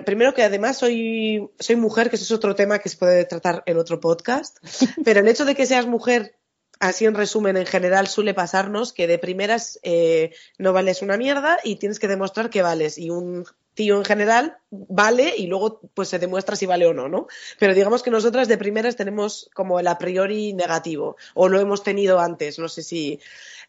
primero 0.05 0.33
que 0.33 0.43
además 0.43 0.77
soy, 0.77 1.49
soy 1.59 1.75
mujer, 1.75 2.09
que 2.09 2.15
eso 2.15 2.25
es 2.25 2.31
otro 2.31 2.55
tema 2.55 2.79
que 2.79 2.89
se 2.89 2.97
puede 2.97 3.25
tratar 3.25 3.63
en 3.65 3.77
otro 3.77 3.99
podcast, 3.99 4.57
pero 5.05 5.19
el 5.19 5.27
hecho 5.27 5.45
de 5.45 5.55
que 5.55 5.65
seas 5.65 5.87
mujer, 5.87 6.37
así 6.79 7.05
en 7.05 7.15
resumen, 7.15 7.57
en 7.57 7.65
general 7.65 8.07
suele 8.07 8.33
pasarnos 8.33 8.93
que 8.93 9.07
de 9.07 9.17
primeras 9.17 9.79
eh, 9.83 10.33
no 10.57 10.73
vales 10.73 11.01
una 11.01 11.17
mierda 11.17 11.59
y 11.63 11.77
tienes 11.77 11.99
que 11.99 12.07
demostrar 12.07 12.49
que 12.49 12.61
vales. 12.61 12.97
Y 12.97 13.09
un 13.09 13.45
tío 13.73 13.97
en 13.97 14.05
general 14.05 14.57
vale 14.71 15.35
y 15.37 15.47
luego 15.47 15.81
pues 15.93 16.09
se 16.09 16.19
demuestra 16.19 16.55
si 16.55 16.65
vale 16.65 16.87
o 16.87 16.93
no, 16.93 17.07
¿no? 17.09 17.27
Pero 17.59 17.73
digamos 17.73 18.01
que 18.03 18.09
nosotras 18.09 18.47
de 18.47 18.57
primeras 18.57 18.95
tenemos 18.95 19.49
como 19.53 19.79
el 19.79 19.87
a 19.87 19.97
priori 19.97 20.53
negativo 20.53 21.15
o 21.35 21.47
lo 21.47 21.59
hemos 21.59 21.83
tenido 21.83 22.19
antes, 22.19 22.59
no 22.59 22.67
sé 22.67 22.83
si... 22.83 23.19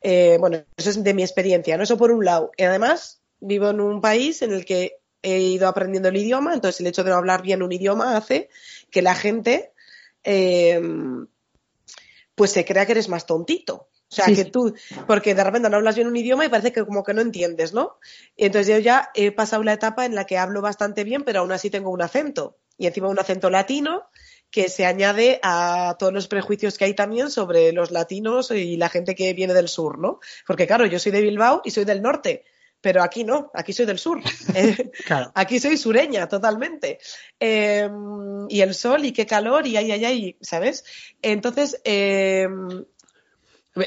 Eh, 0.01 0.37
bueno, 0.39 0.65
eso 0.77 0.91
es 0.91 1.03
de 1.03 1.13
mi 1.13 1.23
experiencia, 1.23 1.77
¿no? 1.77 1.83
Eso 1.83 1.99
por 1.99 2.13
un 2.13 2.25
lado. 2.25 2.53
Y 2.57 2.63
además 2.63 3.21
vivo 3.41 3.71
en 3.71 3.81
un 3.81 4.01
país 4.01 4.43
en 4.43 4.53
el 4.53 4.65
que 4.65 4.99
he 5.23 5.39
ido 5.41 5.69
aprendiendo 5.69 6.09
el 6.09 6.17
idioma, 6.17 6.55
entonces 6.55 6.81
el 6.81 6.87
hecho 6.87 7.05
de 7.05 7.11
no 7.11 7.17
hablar 7.17 7.43
bien 7.43 7.63
un 7.63 7.73
idioma 7.73 8.17
hace 8.17 8.49
que 8.91 9.03
la 9.03 9.15
gente 9.15 9.73
eh, 10.25 10.81
pues 12.35 12.53
se 12.53 12.65
crea 12.65 12.87
que 12.87 12.93
eres 12.93 13.09
más 13.09 13.27
tontito. 13.27 13.89
O 14.11 14.15
sea, 14.15 14.25
Sí, 14.25 14.37
que 14.37 14.47
tú, 14.47 14.75
porque 15.07 15.35
de 15.35 15.45
repente 15.45 15.69
no 15.69 15.77
hablas 15.77 15.97
bien 15.97 16.09
un 16.09 16.17
idioma 16.17 16.47
y 16.47 16.49
parece 16.49 16.73
que 16.73 16.85
como 16.87 17.05
que 17.05 17.13
no 17.13 17.21
entiendes, 17.21 17.75
¿no? 17.75 17.99
Y 18.37 18.47
entonces 18.47 18.75
yo 18.75 18.81
ya 18.81 19.11
he 19.15 19.33
pasado 19.33 19.63
la 19.63 19.75
etapa 19.75 20.07
en 20.07 20.15
la 20.15 20.25
que 20.25 20.39
hablo 20.39 20.63
bastante 20.63 21.05
bien, 21.05 21.25
pero 21.25 21.41
aún 21.41 21.53
así 21.53 21.69
tengo 21.69 21.91
un 21.91 22.01
acento. 22.01 22.57
Y 22.79 22.87
encima 22.87 23.09
un 23.09 23.19
acento 23.19 23.51
latino 23.51 24.09
que 24.51 24.71
se 24.71 24.87
añade 24.87 25.41
a 25.43 25.97
todos 25.99 26.13
los 26.13 26.27
prejuicios 26.27 26.79
que 26.79 26.87
hay 26.87 26.95
también 26.95 27.31
sobre 27.31 27.73
los 27.73 27.91
latinos 27.91 28.51
y 28.51 28.79
la 28.79 28.89
gente 28.89 29.15
que 29.15 29.35
viene 29.35 29.53
del 29.53 29.69
sur, 29.69 29.99
¿no? 29.99 30.21
Porque 30.47 30.67
claro, 30.67 30.87
yo 30.87 30.99
soy 30.99 31.13
de 31.13 31.21
Bilbao 31.21 31.61
y 31.65 31.71
soy 31.71 31.85
del 31.85 32.01
norte, 32.01 32.45
pero 32.81 33.03
aquí 33.03 33.25
no, 33.25 33.51
aquí 33.55 33.73
soy 33.73 33.87
del 33.87 33.99
sur. 33.99 34.21
Claro. 35.07 35.31
Aquí 35.35 35.59
soy 35.61 35.77
sureña, 35.77 36.29
totalmente. 36.29 36.99
Eh, 37.41 37.89
y 38.49 38.61
el 38.61 38.75
sol, 38.75 39.05
y 39.05 39.13
qué 39.13 39.27
calor, 39.27 39.67
y 39.67 39.77
ay, 39.77 39.91
ay, 39.93 40.05
ay, 40.05 40.37
¿sabes? 40.41 40.85
Entonces, 41.23 41.81
eh, 41.85 42.47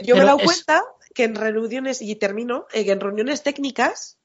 yo 0.04 0.16
me 0.16 0.22
he 0.22 0.26
dado 0.26 0.38
es- 0.40 0.44
cuenta 0.46 0.84
que 1.14 1.24
en 1.26 1.36
reuniones, 1.36 2.02
y 2.02 2.16
termino, 2.16 2.68
eh, 2.74 2.86
que 2.86 2.92
en 2.92 3.00
reuniones 3.00 3.44
técnicas 3.44 4.18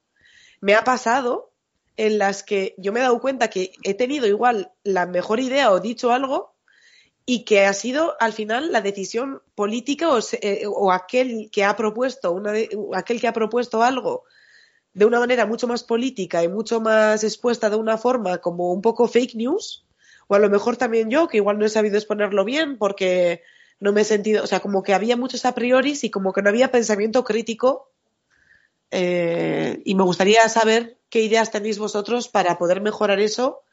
me 0.61 0.75
ha 0.75 0.85
pasado 0.85 1.53
en 1.97 2.19
las 2.19 2.43
que 2.43 2.75
yo 2.79 2.93
me 2.93 3.01
he 3.01 3.03
dado 3.03 3.21
cuenta 3.21 3.49
que 3.51 3.73
he 3.83 3.95
tenido 3.95 4.27
igual 4.27 4.71
la 4.85 5.07
mejor 5.07 5.41
idea 5.41 5.73
o 5.73 5.81
dicho 5.81 6.13
algo 6.13 6.55
y 7.25 7.45
que 7.45 7.65
ha 7.67 7.73
sido 7.73 8.15
al 8.21 8.33
final 8.33 8.71
la 8.71 8.83
decisión 8.83 9.43
política 9.55 10.11
o, 10.11 10.21
eh, 10.43 10.63
o 10.67 10.93
aquel 10.93 11.49
que 11.51 11.65
ha 11.65 11.75
propuesto 11.75 12.31
una 12.33 12.53
de- 12.53 12.69
aquel 12.95 13.21
que 13.21 13.27
ha 13.29 13.33
propuesto 13.33 13.83
algo 13.83 14.25
de 14.97 15.05
una 15.05 15.21
manera 15.21 15.45
mucho 15.45 15.67
más 15.69 15.85
política 15.85 16.43
y 16.43 16.49
mucho 16.49 16.81
más 16.81 17.23
expuesta 17.23 17.69
de 17.69 17.77
una 17.77 17.99
forma 17.99 18.39
como 18.39 18.73
un 18.73 18.81
poco 18.81 19.07
fake 19.07 19.35
news 19.35 19.85
o 20.27 20.35
a 20.35 20.39
lo 20.39 20.49
mejor 20.49 20.79
también 20.79 21.11
yo 21.11 21.29
que 21.29 21.37
igual 21.37 21.59
no 21.59 21.67
he 21.67 21.69
sabido 21.69 21.99
exponerlo 21.99 22.47
bien 22.47 22.79
porque 22.79 23.43
no 23.79 23.93
me 23.93 24.01
he 24.01 24.05
sentido, 24.05 24.43
o 24.43 24.47
sea, 24.47 24.61
como 24.61 24.83
que 24.83 24.95
había 24.95 25.19
muchos 25.19 25.45
a 25.45 25.55
priori 25.55 25.99
y 26.01 26.11
como 26.11 26.33
que 26.33 26.41
no 26.41 26.49
había 26.49 26.71
pensamiento 26.73 27.25
crítico 27.25 27.93
eh, 28.91 29.83
y 29.85 29.95
me 29.95 30.03
gustaría 30.03 30.49
saber 30.49 30.97
qué 31.11 31.21
ideas 31.21 31.51
tenéis 31.51 31.79
vosotros 31.79 32.29
para 32.29 32.57
poder 32.57 32.81
mejorar 32.81 33.21
eso 33.21 33.65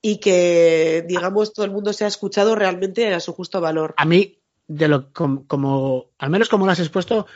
y 0.00 0.16
que, 0.18 1.04
digamos, 1.06 1.52
todo 1.52 1.66
el 1.66 1.72
mundo 1.72 1.92
sea 1.92 2.06
escuchado 2.08 2.54
realmente 2.54 3.12
a 3.12 3.20
su 3.20 3.34
justo 3.34 3.60
valor. 3.60 3.92
a 3.98 4.06
mí, 4.06 4.38
de 4.66 4.88
lo 4.88 5.12
como, 5.12 5.46
como- 5.46 6.06
al 6.16 6.30
menos 6.30 6.48
como 6.48 6.64
lo 6.64 6.72
has 6.72 6.80
expuesto, 6.80 7.26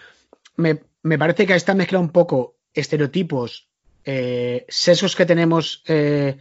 me, 0.56 0.82
me 1.02 1.18
parece 1.18 1.46
que 1.46 1.54
está 1.54 1.74
mezclado 1.74 2.02
un 2.02 2.10
poco 2.10 2.55
estereotipos, 2.76 3.68
eh, 4.04 4.64
sesgos 4.68 5.16
que 5.16 5.26
tenemos 5.26 5.82
eh, 5.86 6.36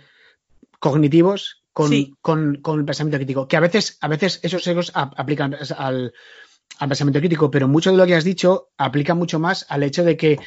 cognitivos 0.80 1.64
con, 1.74 1.90
Sí. 1.90 2.14
con, 2.22 2.58
con 2.62 2.80
el 2.80 2.86
pensamiento 2.86 3.18
crítico. 3.18 3.48
Que 3.48 3.58
a 3.58 3.60
veces, 3.62 3.98
a 4.02 4.08
veces 4.08 4.40
esos 4.44 4.64
sesgos 4.64 4.92
ap- 4.94 5.14
aplican 5.20 5.56
al, 5.78 6.14
al 6.80 6.88
pensamiento 6.90 7.20
crítico, 7.20 7.50
pero 7.52 7.68
mucho 7.68 7.92
de 7.92 7.98
lo 7.98 8.06
que 8.06 8.16
has 8.16 8.24
dicho 8.24 8.70
aplica 8.78 9.14
mucho 9.16 9.40
más 9.40 9.66
al 9.70 9.84
hecho 9.84 10.04
de 10.04 10.16
que 10.16 10.40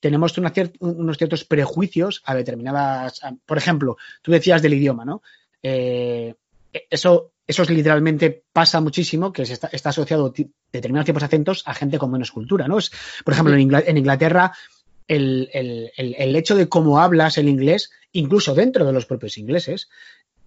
tenemos 0.00 0.36
una 0.36 0.52
cier- 0.52 0.72
unos 0.80 1.16
ciertos 1.16 1.44
prejuicios 1.44 2.22
a 2.26 2.34
determinadas. 2.34 3.22
a- 3.24 3.32
por 3.46 3.56
ejemplo, 3.56 3.96
tú 4.22 4.32
decías 4.32 4.60
del 4.62 4.74
idioma, 4.74 5.04
¿no? 5.04 5.22
Eh, 5.62 6.34
eso, 6.90 7.30
eso 7.46 7.62
es 7.62 7.70
literalmente 7.70 8.42
pasa 8.52 8.80
muchísimo, 8.80 9.32
que 9.32 9.46
se 9.46 9.54
está, 9.54 9.68
está 9.68 9.90
asociado 9.90 10.34
determinados 10.72 11.06
tipos 11.06 11.22
de 11.22 11.26
acentos 11.26 11.62
a 11.66 11.72
gente 11.72 11.98
con 11.98 12.10
menos 12.10 12.32
cultura, 12.32 12.66
¿no? 12.68 12.76
Es, 12.78 12.90
por 13.24 13.32
ejemplo, 13.32 13.54
en 13.54 13.96
Inglaterra, 13.96 14.52
el, 15.08 15.50
el- 15.52 15.90
el- 15.96 16.36
hecho 16.36 16.56
de 16.56 16.68
cómo 16.68 16.98
hablas 17.00 17.38
el 17.38 17.48
inglés, 17.48 17.90
incluso 18.12 18.54
dentro 18.54 18.84
de 18.84 18.92
los 18.92 19.06
propios 19.06 19.38
ingleses, 19.38 19.88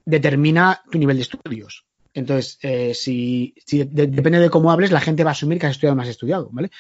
determina 0.05 0.81
tu 0.91 0.97
nivel 0.97 1.17
de 1.17 1.23
estudios. 1.23 1.85
Entonces, 2.13 2.57
eh, 2.61 2.93
si, 2.93 3.53
si 3.65 3.83
de- 3.83 4.07
depende 4.07 4.39
de 4.39 4.49
cómo 4.49 4.71
hables, 4.71 4.91
la 4.91 5.01
gente 5.01 5.23
va 5.23 5.31
a 5.31 5.33
asumir 5.33 5.59
que 5.59 5.67
has 5.67 5.73
estudiado 5.73 5.95
más 5.95 6.07
estudiado, 6.07 6.49
¿vale? 6.51 6.71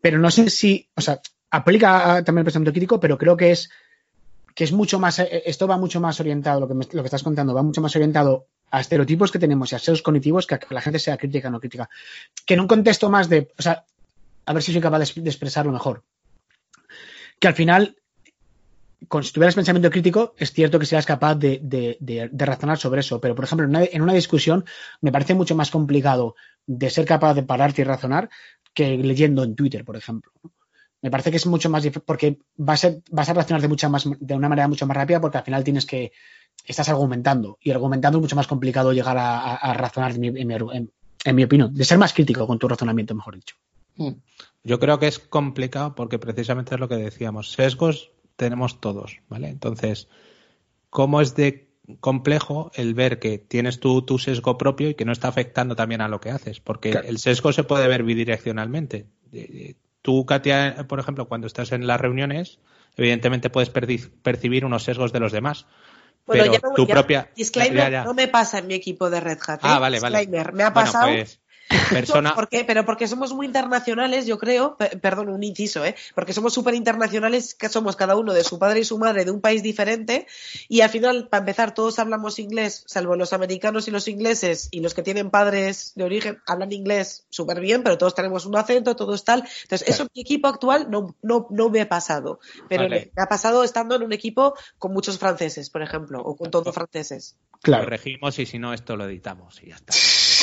Pero 0.00 0.18
no 0.18 0.30
sé 0.30 0.50
si, 0.50 0.88
o 0.96 1.00
sea, 1.00 1.20
aplica 1.50 2.22
también 2.24 2.38
el 2.40 2.44
pensamiento 2.44 2.72
crítico, 2.72 2.98
pero 2.98 3.18
creo 3.18 3.36
que 3.36 3.50
es 3.52 3.70
que 4.54 4.64
es 4.64 4.72
mucho 4.72 4.98
más, 4.98 5.18
eh, 5.20 5.42
esto 5.46 5.68
va 5.68 5.76
mucho 5.78 6.00
más 6.00 6.18
orientado, 6.20 6.60
lo 6.60 6.68
que, 6.68 6.74
lo 6.74 7.02
que 7.02 7.06
estás 7.06 7.22
contando, 7.22 7.54
va 7.54 7.62
mucho 7.62 7.80
más 7.80 7.94
orientado 7.94 8.46
a 8.72 8.80
estereotipos 8.80 9.30
que 9.30 9.38
tenemos 9.38 9.70
y 9.70 9.74
a 9.76 9.78
sesgos 9.78 10.02
cognitivos 10.02 10.46
que 10.46 10.54
a 10.56 10.58
que 10.58 10.74
la 10.74 10.80
gente 10.80 10.98
sea 10.98 11.16
crítica 11.16 11.48
o 11.48 11.50
no 11.52 11.60
crítica. 11.60 11.88
Que 12.44 12.54
en 12.54 12.60
un 12.60 12.66
contexto 12.66 13.08
más 13.10 13.28
de, 13.28 13.48
o 13.58 13.62
sea, 13.62 13.84
a 14.46 14.52
ver 14.52 14.62
si 14.62 14.72
soy 14.72 14.80
capaz 14.80 14.98
de, 15.14 15.22
de 15.22 15.30
expresarlo 15.30 15.72
mejor. 15.72 16.02
Que 17.40 17.48
al 17.48 17.54
final, 17.54 17.96
con, 19.08 19.24
si 19.24 19.32
tuvieras 19.32 19.54
pensamiento 19.54 19.90
crítico, 19.90 20.34
es 20.36 20.52
cierto 20.52 20.78
que 20.78 20.86
seas 20.86 21.06
capaz 21.06 21.34
de, 21.36 22.30
razonar 22.32 22.78
sobre 22.78 23.00
eso, 23.00 23.20
pero 23.20 23.34
por 23.34 23.44
ejemplo, 23.44 23.66
en 23.66 24.02
una, 24.02 24.12
discusión 24.12 24.64
me 25.00 25.10
parece 25.10 25.34
mucho 25.34 25.56
más 25.56 25.70
complicado 25.70 26.36
de 26.66 26.90
ser 26.90 27.06
capaz 27.06 27.34
de 27.34 27.42
pararte 27.42 27.80
y 27.82 27.84
razonar 27.84 28.28
que 28.74 28.96
leyendo 28.98 29.42
en 29.42 29.56
Twitter, 29.56 29.84
por 29.84 29.96
ejemplo. 29.96 30.30
Me 31.02 31.10
parece 31.10 31.30
que 31.30 31.38
es 31.38 31.46
mucho 31.46 31.70
más 31.70 31.82
difícil 31.82 32.02
porque 32.04 32.38
vas 32.56 32.84
a, 32.84 33.00
razonar 33.32 33.62
de, 33.62 33.68
mucha 33.68 33.88
más, 33.88 34.06
de 34.20 34.34
una 34.34 34.50
manera 34.50 34.68
mucho 34.68 34.86
más 34.86 34.96
rápida 34.96 35.18
porque 35.18 35.38
al 35.38 35.44
final 35.44 35.64
tienes 35.64 35.86
que, 35.86 36.12
estás 36.66 36.90
argumentando 36.90 37.58
y 37.62 37.70
argumentando 37.70 38.18
es 38.18 38.22
mucho 38.22 38.36
más 38.36 38.46
complicado 38.46 38.92
llegar 38.92 39.16
a, 39.18 39.72
razonar, 39.72 40.12
en 40.12 40.20
mi, 40.20 40.28
en 41.24 41.36
mi 41.36 41.44
opinión, 41.44 41.74
de 41.74 41.84
ser 41.84 41.96
más 41.96 42.12
crítico 42.12 42.46
con 42.46 42.58
tu 42.58 42.68
razonamiento, 42.68 43.14
mejor 43.14 43.36
dicho. 43.36 43.56
Yo 44.62 44.78
creo 44.78 44.98
que 44.98 45.06
es 45.06 45.18
complicado 45.18 45.94
porque 45.94 46.18
precisamente 46.18 46.74
es 46.74 46.80
lo 46.80 46.88
que 46.88 46.96
decíamos. 46.96 47.52
Sesgos 47.52 48.12
tenemos 48.36 48.80
todos, 48.80 49.18
¿vale? 49.28 49.48
Entonces, 49.48 50.08
¿cómo 50.90 51.20
es 51.20 51.34
de 51.34 51.68
complejo 52.00 52.70
el 52.74 52.94
ver 52.94 53.18
que 53.18 53.38
tienes 53.38 53.80
tú 53.80 54.02
tu 54.02 54.18
sesgo 54.18 54.56
propio 54.58 54.90
y 54.90 54.94
que 54.94 55.04
no 55.04 55.12
está 55.12 55.28
afectando 55.28 55.76
también 55.76 56.00
a 56.02 56.08
lo 56.08 56.20
que 56.20 56.30
haces? 56.30 56.60
Porque 56.60 56.90
Claro. 56.90 57.08
el 57.08 57.18
sesgo 57.18 57.52
se 57.52 57.64
puede 57.64 57.88
ver 57.88 58.02
bidireccionalmente. 58.02 59.06
Eh, 59.32 59.48
eh, 59.52 59.74
Tú, 60.02 60.24
Katia, 60.24 60.86
por 60.88 60.98
ejemplo, 60.98 61.28
cuando 61.28 61.46
estás 61.46 61.72
en 61.72 61.86
las 61.86 62.00
reuniones, 62.00 62.58
evidentemente 62.96 63.50
puedes 63.50 63.68
percibir 63.68 64.64
unos 64.64 64.84
sesgos 64.84 65.12
de 65.12 65.20
los 65.20 65.30
demás. 65.30 65.66
Bueno, 66.26 66.44
pero 66.44 66.52
ya 66.54 66.60
no, 66.62 66.74
tu 66.74 66.86
ya- 66.86 66.94
propia. 66.94 67.30
Disclaimer, 67.36 67.76
ya, 67.76 67.90
ya. 67.90 68.04
no 68.04 68.14
me 68.14 68.26
pasa 68.26 68.60
en 68.60 68.66
mi 68.66 68.72
equipo 68.74 69.10
de 69.10 69.20
Red 69.20 69.38
Hat. 69.46 69.60
Ah, 69.62 69.76
¿eh? 69.76 69.80
vale, 69.80 70.00
vale. 70.00 70.18
Disclaimer, 70.20 70.54
me 70.54 70.62
ha 70.62 70.70
Bueno, 70.70 70.90
pasado. 70.90 71.12
pues, 71.12 71.38
persona. 71.90 72.34
¿Por 72.34 72.48
qué? 72.48 72.64
Pero 72.64 72.84
porque 72.84 73.06
somos 73.08 73.32
muy 73.32 73.46
internacionales, 73.46 74.26
yo 74.26 74.38
creo, 74.38 74.76
pe- 74.76 74.96
perdón, 74.96 75.28
un 75.28 75.42
inciso, 75.42 75.84
¿eh? 75.84 75.94
Porque 76.14 76.32
somos 76.32 76.52
súper 76.52 76.74
internacionales, 76.74 77.54
que 77.54 77.68
somos 77.68 77.96
cada 77.96 78.16
uno 78.16 78.32
de 78.32 78.44
su 78.44 78.58
padre 78.58 78.80
y 78.80 78.84
su 78.84 78.98
madre 78.98 79.24
de 79.24 79.30
un 79.30 79.40
país 79.40 79.62
diferente, 79.62 80.26
y 80.68 80.80
al 80.80 80.90
final, 80.90 81.28
para 81.28 81.40
empezar, 81.40 81.74
todos 81.74 81.98
hablamos 81.98 82.38
inglés, 82.38 82.84
salvo 82.86 83.16
los 83.16 83.32
americanos 83.32 83.88
y 83.88 83.90
los 83.90 84.08
ingleses, 84.08 84.68
y 84.70 84.80
los 84.80 84.94
que 84.94 85.02
tienen 85.02 85.30
padres 85.30 85.92
de 85.94 86.04
origen 86.04 86.42
hablan 86.46 86.72
inglés 86.72 87.26
súper 87.30 87.60
bien, 87.60 87.82
pero 87.82 87.98
todos 87.98 88.14
tenemos 88.14 88.46
un 88.46 88.56
acento, 88.56 88.96
todo 88.96 89.14
es 89.14 89.24
tal. 89.24 89.44
Entonces, 89.62 89.88
eso 89.88 90.02
en 90.02 90.08
mi 90.14 90.20
equipo 90.22 90.48
actual 90.48 90.90
no, 90.90 91.14
no, 91.22 91.46
no 91.50 91.70
me 91.70 91.80
ha 91.80 91.88
pasado, 91.88 92.40
pero 92.68 92.84
Vale. 92.84 93.12
me 93.14 93.22
ha 93.22 93.26
pasado 93.26 93.64
estando 93.64 93.94
en 93.94 94.02
un 94.02 94.12
equipo 94.12 94.54
con 94.78 94.92
muchos 94.92 95.18
franceses, 95.18 95.70
por 95.70 95.82
ejemplo, 95.82 96.20
o 96.20 96.36
con 96.36 96.50
todos 96.50 96.74
franceses. 96.74 97.36
Claro. 97.62 97.84
corregimos 97.84 98.38
y 98.38 98.46
si 98.46 98.58
no 98.58 98.72
esto 98.72 98.96
lo 98.96 99.04
editamos 99.04 99.62
y 99.62 99.68
ya 99.68 99.76
está. 99.76 99.92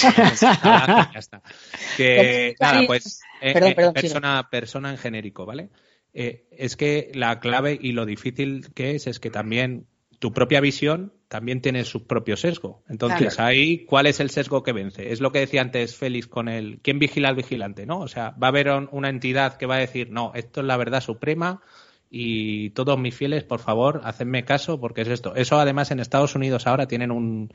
Ya 0.01 1.19
está. 1.19 1.41
Que 1.97 2.55
nada, 2.59 2.85
pues 2.87 3.21
eh, 3.41 3.53
Perdón, 3.53 3.71
eh, 3.71 3.75
perdón, 3.75 3.93
persona, 3.93 4.47
persona 4.49 4.91
en 4.91 4.97
genérico, 4.97 5.45
¿vale? 5.45 5.69
Eh, 6.13 6.47
es 6.51 6.75
que 6.75 7.11
la 7.13 7.39
clave 7.39 7.77
y 7.79 7.91
lo 7.91 8.05
difícil 8.05 8.67
que 8.73 8.95
es 8.95 9.07
es 9.07 9.19
que 9.19 9.29
también 9.29 9.87
tu 10.19 10.33
propia 10.33 10.61
visión 10.61 11.13
también 11.27 11.61
tiene 11.61 11.83
su 11.83 12.07
propio 12.07 12.37
sesgo. 12.37 12.83
Entonces, 12.89 13.35
Claro. 13.35 13.49
ahí, 13.49 13.85
¿cuál 13.85 14.07
es 14.07 14.19
el 14.19 14.29
sesgo 14.29 14.63
que 14.63 14.71
vence? 14.71 15.11
Es 15.11 15.19
lo 15.21 15.31
que 15.31 15.39
decía 15.39 15.61
antes 15.61 15.95
Félix 15.95 16.25
con 16.27 16.47
el 16.49 16.79
¿quién 16.81 16.97
vigila 16.99 17.29
al 17.29 17.35
vigilante? 17.35 17.85
¿no? 17.85 17.99
O 17.99 18.07
sea, 18.07 18.31
va 18.31 18.47
a 18.47 18.49
haber 18.49 18.69
un- 18.69 18.89
una 18.91 19.09
entidad 19.09 19.57
que 19.57 19.65
va 19.65 19.75
a 19.75 19.79
decir, 19.79 20.09
no, 20.09 20.31
esto 20.35 20.61
es 20.61 20.67
la 20.67 20.77
verdad 20.77 21.01
suprema 21.01 21.61
y 22.09 22.69
todos 22.71 22.97
mis 22.97 23.13
fieles, 23.13 23.43
por 23.43 23.59
favor, 23.59 24.01
hacedme 24.05 24.45
caso 24.45 24.79
porque 24.79 25.01
es 25.01 25.09
esto. 25.09 25.35
Eso 25.35 25.59
además 25.59 25.91
en 25.91 25.99
Estados 25.99 26.33
Unidos 26.35 26.65
ahora 26.65 26.87
tienen 26.87 27.11
un, 27.11 27.51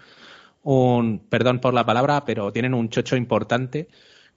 un 0.62 1.20
perdón 1.28 1.60
por 1.60 1.74
la 1.74 1.84
palabra, 1.84 2.24
pero 2.24 2.52
tienen 2.52 2.74
un 2.74 2.88
chocho 2.88 3.16
importante 3.16 3.88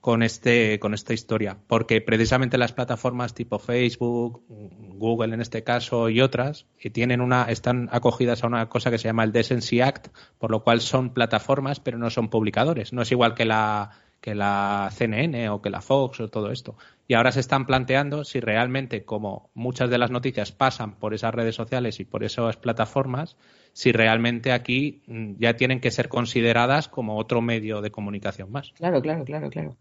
con 0.05 0.21
este 0.21 0.79
con 0.79 0.93
esta 0.93 1.13
historia, 1.13 1.57
porque 1.65 1.99
precisamente 1.99 2.59
las 2.59 2.73
plataformas 2.73 3.33
tipo 3.33 3.57
Facebook, 3.57 4.43
Google 4.47 5.33
en 5.33 5.41
este 5.41 5.63
caso 5.63 6.09
y 6.09 6.21
otras 6.21 6.67
que 6.77 6.91
tienen 6.91 7.21
una 7.21 7.45
están 7.45 7.89
acogidas 7.91 8.43
a 8.43 8.47
una 8.47 8.69
cosa 8.69 8.91
que 8.91 8.99
se 8.99 9.07
llama 9.07 9.23
el 9.23 9.31
Decency 9.31 9.81
Act, 9.81 10.09
por 10.37 10.51
lo 10.51 10.63
cual 10.63 10.81
son 10.81 11.11
plataformas, 11.11 11.79
pero 11.79 11.97
no 11.97 12.11
son 12.11 12.29
publicadores. 12.29 12.93
No 12.93 13.01
es 13.01 13.11
igual 13.11 13.33
que 13.33 13.45
la 13.45 13.91
que 14.21 14.33
la 14.33 14.89
CNN 14.91 15.49
o 15.49 15.61
que 15.61 15.69
la 15.69 15.81
Fox 15.81 16.19
o 16.19 16.29
todo 16.29 16.51
esto. 16.51 16.75
Y 17.07 17.13
ahora 17.13 17.31
se 17.31 17.39
están 17.39 17.67
planteando 17.67 18.23
si 18.23 18.39
realmente, 18.39 19.05
como 19.05 19.51
muchas 19.53 19.91
de 19.91 19.99
las 19.99 20.09
noticias 20.09 20.51
pasan 20.51 20.95
por 20.97 21.13
esas 21.13 21.33
redes 21.33 21.53
sociales 21.53 21.99
y 21.99 22.05
por 22.05 22.23
esas 22.23 22.57
plataformas, 22.57 23.37
si 23.75 23.91
realmente 23.91 24.53
aquí 24.53 25.01
mm, 25.05 25.33
ya 25.37 25.57
tienen 25.57 25.81
que 25.81 25.91
ser 25.91 26.07
consideradas 26.07 26.87
como 26.87 27.17
otro 27.17 27.41
medio 27.41 27.81
de 27.81 27.91
comunicación 27.91 28.49
más. 28.49 28.71
Claro, 28.71 29.01
claro, 29.01 29.25
claro, 29.25 29.49
claro. 29.49 29.77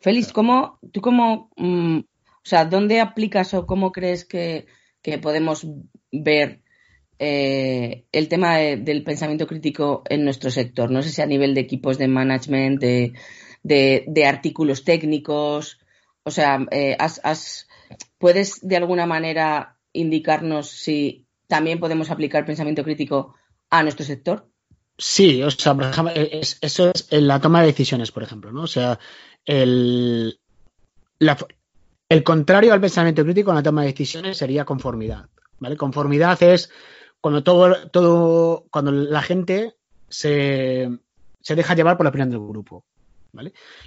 Félix, 0.00 0.32
¿cómo, 0.32 0.80
tú 0.92 1.00
cómo, 1.00 1.48
mm, 1.56 1.98
o 1.98 2.42
sea, 2.42 2.64
dónde 2.64 3.00
aplicas 3.00 3.54
o 3.54 3.64
cómo 3.64 3.92
crees 3.92 4.24
que, 4.24 4.66
que 5.00 5.18
podemos 5.18 5.64
ver 6.10 6.62
eh, 7.20 8.06
el 8.10 8.28
tema 8.28 8.56
de- 8.56 8.78
del 8.78 9.04
pensamiento 9.04 9.46
crítico 9.46 10.02
en 10.10 10.24
nuestro 10.24 10.50
sector? 10.50 10.90
No 10.90 11.00
sé 11.02 11.10
si 11.10 11.22
a 11.22 11.26
nivel 11.26 11.54
de 11.54 11.60
equipos 11.60 11.98
de 11.98 12.08
management, 12.08 12.80
de, 12.80 13.12
de, 13.62 14.26
artículos 14.26 14.82
técnicos, 14.82 15.78
o 16.24 16.32
sea, 16.32 16.66
eh, 16.72 16.96
has- 16.98 17.68
¿puedes 18.18 18.58
de 18.60 18.76
alguna 18.76 19.06
manera 19.06 19.78
indicarnos 19.92 20.68
si 20.68 21.25
también 21.46 21.78
podemos 21.80 22.10
aplicar 22.10 22.44
pensamiento 22.46 22.84
crítico 22.84 23.34
a 23.70 23.82
nuestro 23.82 24.04
sector? 24.04 24.48
Sí, 24.98 25.42
o 25.42 25.50
sea, 25.50 25.74
por 25.74 25.84
ejemplo, 25.84 26.14
es- 26.14 26.58
eso 26.60 26.90
es 26.94 27.08
en 27.10 27.26
la 27.28 27.40
toma 27.40 27.60
de 27.60 27.66
decisiones, 27.68 28.10
por 28.12 28.22
ejemplo, 28.22 28.50
¿no? 28.52 28.62
O 28.62 28.66
sea, 28.66 28.98
el, 29.44 30.38
el 32.08 32.24
contrario 32.24 32.72
al 32.72 32.80
pensamiento 32.80 33.24
crítico 33.24 33.50
en 33.50 33.56
la 33.56 33.62
toma 33.62 33.82
de 33.82 33.88
decisiones 33.88 34.38
sería 34.38 34.64
conformidad, 34.64 35.28
¿vale? 35.58 35.76
Conformidad 35.76 36.42
es 36.42 36.70
cuando 37.20 37.42
todo, 37.42 37.88
todo, 37.90 38.66
cuando 38.70 38.92
la 38.92 39.22
gente 39.22 39.74
se, 40.08 40.88
se 41.40 41.54
deja 41.54 41.74
llevar 41.74 41.96
por 41.96 42.04
la 42.04 42.10
opinión 42.10 42.30
del 42.30 42.40
grupo, 42.40 42.84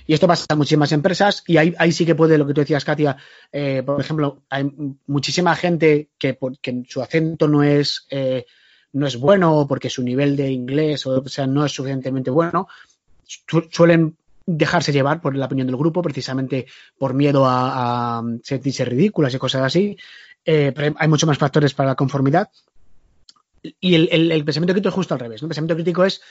Y 0.06 0.14
esto 0.14 0.28
pasa 0.28 0.46
en 0.50 0.58
muchísimas 0.58 0.92
empresas 0.92 1.44
y 1.48 1.58
ahí, 1.58 1.92
sí 1.92 2.06
que 2.06 2.16
puede, 2.16 2.38
lo 2.38 2.46
que 2.48 2.54
tú 2.54 2.62
decías, 2.62 2.86
Katia, 2.86 3.18
eh, 3.52 3.84
por 3.86 4.00
ejemplo, 4.00 4.44
hay 4.50 4.70
muchísima 5.08 5.56
gente 5.56 6.10
que, 6.18 6.38
que 6.62 6.84
su 6.88 7.02
acento 7.02 7.48
no 7.48 7.64
es... 7.64 8.06
eh, 8.10 8.46
no 8.92 9.06
es 9.06 9.18
bueno 9.18 9.56
o 9.56 9.68
porque 9.68 9.88
su 9.88 10.02
nivel 10.02 10.36
de 10.36 10.50
inglés 10.50 11.06
o, 11.06 11.24
sea, 11.28 11.46
no 11.46 11.64
es 11.64 11.72
suficientemente 11.72 12.32
bueno, 12.32 12.68
su- 13.24 13.68
suelen 13.72 14.18
dejarse 14.48 14.92
llevar 14.92 15.22
por 15.22 15.36
la 15.36 15.46
opinión 15.46 15.68
del 15.68 15.78
grupo 15.78 16.02
precisamente 16.02 16.66
por 16.98 17.14
miedo 17.14 17.46
a, 17.46 18.18
a 18.18 18.24
sentirse 18.42 18.84
ridículas 18.86 19.32
y 19.32 19.38
cosas 19.38 19.62
así. 19.62 19.96
Eh, 20.44 20.74
hay- 20.98 21.08
muchos 21.08 21.28
más 21.28 21.38
factores 21.38 21.76
para 21.76 21.90
la 21.90 21.96
conformidad. 21.96 22.50
Y 23.80 23.94
el, 23.94 24.44
pensamiento 24.44 24.74
crítico 24.74 24.90
es 24.90 24.96
justo 24.96 25.14
al 25.14 25.20
revés. 25.20 25.42
El 25.44 25.50
pensamiento 25.50 25.76
crítico 25.76 26.04
es, 26.06 26.22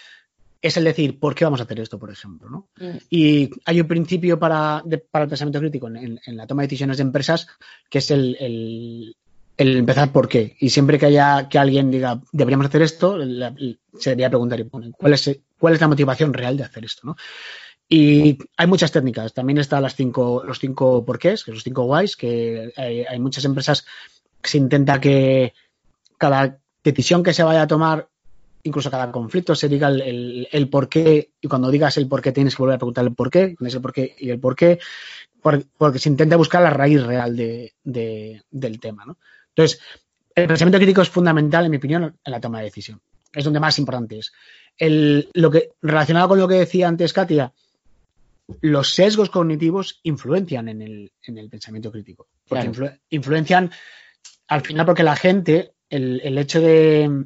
es 0.60 0.76
el 0.76 0.84
decir, 0.84 1.18
¿por 1.20 1.34
qué 1.34 1.44
vamos 1.44 1.60
a 1.60 1.64
hacer 1.64 1.78
esto, 1.80 1.98
por 1.98 2.10
ejemplo? 2.10 2.48
¿no? 2.50 2.68
Y 3.10 3.50
hay 3.64 3.80
un 3.80 3.86
principio 3.88 4.38
para, 4.38 4.82
de- 4.84 4.98
para 4.98 5.24
el 5.24 5.28
pensamiento 5.28 5.60
crítico 5.60 5.86
en, 5.88 5.96
en- 5.96 6.20
en 6.26 6.36
la 6.36 6.46
toma 6.46 6.62
de 6.62 6.66
decisiones 6.68 6.96
de 6.96 7.02
empresas 7.04 7.46
que 7.88 7.98
es 7.98 8.10
el, 8.10 8.36
el- 8.40 9.16
el 9.56 9.76
empezar 9.76 10.12
por 10.12 10.28
qué. 10.28 10.56
Y 10.60 10.70
siempre 10.70 10.98
que 10.98 11.06
haya 11.06 11.48
que 11.48 11.58
alguien 11.58 11.90
diga, 11.90 12.20
deberíamos 12.32 12.66
hacer 12.66 12.82
esto, 12.82 13.16
la- 13.18 13.54
se 13.98 14.10
debería 14.10 14.30
preguntar, 14.30 14.64
¿cuál 14.96 15.12
es, 15.14 15.40
¿cuál 15.58 15.74
es 15.74 15.80
la 15.80 15.88
motivación 15.88 16.32
real 16.32 16.56
de 16.56 16.64
hacer 16.64 16.84
esto? 16.84 17.02
¿no? 17.06 17.16
Y 17.88 18.36
hay 18.56 18.66
muchas 18.66 18.92
técnicas. 18.92 19.32
También 19.32 19.58
están 19.58 19.82
las 19.82 19.94
cinco, 19.96 20.42
los 20.44 20.58
cinco 20.58 21.04
porqués, 21.04 21.42
que 21.44 21.52
los 21.52 21.62
cinco 21.64 21.84
whys, 21.84 22.16
que 22.16 22.72
hay, 22.76 23.02
hay 23.04 23.18
muchas 23.18 23.44
empresas 23.44 23.86
que 24.42 24.50
se 24.50 24.58
intenta 24.58 25.00
que 25.00 25.54
cada 26.18 26.58
decisión 26.84 27.22
que 27.22 27.32
se 27.32 27.42
vaya 27.42 27.62
a 27.62 27.66
tomar, 27.66 28.08
incluso 28.62 28.90
cada 28.90 29.10
conflicto, 29.12 29.54
se 29.54 29.68
diga 29.68 29.88
el, 29.88 30.00
el, 30.02 30.48
el 30.50 30.68
por 30.68 30.88
qué. 30.88 31.30
Y 31.40 31.48
cuando 31.48 31.70
digas 31.70 31.96
el 31.96 32.08
por 32.08 32.20
qué, 32.22 32.32
tienes 32.32 32.54
que 32.56 32.62
volver 32.62 32.76
a 32.76 32.78
preguntar 32.78 33.04
el 33.04 33.14
por 33.14 33.30
qué, 33.30 33.54
es 33.60 33.74
el 33.74 33.80
por 33.80 33.92
qué 33.92 34.14
y 34.18 34.30
el 34.30 34.38
por 34.40 34.56
qué, 34.56 34.78
por- 35.42 35.64
porque 35.76 35.98
se 35.98 36.08
intenta 36.08 36.36
buscar 36.36 36.62
la 36.62 36.70
raíz 36.70 37.02
real 37.02 37.36
de, 37.36 37.74
de- 37.84 38.42
del 38.50 38.80
tema. 38.80 39.04
¿no? 39.06 39.18
Entonces, 39.50 39.80
el 40.34 40.46
pensamiento 40.46 40.78
crítico 40.78 41.02
es 41.02 41.08
fundamental, 41.08 41.64
en 41.64 41.70
mi 41.70 41.76
opinión, 41.78 42.04
en 42.24 42.32
la 42.32 42.40
toma 42.40 42.58
de 42.58 42.64
decisión. 42.64 43.00
Es 43.32 43.44
donde 43.44 43.60
más 43.60 43.78
importante 43.78 44.18
es. 44.18 44.32
El, 44.76 45.28
lo 45.34 45.50
que, 45.50 45.70
relacionado 45.82 46.28
con 46.28 46.38
lo 46.38 46.46
que 46.48 46.54
decía 46.54 46.88
antes 46.88 47.12
Katia, 47.12 47.52
los 48.62 48.92
sesgos 48.94 49.30
cognitivos 49.30 50.00
influencian 50.04 50.68
en 50.68 50.80
el, 50.82 51.12
en 51.22 51.38
el 51.38 51.48
pensamiento 51.50 51.90
crítico. 51.92 52.28
Porque 52.48 52.70
Claro. 52.70 52.92
influ- 52.94 53.00
influencian 53.10 53.70
al 54.48 54.62
final 54.62 54.86
porque 54.86 55.02
la 55.02 55.16
gente, 55.16 55.72
el, 55.90 56.20
el 56.24 56.38
hecho 56.38 56.60
de 56.60 57.24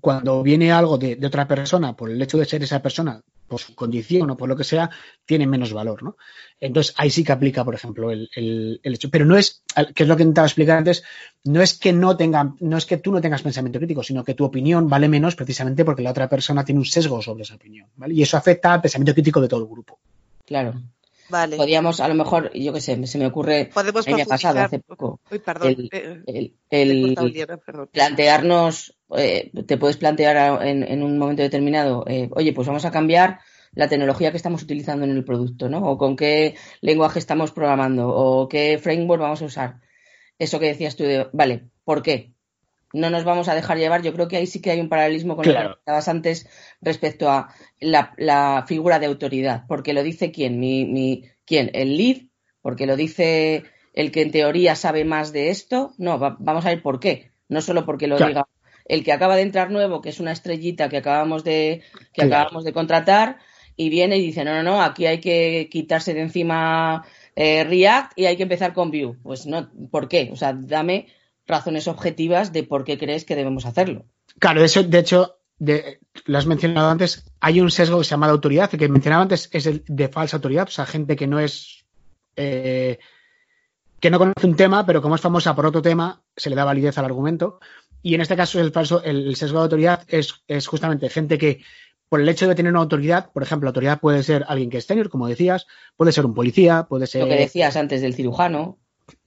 cuando 0.00 0.42
viene 0.42 0.72
algo 0.72 0.98
de, 0.98 1.18
otra 1.24 1.46
persona, 1.46 1.96
por 1.96 2.10
el 2.10 2.20
hecho 2.20 2.38
de 2.38 2.44
ser 2.44 2.62
esa 2.62 2.80
persona, 2.82 3.20
por 3.46 3.60
su 3.60 3.74
condición 3.74 4.30
o 4.30 4.36
por 4.36 4.48
lo 4.48 4.56
que 4.56 4.64
sea, 4.64 4.90
tienen 5.26 5.50
menos 5.50 5.72
valor, 5.72 6.02
¿no? 6.02 6.16
Entonces, 6.60 6.94
ahí 6.96 7.10
sí 7.10 7.24
que 7.24 7.32
aplica, 7.32 7.64
por 7.64 7.74
ejemplo, 7.74 8.10
el 8.10 8.80
hecho. 8.82 9.10
Pero 9.10 9.24
no 9.24 9.36
es, 9.36 9.62
que 9.94 10.02
es 10.02 10.08
lo 10.08 10.16
que 10.16 10.22
intentaba 10.22 10.46
explicar 10.46 10.78
antes, 10.78 11.02
no 11.44 11.62
es 11.62 11.78
que 11.78 11.92
no 11.92 12.16
tenga, 12.16 12.54
no 12.60 12.76
es 12.76 12.86
que 12.86 12.98
tú 12.98 13.12
no 13.12 13.20
tengas 13.20 13.42
pensamiento 13.42 13.78
crítico, 13.78 14.02
sino 14.02 14.24
que 14.24 14.34
tu 14.34 14.44
opinión 14.44 14.88
vale 14.88 15.08
menos 15.08 15.36
precisamente 15.36 15.84
porque 15.84 16.02
la 16.02 16.10
otra 16.10 16.28
persona 16.28 16.64
tiene 16.64 16.78
un 16.78 16.86
sesgo 16.86 17.20
sobre 17.22 17.42
esa 17.42 17.54
opinión, 17.54 17.88
¿vale? 17.96 18.14
Y 18.14 18.22
eso 18.22 18.36
afecta 18.36 18.72
al 18.72 18.80
pensamiento 18.80 19.14
crítico 19.14 19.40
de 19.40 19.48
todo 19.48 19.60
el 19.60 19.68
grupo. 19.68 19.98
Claro. 20.44 20.74
Vale. 21.30 21.56
Podríamos, 21.56 22.00
a 22.00 22.08
lo 22.08 22.14
mejor, 22.14 22.52
yo 22.54 22.72
qué 22.72 22.80
sé, 22.80 23.06
se 23.06 23.18
me 23.18 23.26
ocurre 23.26 23.70
Podemos 23.72 24.06
el 24.06 24.14
año 24.14 24.24
pasado, 24.26 24.60
hace 24.60 24.78
poco, 24.80 25.20
Uy, 25.30 25.38
perdón. 25.38 25.68
el, 25.68 25.90
eh, 25.92 26.54
el- 26.70 27.14
perdón. 27.64 27.88
plantearnos, 27.92 28.96
eh, 29.16 29.50
te 29.66 29.76
puedes 29.78 29.96
plantear 29.96 30.66
en 30.66 31.02
un 31.02 31.18
momento 31.18 31.42
determinado, 31.42 32.04
eh, 32.06 32.28
oye, 32.32 32.52
pues 32.52 32.66
vamos 32.66 32.84
a 32.84 32.90
cambiar 32.90 33.40
la 33.72 33.88
tecnología 33.88 34.30
que 34.30 34.36
estamos 34.36 34.62
utilizando 34.62 35.04
en 35.04 35.12
el 35.12 35.24
producto, 35.24 35.68
¿no? 35.68 35.78
O 35.88 35.96
con 35.96 36.16
qué 36.16 36.56
lenguaje 36.80 37.18
estamos 37.18 37.52
programando, 37.52 38.08
o 38.08 38.48
qué 38.48 38.78
framework 38.78 39.22
vamos 39.22 39.42
a 39.42 39.44
usar. 39.44 39.80
Eso 40.38 40.58
que 40.58 40.66
decías 40.66 40.96
tú 40.96 41.04
de, 41.04 41.28
vale, 41.32 41.68
¿por 41.84 42.02
qué? 42.02 42.32
No 42.92 43.10
nos 43.10 43.24
vamos 43.24 43.48
a 43.48 43.54
dejar 43.54 43.78
llevar. 43.78 44.02
Yo 44.02 44.12
creo 44.12 44.28
que 44.28 44.36
ahí 44.36 44.46
sí 44.46 44.60
que 44.60 44.70
hay 44.70 44.80
un 44.80 44.88
paralelismo 44.88 45.36
con 45.36 45.46
lo 45.46 45.52
Claro. 45.52 45.68
que 45.68 45.74
comentabas 45.84 46.08
antes 46.08 46.48
respecto 46.80 47.30
a 47.30 47.54
la, 47.80 48.14
la 48.16 48.64
figura 48.66 48.98
de 48.98 49.06
autoridad. 49.06 49.64
Porque 49.68 49.92
lo 49.92 50.02
dice 50.02 50.30
quién, 50.32 50.58
mi, 50.58 50.84
mi, 50.86 51.24
quién, 51.44 51.70
el 51.74 51.96
lead, 51.96 52.22
porque 52.62 52.86
lo 52.86 52.96
dice 52.96 53.64
el 53.94 54.10
que 54.10 54.22
en 54.22 54.30
teoría 54.32 54.74
sabe 54.74 55.04
más 55.04 55.32
de 55.32 55.50
esto. 55.50 55.94
No, 55.98 56.18
va- 56.18 56.36
vamos 56.40 56.66
a 56.66 56.70
ver 56.70 56.82
por 56.82 56.98
qué. 57.00 57.30
No 57.48 57.60
solo 57.60 57.84
porque 57.86 58.06
lo 58.06 58.16
Claro. 58.16 58.28
diga 58.30 58.48
el 58.86 59.04
que 59.04 59.12
acaba 59.12 59.36
de 59.36 59.42
entrar 59.42 59.70
nuevo, 59.70 60.00
que 60.00 60.08
es 60.08 60.18
una 60.18 60.32
estrellita 60.32 60.88
que 60.88 60.96
acabamos 60.96 61.44
de, 61.44 61.82
que 62.12 62.22
Claro. 62.22 62.34
acabamos 62.34 62.64
de 62.64 62.72
contratar, 62.72 63.38
y 63.76 63.88
viene 63.88 64.18
y 64.18 64.26
dice, 64.26 64.44
no, 64.44 64.52
no, 64.52 64.62
no, 64.64 64.82
aquí 64.82 65.06
hay 65.06 65.20
que 65.20 65.68
quitarse 65.70 66.12
de 66.12 66.20
encima 66.22 67.04
eh, 67.36 67.64
React 67.64 68.12
y 68.18 68.26
hay 68.26 68.36
que 68.36 68.42
empezar 68.42 68.74
con 68.74 68.90
Vue. 68.90 69.16
Pues 69.22 69.46
no, 69.46 69.70
¿por 69.90 70.08
qué? 70.08 70.28
O 70.32 70.36
sea, 70.36 70.52
dame 70.52 71.06
razones 71.50 71.88
objetivas 71.88 72.52
de 72.52 72.62
por 72.62 72.84
qué 72.84 72.96
crees 72.98 73.24
que 73.24 73.36
debemos 73.36 73.66
hacerlo. 73.66 74.04
Claro, 74.38 74.64
eso, 74.64 74.82
de 74.82 74.98
hecho, 74.98 75.36
de, 75.58 76.00
lo 76.24 76.38
has 76.38 76.46
mencionado 76.46 76.88
antes, 76.88 77.24
hay 77.40 77.60
un 77.60 77.70
sesgo 77.70 77.98
que 77.98 78.04
se 78.04 78.10
llama 78.10 78.26
de 78.26 78.32
autoridad, 78.32 78.70
el 78.72 78.78
que 78.78 78.88
mencionaba 78.88 79.22
antes 79.22 79.48
es 79.52 79.66
el 79.66 79.84
de 79.86 80.08
falsa 80.08 80.36
autoridad, 80.36 80.68
o 80.68 80.72
sea, 80.72 80.86
gente 80.86 81.16
que 81.16 81.26
no 81.26 81.38
es. 81.38 81.84
eh, 82.36 82.98
que 84.00 84.10
no 84.10 84.18
conoce 84.18 84.46
un 84.46 84.56
tema, 84.56 84.86
pero 84.86 85.02
como 85.02 85.14
es 85.14 85.20
famosa 85.20 85.54
por 85.54 85.66
otro 85.66 85.82
tema, 85.82 86.22
se 86.34 86.48
le 86.48 86.56
da 86.56 86.64
validez 86.64 86.96
al 86.96 87.04
argumento. 87.04 87.60
Y 88.02 88.14
en 88.14 88.22
este 88.22 88.34
caso, 88.34 88.58
el 88.58 88.72
falso, 88.72 89.02
el, 89.04 89.36
sesgo 89.36 89.58
de 89.58 89.64
autoridad 89.64 90.04
es, 90.08 90.42
es 90.48 90.66
justamente 90.66 91.10
gente 91.10 91.36
que, 91.36 91.62
por 92.08 92.20
el 92.20 92.28
hecho 92.28 92.48
de 92.48 92.54
tener 92.54 92.72
una 92.72 92.80
autoridad, 92.80 93.30
por 93.30 93.42
ejemplo, 93.42 93.66
la 93.66 93.70
autoridad 93.70 94.00
puede 94.00 94.22
ser 94.22 94.44
alguien 94.48 94.70
que 94.70 94.78
es 94.78 94.86
senior, 94.86 95.10
como 95.10 95.28
decías, 95.28 95.66
puede 95.96 96.12
ser 96.12 96.24
un 96.24 96.34
policía, 96.34 96.86
puede 96.88 97.06
ser. 97.06 97.22
Lo 97.22 97.28
que 97.28 97.36
decías 97.36 97.76
antes 97.76 98.00
del 98.00 98.14
cirujano. 98.14 98.78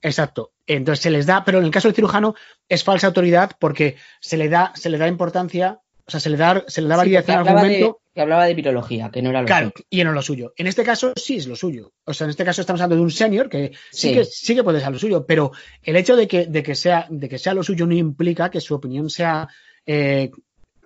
Exacto. 0.02 0.52
Entonces 0.68 1.02
se 1.04 1.10
les 1.12 1.26
da, 1.26 1.44
pero 1.44 1.60
en 1.60 1.66
el 1.66 1.72
caso 1.72 1.88
del 1.88 1.96
cirujano 1.96 2.36
es 2.70 2.84
falsa 2.84 3.08
autoridad 3.08 3.52
porque 3.60 3.98
se 4.22 4.38
le 4.38 4.50
da, 4.50 4.72
se 4.76 4.90
le 4.90 4.98
da 4.98 5.08
importancia, 5.08 5.80
o 6.06 6.12
sea, 6.12 6.20
se 6.20 6.30
le 6.30 6.38
da, 6.38 6.64
se 6.68 6.82
le 6.82 6.88
da 6.88 6.96
Sí, 6.96 7.00
validez 7.00 7.22
porque 7.26 7.32
al 7.38 7.44
de, 7.44 7.50
argumento. 7.52 8.00
que 8.14 8.22
hablaba 8.22 8.46
de 8.46 8.54
virología, 8.54 9.10
que 9.12 9.22
no 9.22 9.30
era 9.30 9.42
lo 9.42 9.48
Claro, 9.48 9.72
suyo. 9.76 9.86
y 9.90 10.04
no 10.04 10.12
lo 10.12 10.22
suyo. 10.22 10.54
En 10.58 10.68
este 10.68 10.84
caso 10.84 11.14
sí 11.16 11.38
es 11.38 11.48
lo 11.48 11.56
suyo. 11.56 11.92
O 12.06 12.14
sea, 12.14 12.26
en 12.26 12.32
este 12.32 12.46
caso 12.46 12.62
estamos 12.62 12.82
hablando 12.82 12.98
de 12.98 13.02
un 13.04 13.12
senior 13.12 13.50
que 13.50 13.72
sí, 13.92 14.10
Sí. 14.10 14.14
que 14.14 14.26
sí 14.26 14.56
que 14.56 14.64
puede 14.64 14.80
ser 14.80 14.92
lo 14.92 15.00
suyo, 15.00 15.26
pero 15.26 15.52
el 15.82 15.96
hecho 15.96 16.16
de 16.16 16.28
que, 16.28 16.46
de 16.46 16.64
que 16.64 16.76
sea, 16.76 17.08
de 17.10 17.28
que 17.30 17.38
sea 17.40 17.54
lo 17.54 17.64
suyo 17.64 17.86
no 17.86 17.94
implica 17.94 18.50
que 18.50 18.62
su 18.62 18.76
opinión 18.76 19.10
sea, 19.10 19.48
eh, 19.86 20.32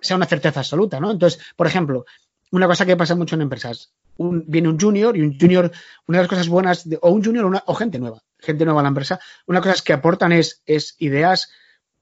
sea 0.00 0.16
una 0.16 0.26
certeza 0.26 0.60
absoluta, 0.60 1.00
¿no? 1.00 1.10
Entonces, 1.10 1.40
por 1.56 1.66
ejemplo, 1.66 2.04
una 2.50 2.66
cosa 2.66 2.86
que 2.86 2.96
pasa 2.96 3.14
mucho 3.14 3.34
en 3.34 3.42
empresas, 3.42 3.92
un- 4.16 4.44
viene 4.46 4.68
un 4.68 4.78
junior 4.80 5.16
y 5.16 5.20
un 5.20 5.38
junior, 5.38 5.70
una 6.06 6.18
de 6.18 6.22
las 6.22 6.28
cosas 6.30 6.48
buenas, 6.48 6.88
de- 6.88 6.98
o 7.02 7.10
un 7.10 7.22
junior 7.24 7.44
una- 7.44 7.62
o 7.66 7.74
gente 7.74 7.98
nueva, 7.98 8.22
gente 8.38 8.64
nueva 8.64 8.80
a 8.80 8.82
la 8.84 8.88
empresa, 8.88 9.20
una 9.46 9.60
cosa 9.60 9.82
que 9.84 9.92
aportan 9.92 10.32
es, 10.32 10.62
es 10.66 10.94
ideas 10.98 11.50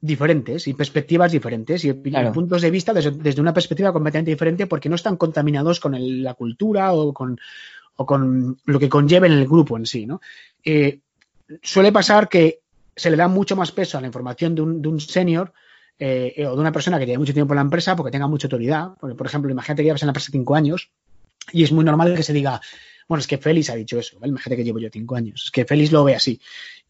diferentes 0.01 0.69
y 0.69 0.75
perspectivas 0.75 1.33
diferentes 1.33 1.85
y, 1.85 1.95
Claro. 1.95 2.33
puntos 2.33 2.63
de 2.63 2.71
vista 2.71 2.93
desde, 2.93 3.13
desde 3.13 3.41
una 3.41 3.55
perspectiva 3.55 3.93
completamente 3.93 4.31
diferente 4.31 4.67
porque 4.67 4.89
no 4.89 4.95
están 4.95 5.17
contaminados 5.17 5.81
con 5.81 5.95
el- 5.95 6.23
la 6.23 6.35
cultura 6.35 6.93
o 6.93 7.13
con, 7.15 7.39
o 7.97 8.07
con 8.07 8.59
lo 8.67 8.79
que 8.79 8.89
conlleva 8.89 9.27
en 9.27 9.33
el 9.33 9.47
grupo 9.47 9.77
en 9.77 9.87
sí, 9.87 10.07
¿no? 10.07 10.21
Eh, 10.65 11.01
suele 11.63 11.93
pasar 11.93 12.29
que 12.29 12.61
se 12.95 13.11
le 13.11 13.17
da 13.17 13.29
mucho 13.29 13.57
más 13.57 13.73
peso 13.73 13.97
a 13.97 14.01
la 14.01 14.07
información 14.07 14.55
de 14.55 14.63
un, 14.63 14.83
de 14.83 14.89
un 14.89 15.01
senior 15.01 15.53
eh, 15.99 16.47
o 16.47 16.55
de 16.55 16.61
una 16.61 16.73
persona 16.73 16.99
que 16.99 17.07
lleva 17.07 17.19
mucho 17.19 17.33
tiempo 17.33 17.55
en 17.55 17.57
la 17.57 17.63
empresa 17.63 17.97
porque 17.97 18.13
tenga 18.13 18.27
mucha 18.27 18.47
autoridad. 18.47 18.91
Porque, 19.01 19.17
por 19.17 19.27
ejemplo, 19.27 19.51
imagínate 19.51 19.83
que 19.83 19.87
llevas 19.87 20.03
en 20.03 20.09
la 20.09 20.11
empresa 20.11 20.31
cinco 20.31 20.55
años 20.55 20.91
y 21.53 21.63
es 21.65 21.73
muy 21.73 21.85
normal 21.85 22.15
que 22.15 22.23
se 22.23 22.33
diga, 22.35 22.61
bueno, 23.09 23.21
es 23.21 23.27
que 23.27 23.39
Félix 23.39 23.71
ha 23.71 23.75
dicho 23.75 23.99
eso, 23.99 24.19
¿vale? 24.19 24.31
imagínate 24.31 24.57
que 24.57 24.65
llevo 24.65 24.79
yo 24.79 24.89
cinco 24.93 25.17
años, 25.17 25.45
es 25.47 25.51
que 25.51 25.65
Félix 25.65 25.93
lo 25.93 26.05
ve 26.05 26.15
así. 26.15 26.41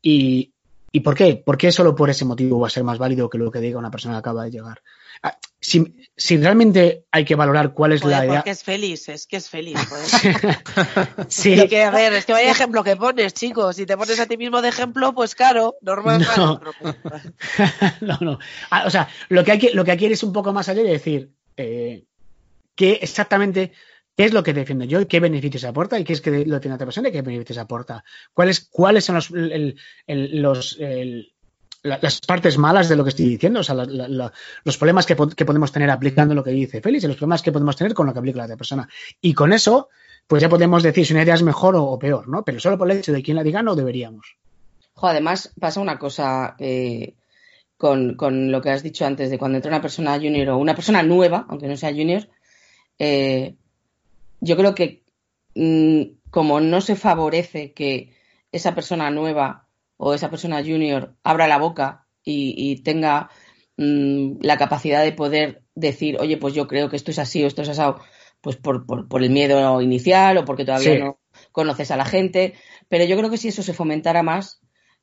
Y, 0.02 0.52
¿Y 0.92 1.00
por 1.00 1.14
qué? 1.14 1.36
¿Por 1.36 1.58
qué 1.58 1.72
solo 1.72 1.94
por 1.94 2.08
ese 2.08 2.24
motivo 2.24 2.58
va 2.60 2.68
a 2.68 2.70
ser 2.70 2.82
más 2.84 2.96
válido 2.98 3.28
que 3.28 3.36
lo 3.38 3.50
que 3.50 3.58
diga 3.60 3.78
una 3.78 3.90
persona 3.90 4.14
que 4.14 4.18
acaba 4.20 4.44
de 4.44 4.50
llegar? 4.50 4.82
Ah, 5.22 5.36
Si, 5.60 5.94
si 6.16 6.36
realmente 6.38 7.04
hay 7.10 7.24
que 7.24 7.34
valorar 7.34 7.74
cuál 7.74 7.92
es 7.92 8.00
Joder, 8.00 8.18
la 8.18 8.24
idea. 8.24 8.34
porque 8.36 8.50
es 8.50 8.62
feliz, 8.62 9.08
es 9.10 9.26
que 9.26 9.36
es 9.36 9.50
feliz. 9.50 9.78
Sí, 11.28 11.54
Es 11.54 11.68
que, 11.68 11.82
a 11.82 11.90
ver, 11.90 12.12
es 12.12 12.24
que 12.24 12.32
vaya 12.32 12.50
ejemplo 12.50 12.82
que 12.82 12.96
pones, 12.96 13.34
chicos. 13.34 13.76
Si 13.76 13.84
te 13.84 13.96
pones 13.96 14.18
a 14.20 14.26
ti 14.26 14.36
mismo 14.36 14.62
de 14.62 14.68
ejemplo, 14.68 15.12
pues 15.14 15.34
claro, 15.34 15.76
normal. 15.82 16.26
No. 16.36 16.60
no, 18.00 18.18
no. 18.20 18.38
Ah, 18.70 18.84
o 18.86 18.90
sea, 18.90 19.08
lo 19.28 19.44
que 19.44 19.52
hay 19.52 19.58
que, 19.58 19.72
lo 19.72 19.84
que 19.84 19.90
hay 19.90 19.96
que 19.98 20.06
ir 20.06 20.12
es 20.12 20.22
un 20.22 20.32
poco 20.32 20.52
más 20.52 20.68
allá 20.68 20.82
y 20.82 20.88
decir 20.88 21.30
eh, 21.56 22.04
qué 22.74 23.00
exactamente 23.02 23.72
qué 24.16 24.24
es 24.24 24.32
lo 24.32 24.42
que 24.42 24.54
defiendo 24.54 24.84
yo 24.84 25.06
qué 25.06 25.20
beneficios 25.20 25.64
aporta 25.64 25.98
y 25.98 26.04
qué 26.04 26.14
es 26.14 26.20
que 26.20 26.44
lo 26.46 26.60
tiene 26.60 26.74
otra 26.74 26.86
persona 26.86 27.08
y 27.08 27.12
qué 27.12 27.22
beneficios 27.22 27.58
aporta. 27.58 28.02
¿Cuáles, 28.32 28.60
cuáles 28.70 29.04
son 29.04 29.16
las 31.82 32.20
partes 32.26 32.58
malas 32.58 32.88
de 32.88 32.96
lo 32.96 33.04
que 33.04 33.10
estoy 33.10 33.26
diciendo? 33.28 33.60
O 33.60 33.62
sea, 33.62 33.74
los 33.74 34.78
problemas 34.78 35.06
que, 35.06 35.14
po- 35.16 35.28
que 35.28 35.44
podemos 35.44 35.70
tener 35.70 35.90
aplicando 35.90 36.34
lo 36.34 36.42
que 36.42 36.50
dice 36.50 36.80
Félix 36.80 37.04
y 37.04 37.08
los 37.08 37.16
problemas 37.16 37.42
que 37.42 37.52
podemos 37.52 37.76
tener 37.76 37.94
con 37.94 38.06
lo 38.06 38.12
que 38.12 38.18
aplica 38.18 38.38
la 38.38 38.44
otra 38.44 38.56
persona. 38.56 38.88
Y 39.20 39.34
con 39.34 39.52
eso, 39.52 39.88
pues 40.26 40.42
ya 40.42 40.48
podemos 40.48 40.82
decir 40.82 41.06
si 41.06 41.12
una 41.12 41.22
idea 41.22 41.34
es 41.34 41.42
mejor 41.42 41.76
o, 41.76 41.98
peor, 41.98 42.26
¿no? 42.28 42.42
Pero 42.44 42.58
solo 42.58 42.76
por 42.78 42.90
el 42.90 42.98
hecho 42.98 43.12
de 43.12 43.22
quién 43.22 43.36
la 43.36 43.42
diga 43.44 43.62
no 43.62 43.76
deberíamos. 43.76 44.36
Jo, 44.94 45.08
además, 45.08 45.52
pasa 45.60 45.80
una 45.80 45.98
cosa 45.98 46.56
eh, 46.58 47.14
con, 47.76 48.14
con 48.14 48.50
lo 48.50 48.62
que 48.62 48.70
has 48.70 48.82
dicho 48.82 49.04
antes 49.04 49.30
de 49.30 49.38
cuando 49.38 49.56
entra 49.56 49.70
una 49.70 49.82
persona 49.82 50.14
junior 50.16 50.48
o 50.48 50.58
una 50.58 50.74
persona 50.74 51.02
nueva, 51.02 51.46
aunque 51.48 51.68
no 51.68 51.76
sea 51.76 51.90
junior, 51.90 52.26
eh, 52.98 53.54
yo 54.46 54.56
creo 54.56 54.74
que 54.74 55.04
mm, 55.54 56.30
como 56.30 56.60
no 56.60 56.80
se 56.80 56.96
favorece 56.96 57.72
que 57.72 58.14
esa 58.52 58.74
persona 58.74 59.10
nueva 59.10 59.68
o 59.96 60.14
esa 60.14 60.30
persona 60.30 60.62
junior 60.62 61.16
abra 61.22 61.48
la 61.48 61.58
boca 61.58 62.06
y, 62.24 62.54
y 62.56 62.82
tenga 62.82 63.30
mm, 63.76 64.38
la 64.40 64.56
capacidad 64.56 65.02
de 65.02 65.12
poder 65.12 65.62
decir, 65.74 66.16
oye, 66.20 66.36
pues 66.36 66.54
yo 66.54 66.66
creo 66.66 66.88
que 66.88 66.96
esto 66.96 67.10
es 67.10 67.18
así 67.18 67.42
o 67.44 67.46
esto 67.46 67.62
es 67.62 67.68
asado, 67.68 68.00
pues 68.40 68.56
por, 68.56 68.86
por, 68.86 69.08
por 69.08 69.22
el 69.22 69.30
miedo 69.30 69.80
inicial 69.80 70.38
o 70.38 70.44
porque 70.44 70.64
todavía 70.64 70.92
Sí. 70.94 70.98
no 70.98 71.18
conoces 71.52 71.90
a 71.90 71.96
la 71.96 72.04
gente. 72.04 72.54
Pero 72.88 73.04
yo 73.04 73.16
creo 73.16 73.30
que 73.30 73.38
si 73.38 73.48
eso 73.48 73.62
se 73.62 73.74
fomentara 73.74 74.22
más, 74.22 74.60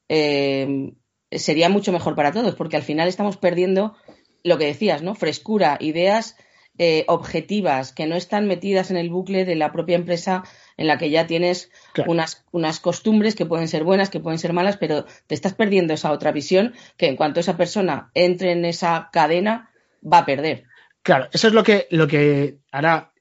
eh, 0.10 0.94
sería 1.32 1.70
mucho 1.70 1.92
mejor 1.92 2.16
para 2.16 2.32
todos, 2.32 2.56
porque 2.56 2.76
al 2.78 2.84
final 2.84 3.08
estamos 3.08 3.38
perdiendo 3.38 3.96
lo 4.44 4.58
que 4.58 4.66
decías, 4.66 5.02
¿no? 5.02 5.16
Frescura, 5.16 5.78
ideas 5.80 6.36
eh, 6.78 7.06
objetivas 7.08 7.94
que 7.94 8.08
no 8.08 8.16
están 8.16 8.48
metidas 8.48 8.90
en 8.90 8.98
el 8.98 9.10
bucle 9.10 9.46
de 9.46 9.56
la 9.56 9.72
propia 9.72 9.96
empresa 9.96 10.44
en 10.76 10.88
la 10.88 10.98
que 10.98 11.10
ya 11.12 11.28
tienes 11.28 11.70
Claro. 11.94 12.12
unas, 12.12 12.46
unas 12.52 12.80
costumbres 12.80 13.36
que 13.36 13.46
pueden 13.46 13.68
ser 13.68 13.84
buenas, 13.84 14.10
que 14.10 14.20
pueden 14.20 14.40
ser 14.40 14.54
malas, 14.54 14.78
pero 14.78 15.06
te 15.28 15.36
estás 15.36 15.54
perdiendo 15.54 15.94
esa 15.94 16.12
otra 16.12 16.32
visión 16.32 16.74
que 16.98 17.08
en 17.08 17.16
cuanto 17.16 17.40
esa 17.40 17.58
persona 17.58 18.10
entre 18.16 18.54
en 18.54 18.66
esa 18.66 19.10
cadena 19.14 19.70
va 20.04 20.20
a 20.20 20.26
perder. 20.26 20.64
Claro, 21.04 21.28
eso 21.32 21.48
es 21.48 21.54
lo 21.54 21.64
que, 21.64 21.88
lo 21.92 22.08
que 22.08 22.58
hará, 22.72 23.14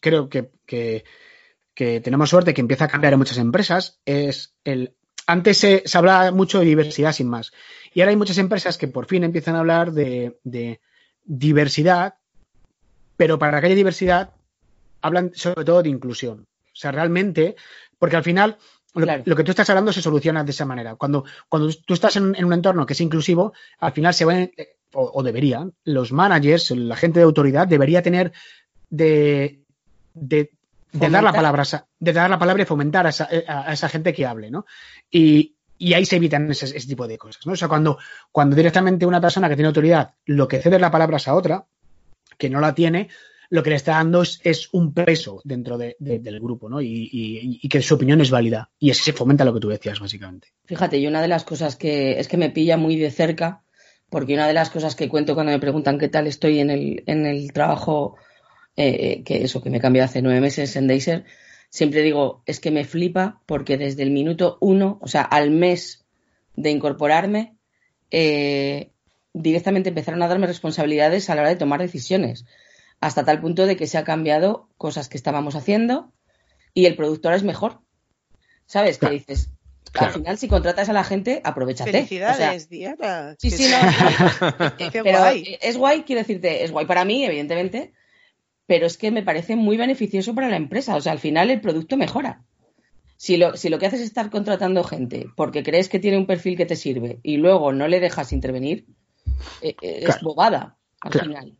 creo 0.00 0.28
que, 0.28 0.50
que, 0.66 1.04
que 1.72 2.00
tenemos 2.00 2.28
suerte 2.28 2.52
que 2.52 2.60
empieza 2.60 2.84
a 2.84 2.88
cambiar 2.88 3.14
en 3.14 3.18
muchas 3.20 3.38
empresas, 3.38 4.00
es 4.04 4.54
el... 4.64 4.94
Antes 5.28 5.58
se, 5.58 5.82
se 5.86 5.98
hablaba 5.98 6.30
mucho 6.30 6.60
de 6.60 6.66
diversidad 6.66 7.12
sin 7.12 7.28
más. 7.28 7.52
Y 7.92 8.00
ahora 8.00 8.10
hay 8.10 8.16
muchas 8.16 8.38
empresas 8.38 8.78
que 8.78 8.86
por 8.86 9.06
fin 9.06 9.24
empiezan 9.24 9.56
a 9.56 9.60
hablar 9.60 9.90
de, 9.92 10.38
de 10.44 10.80
diversidad, 11.24 12.14
pero 13.16 13.38
para 13.38 13.60
que 13.60 13.66
haya 13.66 13.74
diversidad 13.76 14.30
hablan 15.02 15.32
sobre 15.34 15.64
todo 15.64 15.82
de 15.82 15.88
inclusión. 15.88 16.46
O 16.72 16.78
sea, 16.78 16.92
realmente, 16.92 17.56
porque 17.98 18.16
al 18.16 18.24
final 18.24 18.58
lo, 18.94 19.04
Claro. 19.04 19.22
lo 19.26 19.36
que 19.36 19.44
tú 19.44 19.50
estás 19.50 19.68
hablando 19.70 19.92
se 19.92 20.02
soluciona 20.02 20.42
de 20.44 20.50
esa 20.50 20.64
manera. 20.64 20.96
Cuando, 20.96 21.24
cuando 21.48 21.72
tú 21.86 21.94
estás 21.94 22.16
en, 22.16 22.34
en 22.34 22.44
un 22.44 22.52
entorno 22.52 22.86
que 22.86 22.94
es 22.94 23.00
inclusivo, 23.00 23.52
al 23.78 23.92
final 23.92 24.14
se 24.14 24.24
van, 24.24 24.50
eh, 24.56 24.76
o, 24.92 25.10
o 25.14 25.22
deberían, 25.22 25.74
los 25.84 26.12
managers, 26.12 26.70
la 26.72 26.96
gente 26.96 27.18
de 27.20 27.24
autoridad, 27.24 27.68
debería 27.68 28.02
tener 28.02 28.32
de, 28.88 29.62
de, 30.14 30.50
de 30.92 31.10
dar 31.10 31.22
la 31.22 31.32
palabra, 31.32 31.64
de 31.98 32.12
dar 32.12 32.30
la 32.30 32.38
palabra 32.38 32.62
y 32.62 32.66
fomentar 32.66 33.06
a 33.06 33.10
esa, 33.10 33.28
a 33.46 33.72
esa 33.72 33.88
gente 33.88 34.14
que 34.14 34.24
hable, 34.26 34.50
¿no? 34.50 34.64
Y, 35.10 35.56
y 35.78 35.92
ahí 35.92 36.06
se 36.06 36.16
evitan 36.16 36.50
ese, 36.50 36.64
ese 36.74 36.88
tipo 36.88 37.06
de 37.06 37.18
cosas, 37.18 37.46
¿no? 37.46 37.52
O 37.52 37.56
sea, 37.56 37.68
cuando, 37.68 37.98
cuando 38.32 38.56
directamente 38.56 39.04
una 39.04 39.20
persona 39.20 39.48
que 39.48 39.56
tiene 39.56 39.68
autoridad 39.68 40.14
lo 40.24 40.48
que 40.48 40.60
cede 40.62 40.78
la 40.78 40.90
palabra 40.90 41.18
es 41.18 41.28
a 41.28 41.34
otra, 41.34 41.66
que 42.38 42.50
no 42.50 42.60
la 42.60 42.74
tiene, 42.74 43.08
lo 43.48 43.62
que 43.62 43.70
le 43.70 43.76
está 43.76 43.92
dando 43.92 44.22
es, 44.22 44.40
es 44.42 44.68
un 44.72 44.92
peso 44.92 45.40
dentro 45.44 45.78
de- 45.78 45.96
de- 46.00 46.18
del 46.18 46.40
grupo, 46.40 46.68
¿no? 46.68 46.80
Y, 46.80 47.08
y- 47.12 47.60
y 47.62 47.68
que 47.68 47.80
su 47.82 47.94
opinión 47.94 48.20
es 48.20 48.30
válida. 48.30 48.70
Y 48.78 48.90
así 48.90 49.02
se 49.04 49.12
fomenta 49.12 49.44
lo 49.44 49.54
que 49.54 49.60
tú 49.60 49.68
decías, 49.68 50.00
básicamente. 50.00 50.48
Fíjate, 50.64 50.98
y 50.98 51.06
una 51.06 51.22
de 51.22 51.28
las 51.28 51.44
cosas 51.44 51.76
que 51.76 52.18
es 52.18 52.26
que 52.28 52.36
me 52.36 52.50
pilla 52.50 52.76
muy 52.76 52.96
de 52.96 53.10
cerca, 53.10 53.62
porque 54.10 54.34
una 54.34 54.46
de 54.48 54.52
las 54.54 54.70
cosas 54.70 54.94
que 54.96 55.08
cuento 55.08 55.34
cuando 55.34 55.52
me 55.52 55.58
preguntan 55.60 55.98
qué 55.98 56.08
tal 56.08 56.26
estoy 56.26 56.58
en 56.60 56.70
el, 56.70 57.02
en 57.06 57.24
el 57.26 57.52
trabajo, 57.52 58.16
eh, 58.76 59.22
que 59.24 59.42
eso, 59.44 59.62
que 59.62 59.70
me 59.70 59.80
cambié 59.80 60.02
hace 60.02 60.22
nueve 60.22 60.40
meses 60.40 60.74
en 60.76 60.86
Deiser, 60.88 61.24
siempre 61.70 62.02
digo, 62.02 62.42
es 62.46 62.58
que 62.60 62.70
me 62.70 62.84
flipa 62.84 63.42
porque 63.46 63.76
desde 63.78 64.02
el 64.02 64.10
minuto 64.10 64.58
uno, 64.60 64.98
o 65.02 65.08
sea, 65.08 65.22
al 65.22 65.50
mes 65.50 66.04
de 66.56 66.70
incorporarme, 66.70 67.56
eh, 68.10 68.92
directamente 69.42 69.90
empezaron 69.90 70.22
a 70.22 70.28
darme 70.28 70.46
responsabilidades 70.46 71.28
a 71.30 71.34
la 71.34 71.42
hora 71.42 71.50
de 71.50 71.56
tomar 71.56 71.80
decisiones, 71.80 72.44
hasta 73.00 73.24
tal 73.24 73.40
punto 73.40 73.66
de 73.66 73.76
que 73.76 73.86
se 73.86 73.98
ha 73.98 74.04
cambiado 74.04 74.68
cosas 74.78 75.08
que 75.08 75.16
estábamos 75.16 75.54
haciendo 75.54 76.12
y 76.74 76.86
el 76.86 76.96
productor 76.96 77.34
es 77.34 77.42
mejor. 77.42 77.80
¿Sabes? 78.66 78.98
Claro. 78.98 79.12
Que 79.12 79.18
dices, 79.18 79.50
Claro. 79.92 80.08
al 80.08 80.12
final 80.14 80.38
si 80.38 80.48
contratas 80.48 80.88
a 80.88 80.92
la 80.92 81.04
gente, 81.04 81.40
aprovechate. 81.44 81.92
Felicidades, 81.92 82.66
O 82.66 82.68
Diana. 82.68 83.36
Sí, 83.38 83.50
sí, 83.50 83.70
no, 83.70 83.78
Qué 84.76 85.02
pero 85.02 85.18
guay. 85.18 85.56
es 85.60 85.76
guay, 85.76 86.02
quiero 86.02 86.20
decirte, 86.20 86.64
es 86.64 86.72
guay 86.72 86.86
para 86.86 87.04
mí, 87.04 87.24
evidentemente, 87.24 87.92
pero 88.66 88.86
es 88.86 88.98
que 88.98 89.10
me 89.10 89.22
parece 89.22 89.54
muy 89.56 89.76
beneficioso 89.76 90.34
para 90.34 90.48
la 90.48 90.56
empresa. 90.56 90.96
O 90.96 91.00
sea, 91.00 91.12
al 91.12 91.18
final 91.20 91.50
el 91.50 91.60
producto 91.60 91.96
mejora. 91.96 92.42
Si 93.16 93.36
lo, 93.38 93.56
si 93.56 93.68
lo 93.70 93.78
que 93.78 93.86
haces 93.86 94.00
es 94.00 94.06
estar 94.08 94.28
contratando 94.28 94.84
gente 94.84 95.26
porque 95.36 95.62
crees 95.62 95.88
que 95.88 95.98
tiene 96.00 96.18
un 96.18 96.26
perfil 96.26 96.56
que 96.58 96.66
te 96.66 96.76
sirve 96.76 97.18
y 97.22 97.38
luego 97.38 97.72
no 97.72 97.88
le 97.88 98.00
dejas 98.00 98.32
intervenir, 98.32 98.86
eh, 99.62 99.76
eh, 99.80 100.04
es 100.08 100.20
bobada 100.22 100.76
al 101.00 101.10
Claro. 101.10 101.28
final. 101.30 101.56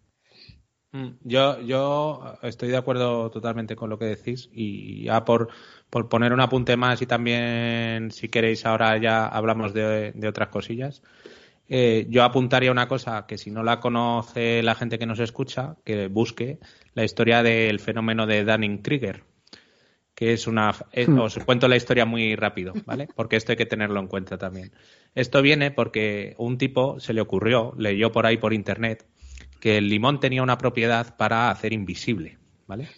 Mm, 0.93 1.09
Yo, 1.25 1.61
yo 1.63 2.39
estoy 2.43 2.69
de 2.69 2.77
acuerdo 2.77 3.31
totalmente 3.31 3.77
con 3.77 3.91
lo 3.91 3.99
que 3.99 4.07
decís 4.07 4.49
y 4.53 5.05
ya 5.05 5.25
por, 5.25 5.49
por 5.91 6.09
poner 6.09 6.33
un 6.33 6.41
apunte 6.41 6.77
más 6.77 7.03
y 7.03 7.07
también 7.07 8.11
si 8.11 8.29
queréis 8.29 8.65
ahora 8.67 8.97
ya 8.99 9.27
hablamos 9.27 9.75
de, 9.75 10.13
de 10.13 10.29
otras 10.29 10.49
cosillas. 10.49 11.03
Eh, 11.69 12.07
yo 12.11 12.23
apuntaría 12.25 12.71
una 12.71 12.89
cosa 12.89 13.27
que 13.27 13.39
si 13.39 13.51
no 13.51 13.63
la 13.65 13.81
conoce 13.81 14.63
la 14.63 14.75
gente 14.77 14.99
que 14.99 15.07
nos 15.07 15.19
escucha, 15.19 15.77
que 15.85 16.07
busque 16.09 16.61
la 16.95 17.05
historia 17.05 17.43
del 17.43 17.81
fenómeno 17.81 18.27
de 18.27 18.45
Dunning-Krieger, 18.45 19.25
que 20.17 20.33
es 20.33 20.47
una... 20.47 20.75
eh, 20.93 21.07
Hmm. 21.07 21.19
os 21.21 21.37
cuento 21.45 21.69
la 21.69 21.77
historia 21.77 22.07
muy 22.07 22.35
rápido, 22.37 22.73
¿vale? 22.87 23.07
Porque 23.15 23.37
esto 23.37 23.53
hay 23.53 23.57
que 23.59 23.67
tenerlo 23.67 24.01
en 24.01 24.09
cuenta 24.09 24.39
también. 24.39 24.73
Esto 25.15 25.43
viene 25.43 25.71
porque 25.71 26.35
un 26.39 26.57
tipo 26.57 26.99
se 26.99 27.13
le 27.13 27.21
ocurrió, 27.21 27.75
leyó 27.77 28.11
por 28.11 28.25
ahí 28.25 28.39
por 28.39 28.55
internet, 28.55 29.05
que 29.61 29.77
el 29.77 29.89
limón 29.91 30.19
tenía 30.19 30.43
una 30.43 30.57
propiedad 30.57 31.17
para 31.19 31.51
hacer 31.51 31.75
invisible, 31.75 32.39
¿vale? 32.67 32.89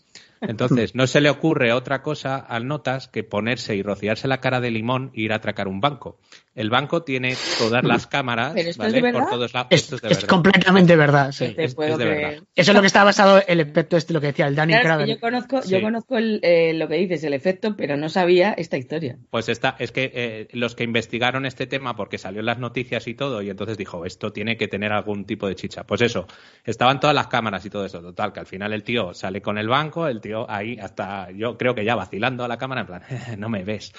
Entonces, 0.41 0.95
no 0.95 1.07
se 1.07 1.21
le 1.21 1.31
ocurre 1.31 1.73
otra 1.73 2.03
cosa 2.03 2.37
al 2.37 2.67
notas 2.67 3.09
que 3.09 3.25
ponerse 3.25 3.75
y 3.77 3.83
rociarse 3.83 4.29
la 4.29 4.41
cara 4.41 4.61
de 4.61 4.71
limón 4.71 5.11
e 5.15 5.23
ir 5.23 5.33
a 5.33 5.37
atracar 5.37 5.69
un 5.69 5.81
banco. 5.81 6.19
El 6.55 6.71
banco 6.71 7.03
tiene 7.05 7.37
todas 7.59 7.85
las 7.85 8.09
cámaras, 8.09 8.53
¿Pero 8.53 8.71
esto 8.71 8.83
es 8.85 8.93
¿vale? 8.93 9.07
de 9.07 9.13
Por 9.13 9.31
todos 9.31 9.55
lados. 9.55 9.69
Es, 9.71 9.83
Esto 9.85 9.97
es 9.97 10.03
de 10.03 10.09
es 10.09 10.17
verdad. 10.17 10.29
completamente 10.29 10.97
verdad, 10.97 11.31
sí. 11.31 11.55
Te 11.55 11.65
es- 11.65 11.75
puedo 11.77 11.93
es 11.93 11.99
de 11.99 12.05
creer. 12.05 12.31
verdad. 12.33 12.45
Eso 12.57 12.71
es 12.73 12.75
lo 12.75 12.81
que 12.81 12.87
está 12.89 13.05
basado 13.05 13.41
el 13.47 13.61
efecto 13.61 13.97
este, 13.97 14.13
lo 14.13 14.21
que 14.21 14.27
decía 14.29 14.49
el 14.49 14.57
Danny 14.57 14.73
Claro, 14.81 15.03
es 15.05 15.09
yo 15.09 15.21
conozco, 15.21 15.63
Sí. 15.63 15.71
yo 15.71 15.81
conozco 15.81 16.19
el, 16.19 16.41
eh, 16.43 16.73
lo 16.75 16.89
que 16.89 16.97
dices, 16.97 17.23
el 17.23 17.33
efecto, 17.35 17.77
pero 17.77 17.97
no 17.97 18.09
sabía 18.09 18.53
esta 18.55 18.77
historia. 18.77 19.19
Pues 19.31 19.49
está, 19.49 19.77
es 19.79 19.93
que 19.93 20.11
eh, 20.13 20.49
los 20.53 20.75
que 20.75 20.83
investigaron 20.83 21.47
este 21.47 21.69
tema, 21.69 21.95
porque 21.95 22.19
salió 22.19 22.41
en 22.41 22.47
las 22.47 22.59
noticias 22.59 23.07
y 23.07 23.15
todo, 23.15 23.41
y 23.41 23.51
entonces 23.51 23.79
dijo, 23.79 24.05
esto 24.05 24.33
tiene 24.33 24.57
que 24.57 24.67
tener 24.67 24.93
algún 24.93 25.27
tipo 25.27 25.47
de 25.47 25.55
chicha. 25.55 25.85
Pues 25.85 26.01
eso, 26.03 26.27
estaban 26.65 26.99
todas 26.99 27.15
las 27.15 27.29
cámaras 27.29 27.65
y 27.67 27.71
todo 27.71 27.85
eso. 27.85 28.01
Total, 28.01 28.33
que 28.33 28.41
al 28.41 28.47
final 28.47 28.73
el 28.73 28.83
tío 28.83 29.15
sale 29.15 29.41
con 29.41 29.59
el 29.59 29.69
banco, 29.69 30.09
el 30.09 30.21
tío 30.21 30.28
ahí 30.49 30.79
hasta, 30.79 31.31
yo 31.31 31.57
creo 31.57 31.75
que 31.75 31.85
ya 31.85 31.95
vacilando 31.95 32.45
a 32.45 32.49
la 32.49 32.59
cámara, 32.59 32.83
en 32.83 32.87
plan, 32.87 33.03
no 33.39 33.49
me 33.49 33.65
ves. 33.65 33.93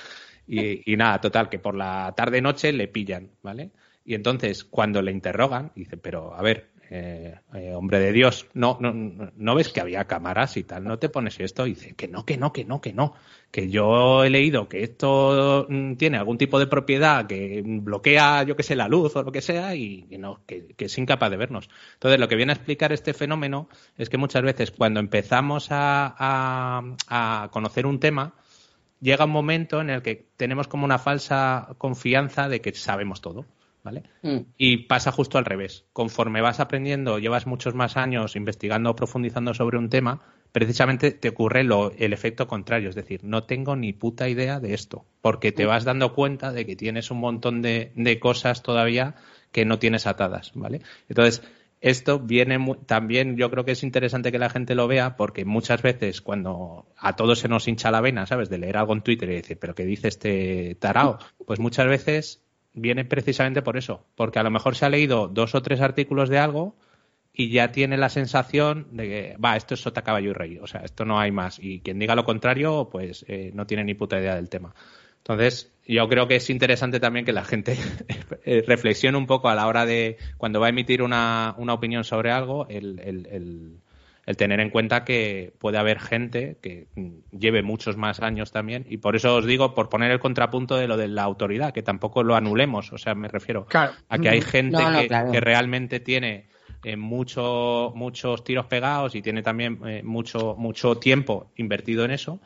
Y, 0.48 0.92
y 0.92 0.98
nada, 0.98 1.22
total, 1.22 1.50
que 1.50 1.60
por 1.60 1.76
la 1.76 2.14
tarde-noche 2.16 2.72
le 2.72 2.88
pillan, 2.88 3.30
¿vale? 3.44 3.72
Y 4.04 4.16
entonces, 4.16 4.64
cuando 4.64 5.02
le 5.02 5.12
interrogan, 5.12 5.72
dice, 5.76 5.98
pero 5.98 6.34
a 6.34 6.42
ver, 6.42 6.72
eh, 6.92 7.40
eh, 7.54 7.74
hombre 7.76 8.00
de 8.00 8.12
Dios, 8.12 8.48
no, 8.54 8.78
no, 8.82 8.92
no 8.92 9.56
ves 9.56 9.70
que 9.70 9.80
había 9.80 10.06
cámaras 10.06 10.58
y 10.58 10.64
tal, 10.64 10.84
no 10.86 10.98
te 10.98 11.10
pones 11.10 11.40
esto. 11.40 11.68
Y 11.68 11.72
dice, 11.72 11.94
que 11.96 12.08
no, 12.08 12.26
que 12.26 12.38
no, 12.38 12.52
que 12.52 12.66
no, 12.66 12.82
que 12.82 12.94
no. 12.94 13.14
Que 13.52 13.70
yo 13.70 14.24
he 14.24 14.30
leído 14.30 14.68
que 14.68 14.84
esto 14.84 15.68
mm, 15.70 15.96
tiene 15.96 16.18
algún 16.18 16.38
tipo 16.38 16.58
de 16.60 16.68
propiedad 16.68 17.28
que 17.28 17.62
bloquea, 17.64 18.44
yo 18.44 18.56
que 18.56 18.64
sé, 18.64 18.76
la 18.76 18.88
luz 18.88 19.16
o 19.16 19.24
lo 19.24 19.32
que 19.32 19.42
sea 19.42 19.76
y, 19.76 20.08
y 20.10 20.18
no, 20.18 20.42
que, 20.46 20.68
que 20.76 20.86
es 20.86 20.98
incapaz 20.98 21.30
de 21.30 21.38
vernos. 21.38 21.70
Entonces, 21.94 22.20
lo 22.20 22.28
que 22.28 22.36
viene 22.36 22.54
a 22.54 22.56
explicar 22.56 22.92
este 22.92 23.14
fenómeno 23.14 23.70
es 23.98 24.10
que 24.10 24.18
muchas 24.18 24.42
veces 24.42 24.72
cuando 24.72 25.00
empezamos 25.00 25.68
a 25.72 27.50
conocer 27.52 27.86
un 27.86 28.00
tema, 28.00 28.34
llega 29.02 29.26
un 29.26 29.32
momento 29.32 29.82
en 29.82 29.90
el 29.90 30.02
que 30.02 30.28
tenemos 30.38 30.68
como 30.68 30.86
una 30.86 31.00
falsa 31.00 31.70
confianza 31.78 32.50
de 32.50 32.62
que 32.62 32.74
sabemos 32.74 33.22
todo, 33.22 33.46
¿vale? 33.84 34.04
Mm. 34.22 34.40
Y 34.58 34.78
pasa 34.78 35.12
justo 35.12 35.38
al 35.38 35.46
revés. 35.46 35.86
Conforme 35.94 36.42
vas 36.42 36.60
aprendiendo, 36.60 37.20
llevas 37.20 37.48
muchos 37.48 37.76
más 37.76 37.98
años 37.98 38.36
investigando 38.36 38.92
o 38.92 38.96
profundizando 38.96 39.54
sobre 39.54 39.78
un 39.78 39.90
tema, 39.90 40.22
precisamente 40.52 41.12
te 41.12 41.30
ocurre 41.30 41.64
lo, 41.64 41.92
el 41.98 42.14
efecto 42.14 42.48
contrario. 42.48 42.90
Es 42.90 42.96
decir, 42.96 43.24
no 43.24 43.44
tengo 43.44 43.76
ni 43.76 43.94
puta 43.94 44.30
idea 44.30 44.60
de 44.60 44.74
esto, 44.74 45.06
porque 45.22 45.52
te 45.52 45.66
vas 45.66 45.84
dando 45.84 46.14
cuenta 46.14 46.52
de 46.52 46.66
que 46.66 46.76
tienes 46.76 47.12
un 47.12 47.20
montón 47.20 47.62
de, 47.62 47.92
de 47.96 48.20
cosas 48.20 48.64
todavía 48.64 49.16
que 49.52 49.66
no 49.66 49.80
tienes 49.80 50.06
atadas, 50.08 50.52
¿vale? 50.54 50.82
Entonces, 51.08 51.42
esto 51.82 52.20
viene 52.20 52.60
también, 52.86 53.38
yo 53.38 53.50
creo 53.50 53.64
que 53.64 53.72
es 53.72 53.84
interesante 53.84 54.32
que 54.32 54.40
la 54.40 54.50
gente 54.50 54.76
lo 54.76 54.88
vea, 54.88 55.16
porque 55.16 55.46
muchas 55.46 55.82
veces 55.82 56.22
cuando 56.22 56.88
a 56.98 57.16
todos 57.16 57.40
se 57.40 57.48
nos 57.48 57.68
hincha 57.68 57.92
la 57.92 58.02
vena, 58.02 58.26
¿sabes? 58.26 58.50
De 58.50 58.58
leer 58.58 58.78
algo 58.78 58.94
en 58.94 59.02
Twitter 59.02 59.30
y 59.30 59.36
decir, 59.36 59.58
pero 59.60 59.76
¿qué 59.76 59.86
dice 59.86 60.08
este 60.08 60.76
tarao? 60.76 61.20
Pues 61.46 61.60
muchas 61.60 61.88
veces 61.88 62.44
viene 62.74 63.06
precisamente 63.06 63.62
por 63.62 63.78
eso, 63.78 64.06
porque 64.16 64.40
a 64.40 64.44
lo 64.44 64.52
mejor 64.52 64.76
se 64.76 64.86
ha 64.86 64.90
leído 64.90 65.28
dos 65.28 65.56
o 65.56 65.62
tres 65.62 65.82
artículos 65.82 66.30
de 66.30 66.40
algo 66.40 66.76
y 67.34 67.50
ya 67.52 67.72
tiene 67.72 67.98
la 67.98 68.10
sensación 68.10 68.88
de 68.92 69.04
que, 69.08 69.38
va, 69.44 69.56
esto 69.56 69.74
es 69.76 69.82
sota 69.82 70.02
caballo 70.04 70.32
y 70.32 70.34
rey, 70.34 70.58
o 70.60 70.68
sea, 70.68 70.82
esto 70.82 71.06
no 71.06 71.20
hay 71.20 71.32
más. 71.32 71.60
Y 71.60 71.80
quien 71.82 72.00
diga 72.00 72.16
lo 72.16 72.26
contrario, 72.26 72.90
pues 72.92 73.26
eh, 73.28 73.52
no 73.54 73.66
tiene 73.68 73.84
ni 73.84 73.94
puta 73.94 74.20
idea 74.20 74.36
del 74.36 74.50
tema. 74.50 74.74
Entonces, 75.18 75.72
yo 75.88 76.08
creo 76.08 76.28
que 76.28 76.38
es 76.38 76.50
interesante 76.50 77.00
también 77.00 77.26
que 77.26 77.34
la 77.34 77.44
gente 77.46 77.78
eh, 78.46 78.64
reflexione 78.68 79.18
un 79.18 79.28
poco 79.28 79.50
a 79.50 79.56
la 79.56 79.68
hora 79.68 79.86
de, 79.86 80.18
cuando 80.38 80.60
va 80.60 80.68
a 80.68 80.70
emitir 80.70 81.02
una, 81.02 81.56
una 81.58 81.74
opinión 81.74 82.04
sobre 82.04 82.32
algo, 82.32 82.68
el, 82.70 83.00
el- 83.00 83.28
el- 83.32 83.78
el 84.30 84.38
tener 84.38 84.60
en 84.60 84.70
cuenta 84.70 85.06
que 85.06 85.54
puede 85.58 85.80
haber 85.80 86.00
gente 86.00 86.58
que 86.62 86.86
mm, 86.96 87.36
lleve 87.36 87.64
muchos 87.64 87.98
más 87.98 88.20
años 88.20 88.52
también. 88.52 88.86
Y 88.88 88.98
por 88.98 89.16
eso 89.16 89.36
os 89.36 89.46
digo, 89.48 89.74
por 89.74 89.90
poner 89.90 90.12
el 90.12 90.20
contrapunto 90.20 90.76
de 90.78 90.88
lo 90.88 90.98
de 90.98 91.08
la 91.08 91.24
autoridad, 91.24 91.74
que 91.74 91.82
tampoco 91.82 92.22
lo 92.22 92.36
anulemos, 92.36 92.94
o 92.94 93.00
sea, 93.00 93.16
me 93.16 93.28
refiero 93.28 93.66
Claro. 93.66 93.94
a 94.08 94.20
que 94.20 94.30
hay 94.30 94.42
gente 94.42 94.78
No, 94.78 94.92
no, 94.92 95.00
que, 95.02 95.08
claro. 95.08 95.32
que 95.32 95.40
realmente 95.40 96.00
tiene 96.00 96.46
eh, 96.84 96.96
mucho, 96.96 97.92
muchos 97.96 98.44
tiros 98.44 98.68
pegados 98.68 99.16
y 99.16 99.24
tiene 99.24 99.42
también 99.42 99.80
eh, 99.88 100.04
mucho, 100.04 100.54
mucho 100.60 100.98
tiempo 100.98 101.50
invertido 101.56 102.06
en 102.06 102.12
eso 102.12 102.40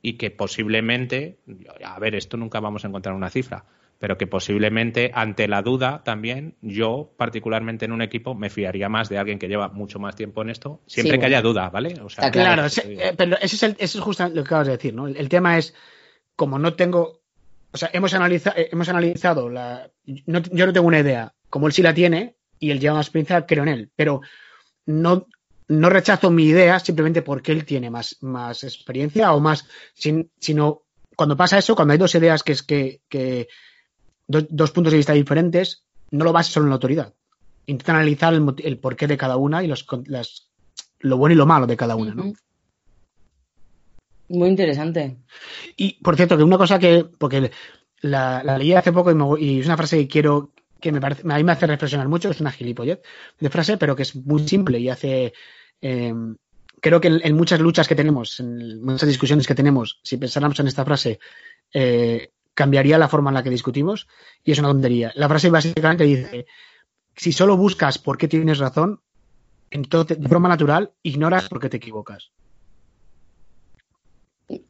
y 0.00 0.14
que 0.14 0.30
posiblemente, 0.30 1.36
a 1.84 1.98
ver, 1.98 2.14
esto 2.14 2.38
nunca 2.38 2.58
vamos 2.60 2.86
a 2.86 2.88
encontrar 2.88 3.14
una 3.14 3.28
cifra, 3.28 3.66
pero 3.98 4.16
que 4.16 4.26
posiblemente 4.26 5.10
ante 5.14 5.48
la 5.48 5.62
duda 5.62 6.02
también 6.04 6.56
yo 6.60 7.12
particularmente 7.16 7.84
en 7.84 7.92
un 7.92 8.02
equipo 8.02 8.34
me 8.34 8.48
fiaría 8.50 8.88
más 8.88 9.08
de 9.08 9.18
alguien 9.18 9.38
que 9.38 9.48
lleva 9.48 9.68
mucho 9.68 9.98
más 9.98 10.14
tiempo 10.14 10.42
en 10.42 10.50
esto, 10.50 10.82
siempre 10.86 11.16
Sí, 11.16 11.18
que 11.20 11.26
bueno. 11.26 11.26
haya 11.36 11.42
duda, 11.42 11.68
¿vale? 11.70 11.94
O 12.02 12.08
sea, 12.08 12.30
Claro, 12.30 12.64
eh, 12.66 13.14
pero 13.16 13.36
ese 13.40 13.56
es, 13.56 13.62
el, 13.64 13.76
eso 13.78 13.98
es 13.98 14.04
justo 14.04 14.28
lo 14.28 14.34
que 14.34 14.40
acabas 14.40 14.66
de 14.68 14.74
decir, 14.74 14.94
¿no? 14.94 15.06
El, 15.08 15.16
el 15.16 15.28
tema 15.28 15.58
es, 15.58 15.74
como 16.36 16.58
no 16.58 16.74
tengo, 16.74 17.22
o 17.72 17.76
sea, 17.76 17.90
hemos, 17.92 18.14
analiza, 18.14 18.54
eh, 18.56 18.68
hemos 18.72 18.88
analizado, 18.88 19.48
la, 19.48 19.90
no- 20.26 20.42
yo 20.42 20.66
no 20.66 20.72
tengo 20.72 20.86
una 20.86 21.00
idea, 21.00 21.34
como 21.50 21.66
él 21.66 21.72
sí 21.72 21.82
la 21.82 21.92
tiene 21.94 22.36
y 22.60 22.70
él 22.70 22.78
lleva 22.80 22.94
más 22.96 23.06
experiencia, 23.06 23.46
creo 23.46 23.64
en 23.64 23.68
él, 23.70 23.90
pero 23.96 24.20
no, 24.86 25.26
no 25.68 25.90
rechazo 25.90 26.30
mi 26.30 26.44
idea 26.44 26.78
simplemente 26.78 27.22
porque 27.22 27.50
él 27.52 27.64
tiene 27.64 27.90
más, 27.90 28.16
más 28.20 28.62
experiencia 28.64 29.32
o 29.32 29.40
más, 29.40 29.66
sin- 29.94 30.30
sino 30.38 30.82
cuando 31.16 31.36
pasa 31.36 31.58
eso, 31.58 31.74
cuando 31.74 31.92
hay 31.92 31.98
dos 31.98 32.14
ideas 32.14 32.42
que 32.44 32.52
es 32.52 32.62
que, 32.62 33.00
que 33.08 33.48
do- 34.28 34.46
dos 34.48 34.70
puntos 34.70 34.92
de 34.92 34.98
vista 34.98 35.12
diferentes, 35.12 35.82
no 36.12 36.24
lo 36.24 36.32
bases 36.32 36.52
solo 36.52 36.66
en 36.66 36.70
la 36.70 36.74
autoridad. 36.76 37.12
Intenta 37.66 37.92
analizar 37.94 38.32
el, 38.32 38.54
el 38.62 38.78
porqué 38.78 39.06
de 39.08 39.16
cada 39.16 39.36
una 39.36 39.64
y 39.64 39.66
los, 39.66 39.84
las, 40.06 40.48
lo 41.00 41.16
bueno 41.18 41.34
y 41.34 41.36
lo 41.36 41.46
malo 41.46 41.66
de 41.66 41.76
cada 41.76 41.96
una, 41.96 42.14
¿no? 42.14 42.32
Muy 44.28 44.48
interesante. 44.48 45.16
Y 45.76 45.94
por 46.02 46.16
cierto, 46.16 46.36
que 46.36 46.42
una 46.44 46.58
cosa 46.58 46.78
que, 46.78 47.04
porque 47.18 47.50
la, 48.02 48.42
la 48.44 48.58
leí 48.58 48.72
hace 48.74 48.92
poco 48.92 49.10
y, 49.10 49.14
me- 49.14 49.40
y 49.40 49.60
es 49.60 49.66
una 49.66 49.76
frase 49.76 49.96
que 49.98 50.08
quiero, 50.08 50.52
que 50.80 50.92
me 50.92 51.00
parece, 51.00 51.22
a 51.30 51.36
mí 51.36 51.44
me 51.44 51.52
hace 51.52 51.66
reflexionar 51.66 52.08
mucho, 52.08 52.30
es 52.30 52.40
una 52.40 52.52
gilipollez 52.52 53.00
de 53.40 53.50
frase, 53.50 53.76
pero 53.78 53.96
que 53.96 54.02
es 54.02 54.14
muy 54.16 54.46
simple 54.46 54.78
y 54.78 54.88
hace, 54.90 55.32
eh, 55.80 56.14
creo 56.80 57.00
que 57.00 57.08
en, 57.08 57.20
en 57.24 57.36
muchas 57.36 57.60
luchas 57.60 57.88
que 57.88 57.94
tenemos, 57.94 58.38
en 58.40 58.82
muchas 58.82 59.08
discusiones 59.08 59.46
que 59.46 59.54
tenemos, 59.54 59.98
si 60.02 60.16
pensáramos 60.18 60.60
en 60.60 60.68
esta 60.68 60.84
frase, 60.84 61.18
eh, 61.72 62.30
cambiaría 62.58 62.98
la 62.98 63.06
forma 63.06 63.30
en 63.30 63.34
la 63.34 63.44
que 63.44 63.50
discutimos 63.50 64.08
y 64.42 64.50
es 64.50 64.58
una 64.58 64.66
tontería. 64.66 65.12
La 65.14 65.28
frase 65.28 65.48
básicamente 65.48 66.02
dice, 66.02 66.46
si 67.14 67.30
solo 67.30 67.56
buscas 67.56 67.98
por 67.98 68.18
qué 68.18 68.26
tienes 68.26 68.58
razón, 68.58 69.00
Entonces, 69.70 70.18
de 70.18 70.28
forma 70.28 70.48
natural, 70.48 70.92
ignoras 71.04 71.48
porque 71.48 71.68
te 71.68 71.76
equivocas. 71.76 72.32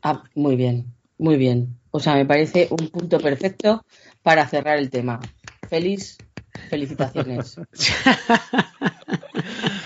Ah, 0.03 0.23
muy 0.35 0.57
bien, 0.57 0.93
muy 1.17 1.37
bien. 1.37 1.79
O 1.91 2.01
sea, 2.01 2.15
me 2.15 2.27
parece 2.27 2.69
un 2.71 2.89
punto 2.89 3.19
perfecto 3.21 3.83
para 4.23 4.47
cerrar 4.47 4.79
el 4.79 4.91
tema. 4.91 5.21
Feliz, 5.71 6.19
felicitaciones. 6.69 7.59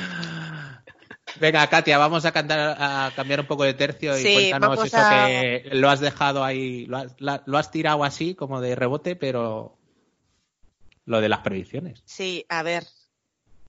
Venga, 1.43 1.67
Katia, 1.67 1.99
vamos 1.99 2.25
a, 2.25 2.31
cantar, 2.31 2.77
a 2.79 3.11
cambiar 3.17 3.41
un 3.41 3.49
poco 3.49 3.65
de 3.65 3.75
tercio 3.75 4.17
y 4.17 4.23
Sí, 4.23 4.33
cuéntanos 4.33 4.85
eso 4.85 4.97
a- 4.97 5.09
que 5.09 5.71
lo 5.73 5.91
has 5.91 5.99
dejado 5.99 6.45
ahí, 6.45 6.87
lo 6.87 6.99
has, 6.99 7.21
la- 7.21 7.43
lo 7.47 7.59
has 7.59 7.73
tirado 7.73 8.05
así 8.05 8.37
como 8.37 8.61
de 8.61 8.77
rebote, 8.77 9.17
pero 9.17 9.77
lo 11.05 11.21
de 11.21 11.29
las 11.29 11.41
predicciones. 11.41 12.01
Sí, 12.05 12.47
a 12.49 12.63
ver. 12.63 12.87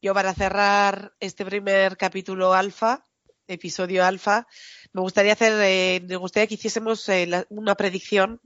Yo 0.03 0.13
para 0.13 0.35
cerrar 0.35 1.15
este 1.19 1.43
primer 1.45 1.97
capítulo 1.97 2.53
alfa, 2.53 3.03
episodio 3.47 4.05
alfa, 4.05 4.45
me 4.91 5.01
gustaría 5.01 5.33
hacer, 5.33 5.53
eh, 5.63 5.99
me 6.07 6.17
gustaría 6.17 6.45
que 6.45 6.53
hiciésemos 6.53 7.09
eh, 7.09 7.25
la- 7.25 7.47
una 7.49 7.73
predicción 7.73 8.39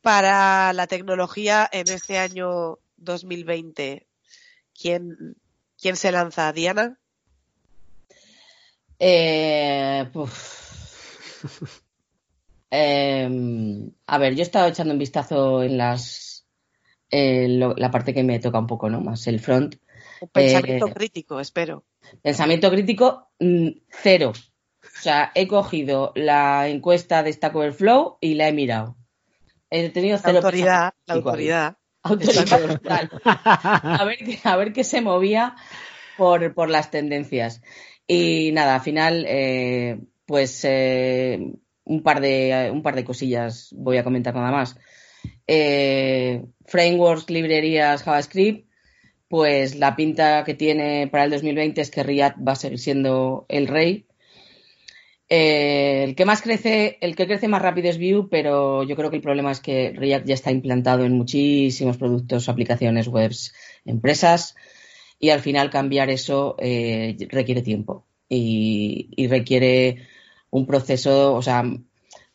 para 0.00 0.72
la 0.74 0.86
tecnología 0.86 1.68
en 1.72 1.88
este 1.88 2.18
año 2.18 2.78
2020. 2.98 4.06
¿Quién, 4.80 5.34
quién 5.76 5.96
se 5.96 6.12
lanza? 6.12 6.52
¿Diana? 6.52 7.00
Eh. 8.98 10.06
Em, 12.70 13.90
a 14.06 14.18
ver, 14.18 14.34
yo 14.34 14.40
he 14.40 14.42
estado 14.42 14.68
echando 14.68 14.92
un 14.92 14.98
vistazo 14.98 15.62
en 15.62 15.76
las 15.78 16.46
lo- 17.10 17.74
la 17.76 17.90
parte 17.92 18.12
que 18.12 18.24
me 18.24 18.40
toca 18.40 18.58
un 18.58 18.66
poco, 18.66 18.90
¿no? 18.90 19.00
Más 19.00 19.26
el 19.28 19.38
front. 19.38 19.76
Pensamiento 20.32 20.88
Eh, 20.88 20.92
crítico, 20.94 21.38
espero. 21.38 21.84
Pensamiento 22.22 22.70
crítico, 22.70 23.30
mm, 23.38 23.68
cero. 24.02 24.32
O 24.82 25.00
sea, 25.00 25.30
he 25.34 25.46
cogido 25.46 26.12
la 26.16 26.68
encuesta 26.68 27.22
de 27.22 27.32
Stack 27.32 27.54
Overflow 27.54 28.18
y 28.20 28.34
la 28.34 28.48
he 28.48 28.52
mirado. 28.52 28.96
He 29.70 29.88
tenido 29.90 30.16
La 30.16 30.22
cero 30.22 30.38
autoridad, 30.38 30.94
la 31.06 31.14
crítico 31.14 31.30
ahí. 31.30 31.34
autoridad. 31.50 31.76
Autoridad 32.02 32.52
a 33.84 34.04
ver, 34.04 34.18
qué- 34.18 34.40
a 34.44 34.56
ver 34.56 34.72
qué 34.72 34.84
se 34.84 35.00
movía 35.00 35.54
por, 36.18 36.52
por 36.54 36.68
las 36.68 36.90
tendencias. 36.90 37.62
Y 38.06 38.50
nada, 38.52 38.76
al 38.76 38.80
final, 38.82 39.24
eh, 39.28 39.98
pues 40.26 40.64
eh, 40.64 41.52
un, 41.84 42.02
par 42.02 42.20
de, 42.20 42.70
un 42.72 42.82
par 42.82 42.94
de 42.94 43.04
cosillas 43.04 43.74
voy 43.76 43.96
a 43.96 44.04
comentar 44.04 44.34
nada 44.34 44.50
más. 44.50 44.76
Eh, 45.46 46.44
frameworks, 46.66 47.30
librerías, 47.30 48.02
JavaScript, 48.02 48.68
pues 49.28 49.76
la 49.76 49.96
pinta 49.96 50.44
que 50.44 50.54
tiene 50.54 51.08
para 51.08 51.24
el 51.24 51.30
2020 51.30 51.80
es 51.80 51.90
que 51.90 52.02
React 52.02 52.38
va 52.46 52.52
a 52.52 52.56
seguir 52.56 52.78
siendo 52.78 53.46
el 53.48 53.66
rey. 53.68 54.06
El 55.28 56.14
que 56.14 56.26
más 56.26 56.42
crece, 56.42 56.98
el 57.00 57.16
que 57.16 57.26
crece 57.26 57.48
más 57.48 57.62
rápido 57.62 57.88
es 57.88 57.98
Vue, 57.98 58.28
pero 58.30 58.82
yo 58.84 58.94
creo 58.94 59.10
que 59.10 59.16
el 59.16 59.22
problema 59.22 59.50
es 59.52 59.60
que 59.60 59.92
React 59.96 60.26
ya 60.26 60.34
está 60.34 60.50
implantado 60.50 61.04
en 61.04 61.16
muchísimos 61.16 61.96
productos, 61.96 62.48
aplicaciones, 62.50 63.08
webs, 63.08 63.54
empresas, 63.86 64.54
y 65.24 65.30
al 65.30 65.40
final 65.40 65.70
cambiar 65.70 66.10
eso 66.10 66.54
eh, 66.58 67.16
requiere 67.30 67.62
tiempo 67.62 68.04
y, 68.28 69.26
requiere 69.26 70.06
un 70.50 70.66
proceso, 70.66 71.34
o 71.34 71.40
sea, 71.40 71.64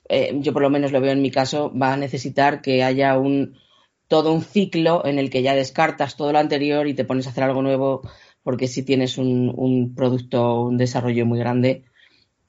eh, 0.09 0.35
yo 0.41 0.53
por 0.53 0.63
lo 0.63 0.71
menos 0.71 0.91
lo 0.91 0.99
veo 0.99 1.11
en 1.11 1.21
mi 1.21 1.29
caso, 1.29 1.71
va 1.71 1.93
a 1.93 1.97
necesitar 1.97 2.63
que 2.63 2.83
haya 2.83 3.15
un 3.19 3.59
todo 4.07 4.33
un 4.33 4.41
ciclo 4.41 5.05
en 5.05 5.19
el 5.19 5.29
que 5.29 5.43
ya 5.43 5.53
descartas 5.53 6.17
todo 6.17 6.31
lo 6.31 6.39
anterior 6.39 6.87
y 6.87 6.95
te 6.95 7.05
pones 7.05 7.27
a 7.27 7.29
hacer 7.29 7.43
algo 7.43 7.61
nuevo, 7.61 8.01
porque 8.41 8.67
si 8.67 8.81
tienes 8.81 9.19
un, 9.19 9.53
un 9.55 9.93
producto, 9.93 10.61
un 10.61 10.77
desarrollo 10.77 11.27
muy 11.27 11.37
grande, 11.37 11.83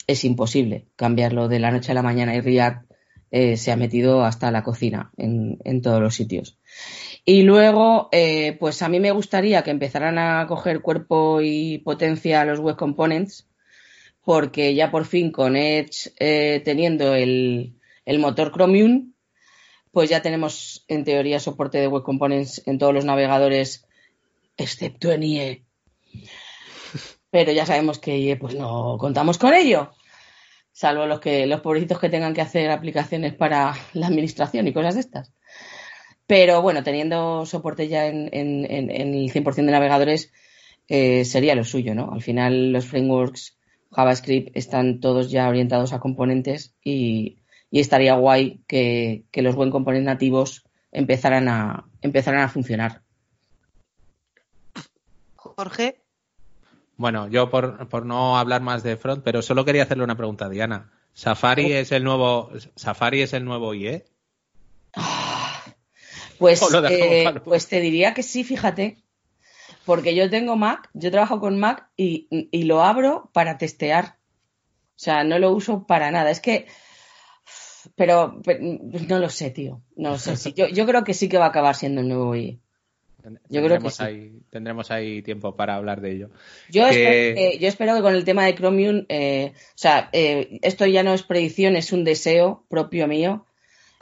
es 0.07 0.25
imposible 0.25 0.87
cambiarlo 0.97 1.49
de 1.49 1.59
la 1.59 1.71
noche 1.71 1.93
a 1.93 1.95
la 1.95 2.03
mañana 2.03 2.35
y 2.35 2.41
React 2.41 2.91
eh, 3.31 3.59
se 3.59 3.73
ha 3.73 3.77
metido 3.77 4.25
hasta 4.25 4.51
la 4.51 4.63
cocina 4.63 5.13
en, 5.19 5.59
en 5.65 5.83
todos 5.83 6.01
los 6.01 6.15
sitios. 6.15 6.59
Y 7.25 7.43
luego, 7.43 8.09
eh, 8.13 8.57
pues 8.59 8.83
a 8.83 8.89
mí 8.89 8.99
me 8.99 9.13
gustaría 9.13 9.63
que 9.63 9.71
empezaran 9.71 10.19
a 10.19 10.47
coger 10.47 10.81
cuerpo 10.81 11.41
y 11.43 11.79
potencia 11.79 12.45
los 12.45 12.61
web 12.61 12.77
components, 12.77 13.49
porque 14.25 14.75
ya 14.75 14.91
por 14.91 15.05
fin 15.05 15.31
con 15.31 15.57
Edge 15.57 16.13
eh, 16.19 16.63
teniendo 16.65 17.15
el, 17.15 17.75
el 18.05 18.19
motor 18.19 18.53
Chromium, 18.53 19.13
pues 19.93 20.09
ya 20.09 20.23
tenemos 20.23 20.85
en 20.89 21.05
teoría 21.05 21.41
soporte 21.41 21.79
de 21.79 21.89
web 21.89 22.03
components 22.03 22.63
en 22.67 22.79
todos 22.79 22.95
los 22.95 23.05
navegadores, 23.05 23.87
excepto 24.57 25.13
en 25.13 25.23
IE. 25.23 25.65
Pero 27.31 27.53
ya 27.53 27.67
sabemos 27.67 27.99
que 27.99 28.19
IE 28.19 28.37
pues 28.37 28.55
no 28.55 28.97
contamos 28.99 29.39
con 29.39 29.55
ello, 29.55 29.93
salvo 30.73 31.07
los 31.07 31.21
que 31.21 31.47
los 31.47 31.61
pobrecitos 31.61 31.99
que 31.99 32.09
tengan 32.09 32.35
que 32.35 32.41
hacer 32.41 32.71
aplicaciones 32.71 33.35
para 33.35 33.75
la 33.93 34.07
administración 34.07 34.67
y 34.67 34.73
cosas 34.73 34.97
estas. 34.97 35.33
Pero 36.31 36.63
bueno, 36.63 36.85
teniendo 36.85 37.45
soporte 37.45 37.89
ya 37.89 38.07
en, 38.07 38.29
en, 38.33 38.89
el 38.89 39.33
100% 39.33 39.53
de 39.53 39.63
navegadores, 39.73 40.33
eh, 40.87 41.25
sería 41.25 41.57
lo 41.57 41.65
suyo, 41.65 41.93
¿no? 41.93 42.13
Al 42.13 42.23
final 42.23 42.71
los 42.71 42.87
frameworks 42.87 43.59
JavaScript 43.91 44.57
están 44.57 45.01
todos 45.01 45.33
ya 45.33 45.49
orientados 45.49 45.93
a 45.93 45.99
componentes 45.99 46.77
y, 46.85 47.39
y 47.73 47.81
estaría 47.81 48.15
guay 48.15 48.63
que, 48.69 49.25
que, 49.33 49.43
los 49.43 49.57
buen 49.57 49.73
componentes 49.73 50.07
nativos 50.07 50.63
empezaran 50.93 51.49
a, 51.49 51.89
empezaran 52.01 52.43
a 52.43 52.49
funcionar. 52.49 53.03
Jorge. 55.35 56.01
Bueno, 56.97 57.27
yo 57.27 57.51
por, 57.51 57.89
por, 57.89 58.07
no 58.07 58.39
hablar 58.39 58.63
más 58.63 58.85
de 58.85 58.97
front, 58.97 59.25
pero 59.25 59.43
solo 59.43 59.65
quería 59.65 59.83
hacerle 59.83 60.05
una 60.05 60.17
pregunta 60.17 60.45
a 60.45 60.49
Diana. 60.49 60.93
¿Safari 61.13 61.73
es 61.73 61.91
el 61.91 62.05
nuevo 62.05 62.53
Safari 62.77 63.23
es 63.23 63.33
el 63.33 63.45
nuevo 63.45 63.75
IE? 63.75 64.05
Pues, 66.41 66.63
eh, 66.89 67.35
pues 67.45 67.69
te 67.69 67.81
diría 67.81 68.15
que 68.15 68.23
sí, 68.23 68.45
fíjate. 68.45 68.97
Porque 69.85 70.15
yo 70.15 70.31
tengo 70.31 70.57
Mac, 70.57 70.89
yo 70.95 71.11
trabajo 71.11 71.39
con 71.39 71.61
Mac 71.61 71.91
y, 71.99 72.27
y, 72.31 72.63
lo 72.63 72.83
abro 72.83 73.31
para 73.35 73.59
testear. 73.59 74.17
O 74.97 75.03
sea, 75.03 75.23
no 75.23 75.39
lo 75.39 75.53
uso 75.53 75.87
para 75.87 76.11
nada. 76.11 76.31
Es 76.31 76.41
que. 76.41 76.67
Pero, 77.95 78.41
pero 78.43 78.61
no 78.63 79.19
lo 79.19 79.29
sé, 79.29 79.51
tío. 79.51 79.83
No 79.97 80.13
lo 80.13 80.19
sé. 80.19 80.37
Sí, 80.37 80.55
yo, 80.55 80.67
yo, 80.69 80.87
creo 80.87 81.05
que 81.05 81.13
sí 81.13 81.29
que 81.29 81.37
va 81.37 81.45
a 81.45 81.49
acabar 81.49 81.77
siendo 81.77 82.01
el 82.01 82.09
nuevo 82.09 82.35
IE. 82.35 82.59
Yo 83.51 83.63
creo 83.63 83.79
que 83.79 83.91
sí. 83.91 84.03
ahí, 84.03 84.33
tendremos 84.49 84.91
ahí 84.91 85.21
tiempo 85.21 85.55
para 85.55 85.77
hablar 85.77 86.01
de 86.01 86.13
ello. 86.13 86.31
Yo, 86.71 86.89
que... 86.89 87.29
Espero, 87.29 87.35
que, 87.35 87.59
yo 87.59 87.69
espero 87.69 87.95
que 87.95 88.03
con 88.03 88.15
el 88.15 88.25
tema 88.25 88.47
de 88.47 88.55
Chromium, 88.55 89.05
eh, 89.11 89.53
o 89.55 89.73
sea, 89.79 90.09
eh, 90.13 90.59
esto 90.63 90.87
ya 90.87 91.03
no 91.03 91.13
es 91.13 91.23
predicción, 91.23 91.77
es 91.77 91.93
un 91.93 92.05
deseo 92.05 92.65
propio 92.71 93.07
mío. 93.09 93.45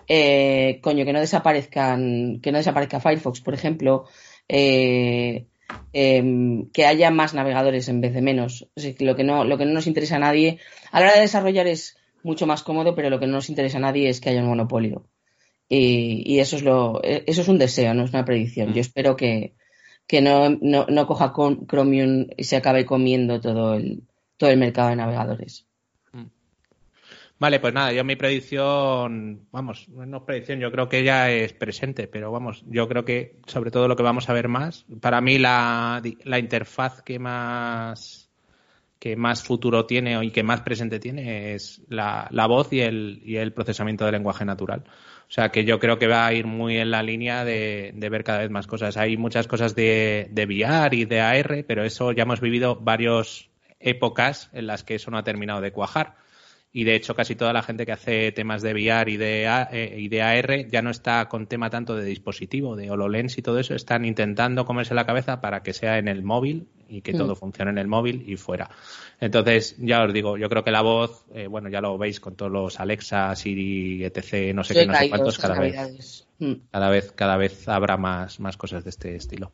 Eh, 0.08 0.80
coño, 0.82 1.04
que 1.04 1.12
no 1.12 1.20
desaparezcan, 1.20 2.40
que 2.40 2.50
no 2.50 2.58
desaparezca 2.58 3.00
Firefox, 3.00 3.40
por 3.40 3.54
ejemplo, 3.54 4.06
eh, 4.48 5.46
que 5.92 6.86
haya 6.86 7.10
más 7.10 7.34
navegadores 7.34 7.88
en 7.88 8.00
vez 8.00 8.14
de 8.14 8.22
menos. 8.22 8.68
O 8.74 8.80
sea, 8.80 8.94
lo 9.00 9.16
que 9.16 9.24
no, 9.24 9.44
lo 9.44 9.58
que 9.58 9.66
no 9.66 9.72
nos 9.72 9.86
interesa 9.86 10.16
a 10.16 10.20
nadie, 10.20 10.58
a 10.90 11.00
la 11.00 11.06
hora 11.06 11.16
de 11.16 11.22
desarrollar 11.22 11.66
es 11.66 11.96
mucho 12.22 12.46
más 12.46 12.62
cómodo, 12.62 12.94
pero 12.94 13.10
lo 13.10 13.20
que 13.20 13.26
no 13.26 13.34
nos 13.34 13.50
interesa 13.50 13.78
a 13.78 13.82
nadie 13.82 14.08
es 14.08 14.20
que 14.20 14.30
haya 14.30 14.42
un 14.42 14.48
monopolio. 14.48 15.04
Y, 15.68 16.22
y 16.24 16.40
eso 16.40 16.56
es 16.56 16.62
lo, 16.62 17.02
eso 17.02 17.42
es 17.42 17.48
un 17.48 17.58
deseo, 17.58 17.92
no 17.92 18.04
es 18.04 18.10
una 18.10 18.24
predicción. 18.24 18.70
Mm. 18.70 18.72
Yo 18.72 18.80
espero 18.80 19.16
que, 19.16 19.54
que 20.06 20.22
no, 20.22 20.48
no, 20.48 20.86
no, 20.88 21.06
coja 21.06 21.32
Chromium 21.34 22.28
y 22.36 22.44
se 22.44 22.56
acabe 22.56 22.86
comiendo 22.86 23.40
todo 23.40 23.74
el, 23.74 24.04
todo 24.38 24.50
el 24.50 24.58
mercado 24.58 24.88
de 24.88 24.96
navegadores. 24.96 25.67
Vale, 27.40 27.60
pues 27.60 27.72
nada, 27.72 27.92
yo 27.92 28.02
mi 28.02 28.16
predicción, 28.16 29.46
vamos, 29.52 29.88
no 29.90 30.16
es 30.16 30.22
predicción, 30.24 30.58
yo 30.58 30.72
creo 30.72 30.88
que 30.88 31.04
ya 31.04 31.30
es 31.30 31.52
presente, 31.52 32.08
pero 32.08 32.32
vamos, 32.32 32.64
yo 32.66 32.88
creo 32.88 33.04
que 33.04 33.36
sobre 33.46 33.70
todo 33.70 33.86
lo 33.86 33.94
que 33.94 34.02
vamos 34.02 34.28
a 34.28 34.32
ver 34.32 34.48
más, 34.48 34.86
para 35.00 35.20
mí 35.20 35.38
la, 35.38 36.02
la 36.24 36.38
interfaz 36.40 37.00
que 37.02 37.20
más 37.20 38.28
que 38.98 39.14
más 39.14 39.44
futuro 39.44 39.86
tiene 39.86 40.18
y 40.24 40.32
que 40.32 40.42
más 40.42 40.62
presente 40.62 40.98
tiene 40.98 41.54
es 41.54 41.80
la, 41.88 42.26
la 42.32 42.48
voz 42.48 42.72
y 42.72 42.80
el, 42.80 43.22
y 43.24 43.36
el 43.36 43.52
procesamiento 43.52 44.04
de 44.04 44.10
lenguaje 44.10 44.44
natural. 44.44 44.82
O 45.28 45.30
sea 45.30 45.50
que 45.50 45.64
yo 45.64 45.78
creo 45.78 46.00
que 46.00 46.08
va 46.08 46.26
a 46.26 46.32
ir 46.32 46.46
muy 46.46 46.78
en 46.78 46.90
la 46.90 47.04
línea 47.04 47.44
de, 47.44 47.92
de 47.94 48.08
ver 48.08 48.24
cada 48.24 48.40
vez 48.40 48.50
más 48.50 48.66
cosas. 48.66 48.96
Hay 48.96 49.16
muchas 49.16 49.46
cosas 49.46 49.76
de, 49.76 50.26
de 50.32 50.46
VR 50.46 50.96
y 50.96 51.04
de 51.04 51.20
AR, 51.20 51.64
pero 51.68 51.84
eso 51.84 52.10
ya 52.10 52.24
hemos 52.24 52.40
vivido 52.40 52.74
varias 52.74 53.48
épocas 53.78 54.50
en 54.52 54.66
las 54.66 54.82
que 54.82 54.96
eso 54.96 55.12
no 55.12 55.18
ha 55.18 55.22
terminado 55.22 55.60
de 55.60 55.70
cuajar 55.70 56.16
y 56.72 56.84
de 56.84 56.94
hecho 56.94 57.14
casi 57.14 57.34
toda 57.34 57.52
la 57.52 57.62
gente 57.62 57.86
que 57.86 57.92
hace 57.92 58.30
temas 58.32 58.62
de 58.62 58.72
VR 58.72 59.10
y 59.10 59.16
de, 59.16 59.46
eh, 59.72 59.94
y 59.98 60.08
de 60.08 60.22
AR 60.22 60.68
ya 60.68 60.82
no 60.82 60.90
está 60.90 61.26
con 61.28 61.46
tema 61.46 61.70
tanto 61.70 61.96
de 61.96 62.04
dispositivo, 62.04 62.76
de 62.76 62.90
HoloLens 62.90 63.38
y 63.38 63.42
todo 63.42 63.58
eso, 63.58 63.74
están 63.74 64.04
intentando 64.04 64.64
comerse 64.64 64.94
la 64.94 65.06
cabeza 65.06 65.40
para 65.40 65.62
que 65.62 65.72
sea 65.72 65.98
en 65.98 66.08
el 66.08 66.22
móvil 66.22 66.68
y 66.88 67.00
que 67.00 67.14
mm. 67.14 67.18
todo 67.18 67.36
funcione 67.36 67.70
en 67.70 67.78
el 67.78 67.86
móvil 67.86 68.24
y 68.26 68.36
fuera. 68.36 68.70
Entonces, 69.20 69.76
ya 69.78 70.02
os 70.04 70.12
digo, 70.12 70.36
yo 70.36 70.48
creo 70.48 70.62
que 70.62 70.70
la 70.70 70.82
voz, 70.82 71.24
eh, 71.34 71.46
bueno, 71.46 71.68
ya 71.68 71.80
lo 71.80 71.96
veis 71.96 72.20
con 72.20 72.36
todos 72.36 72.52
los 72.52 72.80
Alexa, 72.80 73.34
Siri, 73.34 74.04
etc., 74.04 74.54
no 74.54 74.62
sé 74.62 74.74
yo 74.74 74.80
qué, 74.80 74.86
no 74.86 74.94
sé 74.94 75.08
cuántos, 75.08 75.38
cada 75.38 75.58
vez, 75.58 76.26
mm. 76.38 76.52
cada 76.70 76.90
vez, 76.90 77.12
cada 77.12 77.36
vez 77.36 77.68
habrá 77.68 77.96
más, 77.96 78.40
más 78.40 78.56
cosas 78.56 78.84
de 78.84 78.90
este 78.90 79.16
estilo. 79.16 79.52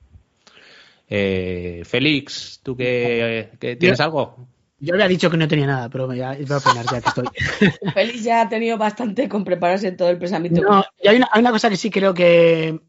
Eh, 1.09 1.83
Félix, 1.85 2.61
¿tú 2.63 2.77
qué, 2.77 3.51
qué- 3.61 3.77
tienes 3.77 3.99
Yo- 3.99 4.05
algo? 4.05 4.49
Yo 4.79 4.95
había 4.95 5.09
dicho 5.09 5.31
que 5.31 5.37
no 5.37 5.49
tenía 5.49 5.67
nada, 5.67 5.89
pero 5.89 6.13
ya 6.13 6.31
voy 6.33 6.47
a 6.53 6.57
opinar 6.59 6.85
ya 6.87 7.01
que 7.01 7.09
estoy. 7.09 7.27
Félix 7.95 8.25
ya 8.25 8.43
ha 8.43 8.49
tenido 8.49 8.77
bastante 8.77 9.29
con 9.29 9.45
prepararse 9.45 9.93
todo 9.93 10.11
el 10.11 10.19
pensamiento. 10.19 10.61
No, 10.63 10.85
y 11.03 11.09
hay 11.09 11.17
una, 11.17 11.29
hay 11.33 11.41
una 11.41 11.53
cosa 11.53 11.71
que 11.71 11.77
sí 11.77 11.91
creo 11.91 12.13
que, 12.13 12.81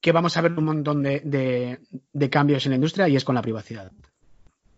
que 0.00 0.12
vamos 0.12 0.36
a 0.36 0.40
ver 0.42 0.52
un 0.52 0.64
montón 0.64 1.02
de, 1.02 1.20
de- 1.20 1.80
de 2.12 2.30
cambios 2.30 2.64
en 2.66 2.70
la 2.70 2.76
industria 2.76 3.08
y 3.08 3.16
es 3.16 3.24
con 3.24 3.34
la 3.34 3.42
privacidad. 3.42 3.90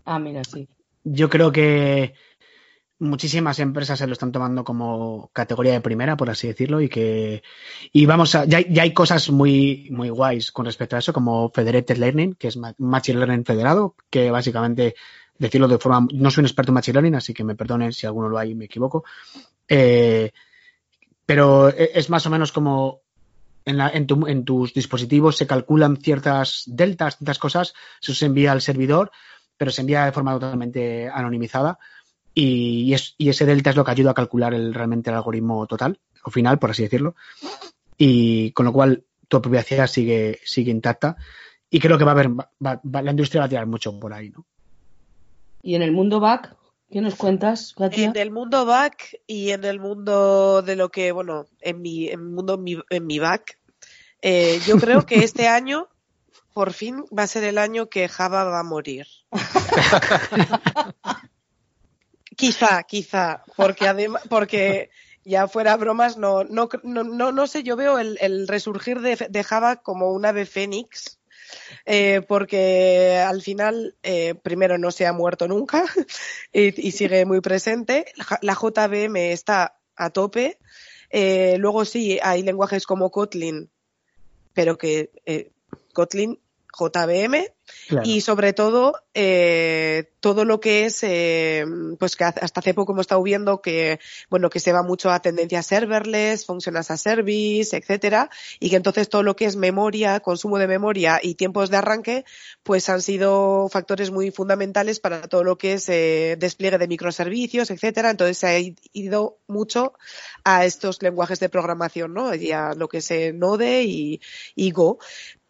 Ah, 0.05 0.18
mira, 0.18 0.43
sí. 0.45 0.68
Yo 1.05 1.28
creo 1.28 1.53
que 1.53 2.14
muchísimas 2.99 3.59
empresas 3.59 3.99
se 3.99 4.07
lo 4.07 4.12
están 4.12 4.30
tomando 4.30 4.62
como 4.62 5.30
categoría 5.33 5.72
de 5.72 5.80
primera, 5.80 6.16
por 6.16 6.30
así 6.30 6.47
decirlo, 6.47 6.80
y 6.80 6.89
que 6.89 7.43
y 7.93 8.07
vamos 8.07 8.35
a, 8.37 8.45
ya, 8.45 8.59
hay- 8.59 8.66
ya 8.70 8.83
hay 8.85 8.93
cosas 8.95 9.30
muy, 9.30 9.89
muy 9.91 10.09
guays 10.09 10.53
con 10.53 10.64
respecto 10.66 10.95
a 10.97 11.01
eso, 11.01 11.12
como 11.12 11.51
Federated 11.51 11.97
Learning, 11.99 12.35
que 12.35 12.49
es 12.49 12.57
ma- 12.57 12.74
Machine 12.78 13.18
Learning 13.18 13.45
federado, 13.45 13.97
que 14.11 14.30
básicamente, 14.30 14.95
decirlo 15.39 15.68
de 15.68 15.78
forma, 15.78 16.07
no 16.12 16.30
soy 16.30 16.43
un 16.43 16.47
experto 16.47 16.70
en 16.70 16.74
Machine 16.74 16.95
Learning, 16.95 17.14
así 17.16 17.35
que 17.35 17.45
me 17.45 17.55
perdonen 17.57 17.93
si 17.93 18.07
alguno 18.07 18.28
lo 18.28 18.39
hay 18.39 18.51
y 18.51 18.55
me 18.55 18.66
equivoco, 18.66 19.05
eh, 19.68 20.30
pero 21.26 21.68
e- 21.68 21.91
es 21.95 22.11
más 22.11 22.26
o 22.26 22.30
menos 22.30 22.53
como 22.53 23.01
en, 23.64 23.76
la- 23.78 23.91
en, 23.91 24.07
tu- 24.07 24.26
en 24.26 24.45
tus 24.45 24.74
dispositivos 24.74 25.37
se 25.37 25.47
calculan 25.47 25.97
ciertas 25.97 26.64
deltas, 26.66 27.16
ciertas 27.18 27.39
cosas, 27.39 27.74
eso 28.01 28.14
se 28.14 28.26
envía 28.26 28.53
al 28.53 28.61
servidor, 28.62 29.11
pero 29.57 29.70
se 29.70 29.80
envía 29.83 30.05
de 30.05 30.12
forma 30.12 30.33
totalmente 30.33 31.09
anonimizada 31.09 31.78
y, 32.35 32.93
es- 32.95 33.14
y 33.18 33.28
ese 33.28 33.47
delta 33.47 33.70
es 33.70 33.76
lo 33.76 33.85
que 33.85 33.91
ayuda 33.93 34.11
a 34.12 34.14
calcular 34.14 34.53
realmente 34.53 35.11
el 35.11 35.16
algoritmo 35.16 35.66
total 35.66 35.99
o 36.24 36.30
final, 36.30 36.59
por 36.59 36.70
así 36.70 36.83
decirlo. 36.83 37.14
Y 37.97 38.51
con 38.53 38.66
lo 38.66 38.72
cual 38.72 39.05
tu 39.28 39.41
privacidad 39.41 39.87
sigue, 39.87 40.41
sigue 40.45 40.70
intacta 40.70 41.16
y 41.70 41.78
creo 41.80 41.97
que 41.99 42.05
va 42.05 42.11
a 42.11 42.14
haber, 42.14 42.30
la 42.61 43.11
industria 43.11 43.41
va 43.43 43.47
a 43.47 43.49
tirar 43.49 43.66
mucho 43.66 43.99
por 43.99 44.12
ahí, 44.12 44.30
¿no? 44.30 44.47
Y 45.63 45.75
en 45.77 45.83
el 45.83 45.93
mundo 45.93 46.21
back, 46.21 46.57
¿qué 46.91 47.01
nos 47.01 47.15
cuentas, 47.15 47.75
Katia? 47.75 48.09
En 48.09 48.17
el 48.17 48.31
mundo 48.31 48.67
back 48.67 49.17
y 49.27 49.51
en 49.51 49.65
el 49.65 49.81
mundo 49.81 50.63
de 50.63 50.77
lo 50.77 50.91
que, 50.91 51.13
bueno, 51.13 51.47
en 51.61 51.81
mi, 51.81 52.09
en 52.09 52.21
el 52.21 52.29
mundo 52.31 52.59
mi- 52.59 52.83
en 52.91 53.07
mi 53.07 53.19
back, 53.19 53.59
eh, 54.23 54.61
yo 54.67 54.77
creo 54.79 55.07
que 55.07 55.17
este 55.25 55.49
año, 55.49 55.89
por 56.53 56.73
fin, 56.73 57.05
va 57.17 57.25
a 57.25 57.29
ser 57.29 57.45
el 57.45 57.59
año 57.59 57.89
que 57.89 58.09
Java 58.09 58.45
va 58.45 58.61
a 58.61 58.65
morir. 58.65 59.07
quizá, 62.37 62.83
quizá, 62.83 63.45
porque 63.57 63.89
además, 63.89 64.23
porque 64.29 64.91
ya 65.25 65.49
fuera 65.49 65.77
bromas, 65.77 66.17
no, 66.17 66.45
no, 66.45 66.69
no, 66.83 67.05
no, 67.05 67.33
no 67.33 67.47
sé, 67.47 67.63
yo 67.63 67.77
veo 67.77 67.99
el, 67.99 68.19
el 68.21 68.49
resurgir 68.49 69.01
de, 69.01 69.29
de 69.31 69.45
Java 69.45 69.77
como 69.77 70.13
un 70.13 70.27
ave 70.27 70.47
fénix. 70.47 71.19
Eh, 71.84 72.22
porque 72.26 73.18
al 73.18 73.42
final, 73.42 73.96
eh, 74.03 74.34
primero, 74.34 74.78
no 74.78 74.90
se 74.90 75.07
ha 75.07 75.12
muerto 75.12 75.48
nunca 75.48 75.84
y, 76.53 76.90
sigue 76.92 77.24
muy 77.24 77.40
presente. 77.40 78.07
La 78.40 78.55
JVM 78.55 79.16
está 79.32 79.78
a 79.96 80.11
tope. 80.11 80.59
Eh, 81.11 81.57
luego 81.59 81.84
sí, 81.84 82.18
hay 82.22 82.42
lenguajes 82.42 82.86
como 82.86 83.11
Kotlin, 83.11 83.70
pero 84.55 84.78
que 84.78 85.11
Kotlin, 85.92 86.40
Claro. 87.89 88.07
y 88.07 88.20
sobre 88.20 88.53
todo 88.53 88.95
eh, 89.14 90.12
todo 90.20 90.45
lo 90.45 90.61
que 90.61 90.87
es 90.87 91.03
eh, 91.03 91.64
pues 91.99 92.16
que 92.16 92.25
hasta 92.25 92.61
hace 92.61 92.75
poco 92.75 92.93
hemos 92.93 93.05
estado 93.05 93.23
viendo 93.23 93.62
que 93.62 93.99
bueno 94.29 94.51
que 94.51 94.61
se 94.61 94.73
va 94.73 94.83
mucho 94.83 95.11
a 95.11 95.20
tendencias 95.20 95.66
serverless, 95.66 96.45
function 96.45 96.77
as 96.77 96.91
a 96.91 96.97
service, 96.97 97.77
etcétera, 97.77 98.31
y 98.61 98.70
que 98.70 98.77
entonces 98.77 99.09
todo 99.09 99.23
lo 99.23 99.37
que 99.37 99.47
es 99.47 99.57
memoria, 99.57 100.20
consumo 100.20 100.59
de 100.59 100.66
memoria 100.66 101.18
y 101.23 101.35
tiempos 101.35 101.70
de 101.70 101.77
arranque, 101.79 102.25
pues 102.62 102.89
han 102.89 103.03
sido 103.03 103.68
factores 103.70 104.11
muy 104.11 104.31
fundamentales 104.31 105.01
para 105.01 105.29
todo 105.29 105.45
lo 105.45 105.59
que 105.59 105.75
es 105.75 105.89
eh, 105.89 106.37
despliegue 106.39 106.79
de 106.79 106.89
microservicios, 106.89 107.70
etcétera. 107.70 108.11
Entonces 108.11 108.39
se 108.39 108.47
ha 108.47 108.59
ido 108.93 109.39
mucho 109.47 109.95
a 110.45 110.64
estos 110.64 111.03
lenguajes 111.03 111.41
de 111.41 111.49
programación, 111.49 112.14
¿no? 112.14 112.35
Y 112.35 112.53
a 112.53 112.75
lo 112.75 112.89
que 112.89 112.99
es 112.99 113.11
eh, 113.11 113.33
Node 113.33 113.85
y, 113.85 114.20
y 114.55 114.70
Go. 114.70 114.99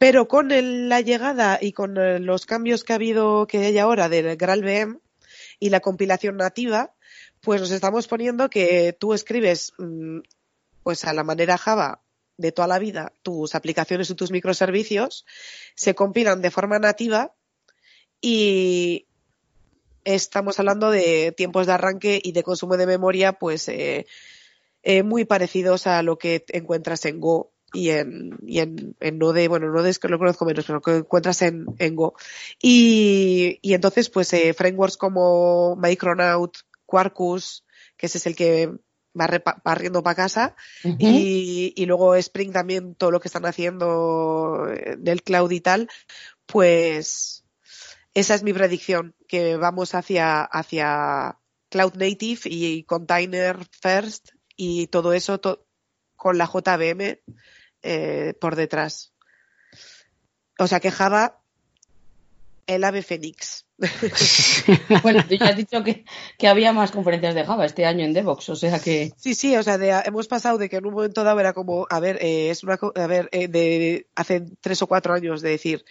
Pero 0.02 0.26
con 0.26 0.48
la 0.88 1.00
llegada 1.00 1.60
y 1.62 1.70
con 1.70 1.96
eh, 1.96 2.18
los 2.18 2.44
cambios 2.44 2.82
que 2.82 2.92
ha 2.92 2.96
habido, 2.96 3.46
que 3.46 3.58
hay 3.58 3.78
ahora 3.78 4.08
del 4.08 4.36
GraalVM 4.36 4.98
y 5.60 5.70
la 5.70 5.78
compilación 5.78 6.38
nativa, 6.38 6.92
pues 7.40 7.60
nos 7.60 7.70
estamos 7.70 8.08
poniendo 8.08 8.50
que 8.50 8.96
tú 8.98 9.14
escribes, 9.14 9.72
mm, 9.78 10.18
pues 10.82 11.04
a 11.04 11.12
la 11.12 11.22
manera 11.22 11.56
Java 11.56 12.02
de 12.36 12.50
toda 12.50 12.66
la 12.66 12.80
vida, 12.80 13.12
tus 13.22 13.54
aplicaciones 13.54 14.10
y 14.10 14.16
tus 14.16 14.32
microservicios 14.32 15.24
se 15.76 15.94
compilan 15.94 16.42
de 16.42 16.50
forma 16.50 16.80
nativa 16.80 17.32
y 18.20 19.06
estamos 20.02 20.58
hablando 20.58 20.90
de 20.90 21.30
tiempos 21.30 21.68
de 21.68 21.74
arranque 21.74 22.20
y 22.20 22.32
de 22.32 22.42
consumo 22.42 22.76
de 22.76 22.86
memoria, 22.86 23.34
pues 23.34 23.68
eh, 23.68 24.06
eh, 24.82 25.04
muy 25.04 25.26
parecidos 25.26 25.86
a 25.86 26.02
lo 26.02 26.18
que 26.18 26.44
encuentras 26.48 27.04
en 27.04 27.20
Go 27.20 27.52
y 27.72 27.90
en, 27.90 28.38
y 28.46 28.60
en, 28.60 28.96
en 29.00 29.18
Node, 29.18 29.48
bueno, 29.48 29.70
Node 29.70 29.90
es 29.90 29.98
que 29.98 30.08
lo 30.08 30.18
conozco 30.18 30.44
menos, 30.44 30.64
pero 30.66 30.80
que 30.80 30.96
encuentras 30.96 31.42
en, 31.42 31.66
en 31.78 31.96
Go. 31.96 32.14
Y, 32.60 33.58
y 33.62 33.74
entonces, 33.74 34.10
pues, 34.10 34.32
eh, 34.32 34.54
frameworks 34.54 34.96
como 34.96 35.76
Micronaut, 35.76 36.56
Quarkus, 36.86 37.64
que 37.96 38.06
ese 38.06 38.18
es 38.18 38.26
el 38.26 38.36
que 38.36 38.70
va 39.18 39.28
barriendo 39.64 40.02
para 40.02 40.16
casa, 40.16 40.56
Ujú. 40.84 40.96
y, 40.98 41.72
y 41.76 41.86
luego 41.86 42.14
Spring 42.14 42.52
también, 42.52 42.94
todo 42.94 43.10
lo 43.10 43.20
que 43.20 43.28
están 43.28 43.46
haciendo 43.46 44.68
eh, 44.70 44.96
del 44.98 45.22
cloud 45.22 45.50
y 45.50 45.60
tal, 45.60 45.88
pues 46.46 47.44
esa 48.14 48.34
es 48.34 48.42
mi 48.42 48.52
predicción, 48.52 49.14
que 49.26 49.56
vamos 49.56 49.94
hacia, 49.94 50.42
hacia 50.42 51.38
cloud 51.70 51.94
native 51.94 52.40
y 52.44 52.84
container 52.84 53.56
first 53.80 54.30
y 54.56 54.88
todo 54.88 55.14
eso 55.14 55.40
to- 55.40 55.66
con 56.16 56.36
la 56.38 56.46
JVM 56.46 57.20
eh, 57.82 58.34
por 58.40 58.56
detrás. 58.56 59.12
O 60.58 60.66
sea 60.66 60.80
que 60.80 60.90
Java, 60.90 61.40
el 62.66 62.84
ave 62.84 63.02
fénix. 63.02 63.66
Bueno, 65.02 65.24
tú 65.28 65.34
ya 65.34 65.46
has 65.46 65.56
dicho 65.56 65.82
que, 65.82 66.04
que 66.38 66.46
había 66.48 66.72
más 66.72 66.92
conferencias 66.92 67.34
de 67.34 67.44
Java 67.44 67.64
este 67.66 67.84
año 67.84 68.04
en 68.04 68.12
Devox, 68.12 68.48
o 68.50 68.56
sea 68.56 68.78
que 68.78 69.12
Sí, 69.16 69.34
sí, 69.34 69.56
o 69.56 69.62
sea, 69.62 69.78
de- 69.78 69.90
hemos 70.04 70.28
pasado 70.28 70.58
de 70.58 70.68
que 70.68 70.76
en 70.76 70.86
un 70.86 70.94
momento 70.94 71.24
dado 71.24 71.40
era 71.40 71.52
como, 71.52 71.86
a 71.90 71.98
ver, 71.98 72.18
eh, 72.22 72.50
es 72.50 72.62
una, 72.62 72.78
a 72.94 73.06
ver, 73.08 73.28
eh, 73.32 73.48
de 73.48 74.06
hace 74.14 74.44
tres 74.60 74.80
o 74.82 74.86
cuatro 74.86 75.14
años 75.14 75.40
de 75.42 75.50
decir, 75.50 75.84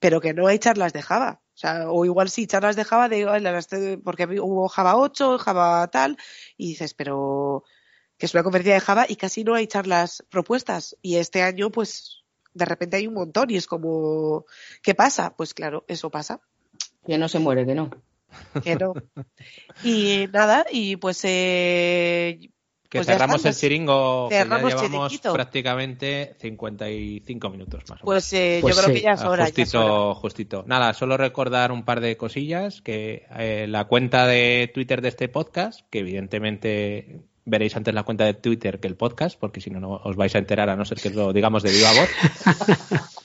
pero 0.00 0.20
que 0.20 0.34
no 0.34 0.46
hay 0.48 0.58
charlas 0.58 0.92
de 0.92 1.02
Java. 1.02 1.40
O 1.54 1.58
sea, 1.58 1.90
o 1.90 2.04
igual 2.04 2.28
sí, 2.30 2.46
charlas 2.46 2.74
de 2.76 2.84
Java, 2.84 3.08
de, 3.08 3.26
"Ay, 3.28 3.40
las 3.40 3.68
de- 3.68 3.98
porque 3.98 4.24
hubo 4.40 4.68
Java 4.68 4.96
8, 4.96 5.38
Java 5.38 5.86
tal, 5.88 6.18
y 6.56 6.70
dices, 6.70 6.92
pero 6.94 7.62
que 8.18 8.26
es 8.26 8.34
una 8.34 8.42
conferencia 8.42 8.74
de 8.74 8.80
Java 8.80 9.06
y 9.08 9.16
casi 9.16 9.44
no 9.44 9.54
hay 9.54 9.66
charlas 9.66 10.24
propuestas. 10.30 10.96
Y 11.02 11.16
este 11.16 11.42
año, 11.42 11.70
pues, 11.70 12.22
de 12.54 12.64
repente 12.64 12.96
hay 12.96 13.06
un 13.06 13.14
montón 13.14 13.50
y 13.50 13.56
es 13.56 13.66
como, 13.66 14.44
¿qué 14.82 14.94
pasa? 14.94 15.34
Pues 15.36 15.54
claro, 15.54 15.84
eso 15.88 16.10
pasa. 16.10 16.40
que 17.06 17.18
no 17.18 17.28
se 17.28 17.38
muere, 17.38 17.66
que 17.66 17.74
no. 17.74 17.90
Que 18.62 18.74
no. 18.76 18.94
Y 19.84 20.26
nada, 20.32 20.66
y 20.70 20.96
pues, 20.96 21.20
eh, 21.24 22.50
Que 22.88 22.98
Pues 22.98 23.06
cerramos 23.08 23.44
el 23.44 23.54
chiringo, 23.54 24.28
que 24.28 24.36
ya 24.36 24.42
Cerramos 24.44 24.70
llevamos 24.74 24.90
chiringuito. 25.12 25.32
prácticamente 25.32 26.36
55 26.40 27.50
minutos 27.50 27.82
más 27.88 28.02
o 28.02 28.04
menos. 28.04 28.04
pues 28.04 28.32
eh, 28.32 28.58
Pues 28.60 28.76
yo 28.76 28.82
creo 28.82 28.94
sí, 28.94 29.00
que 29.00 29.04
ya 29.04 29.12
es 29.12 29.22
hora. 29.24 29.48
ya 29.48 29.62
es 29.62 29.74
hora. 29.74 29.88
justito, 29.88 30.14
justito. 30.14 30.64
Nada, 30.66 30.94
solo 30.94 31.16
recordar 31.16 31.72
un 31.72 31.84
par 31.84 32.00
de 32.00 32.16
cosillas, 32.16 32.80
que 32.82 33.26
eh, 33.38 33.66
la 33.68 33.84
cuenta 33.86 34.26
de 34.26 34.70
Twitter 34.72 35.02
de 35.02 35.08
este 35.08 35.28
podcast, 35.28 35.80
que 35.90 35.98
evidentemente 36.00 37.20
veréis 37.46 37.74
antes 37.76 37.94
la 37.94 38.02
cuenta 38.02 38.24
de 38.24 38.34
Twitter 38.34 38.78
que 38.80 38.88
el 38.88 38.96
podcast, 38.96 39.38
porque 39.40 39.60
si 39.62 39.70
no, 39.70 39.80
no 39.80 39.92
os 40.04 40.16
vais 40.16 40.34
a 40.34 40.38
enterar 40.38 40.68
a 40.68 40.76
no 40.76 40.84
ser 40.84 40.98
que 41.00 41.10
lo 41.10 41.32
digamos 41.32 41.62
de 41.62 41.70
viva 41.70 41.90
voz. 41.92 42.10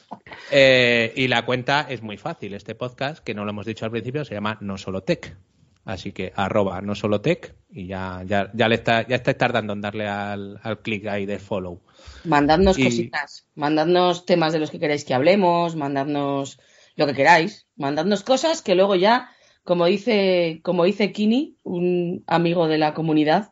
Eh, 0.54 1.14
y 1.16 1.30
la 1.30 1.46
cuenta 1.46 1.86
es 1.90 2.02
muy 2.02 2.18
fácil. 2.18 2.54
Este 2.54 2.76
podcast, 2.76 3.24
que 3.24 3.34
no 3.34 3.46
lo 3.46 3.52
hemos 3.52 3.66
dicho 3.66 3.86
al 3.86 3.92
principio, 3.92 4.26
se 4.26 4.34
llama 4.34 4.58
No 4.60 4.78
Solo 4.78 5.02
Tech. 5.02 5.38
Así 5.86 6.12
que 6.12 6.32
arroba 6.36 6.80
no 6.82 6.94
solo 6.94 7.22
tech 7.22 7.56
y 7.72 7.88
ya, 7.88 8.22
ya, 8.26 8.52
ya 8.54 8.68
le 8.68 8.76
está, 8.76 9.08
ya 9.08 9.16
estáis 9.16 9.38
tardando 9.38 9.74
en 9.74 9.82
darle 9.82 10.08
al, 10.08 10.60
al 10.62 10.80
clic 10.82 11.08
ahí 11.08 11.26
de 11.26 11.40
follow. 11.40 11.82
Mandadnos 12.24 12.78
Y- 12.78 12.84
cositas, 12.84 13.48
mandadnos 13.56 14.26
temas 14.28 14.54
de 14.54 14.60
los 14.60 14.70
que 14.70 14.80
queráis 14.80 15.06
que 15.06 15.16
hablemos, 15.16 15.76
mandadnos 15.76 16.60
lo 16.96 17.08
que 17.08 17.16
queráis, 17.16 17.66
mandadnos 17.78 18.22
cosas 18.24 18.62
que 18.62 18.76
luego 18.76 18.96
ya, 18.96 19.32
como 19.64 19.86
dice, 19.88 20.60
como 20.64 20.84
dice 20.84 21.12
Kini, 21.12 21.58
un 21.64 22.24
amigo 22.28 22.68
de 22.68 22.78
la 22.78 22.94
comunidad, 22.94 23.52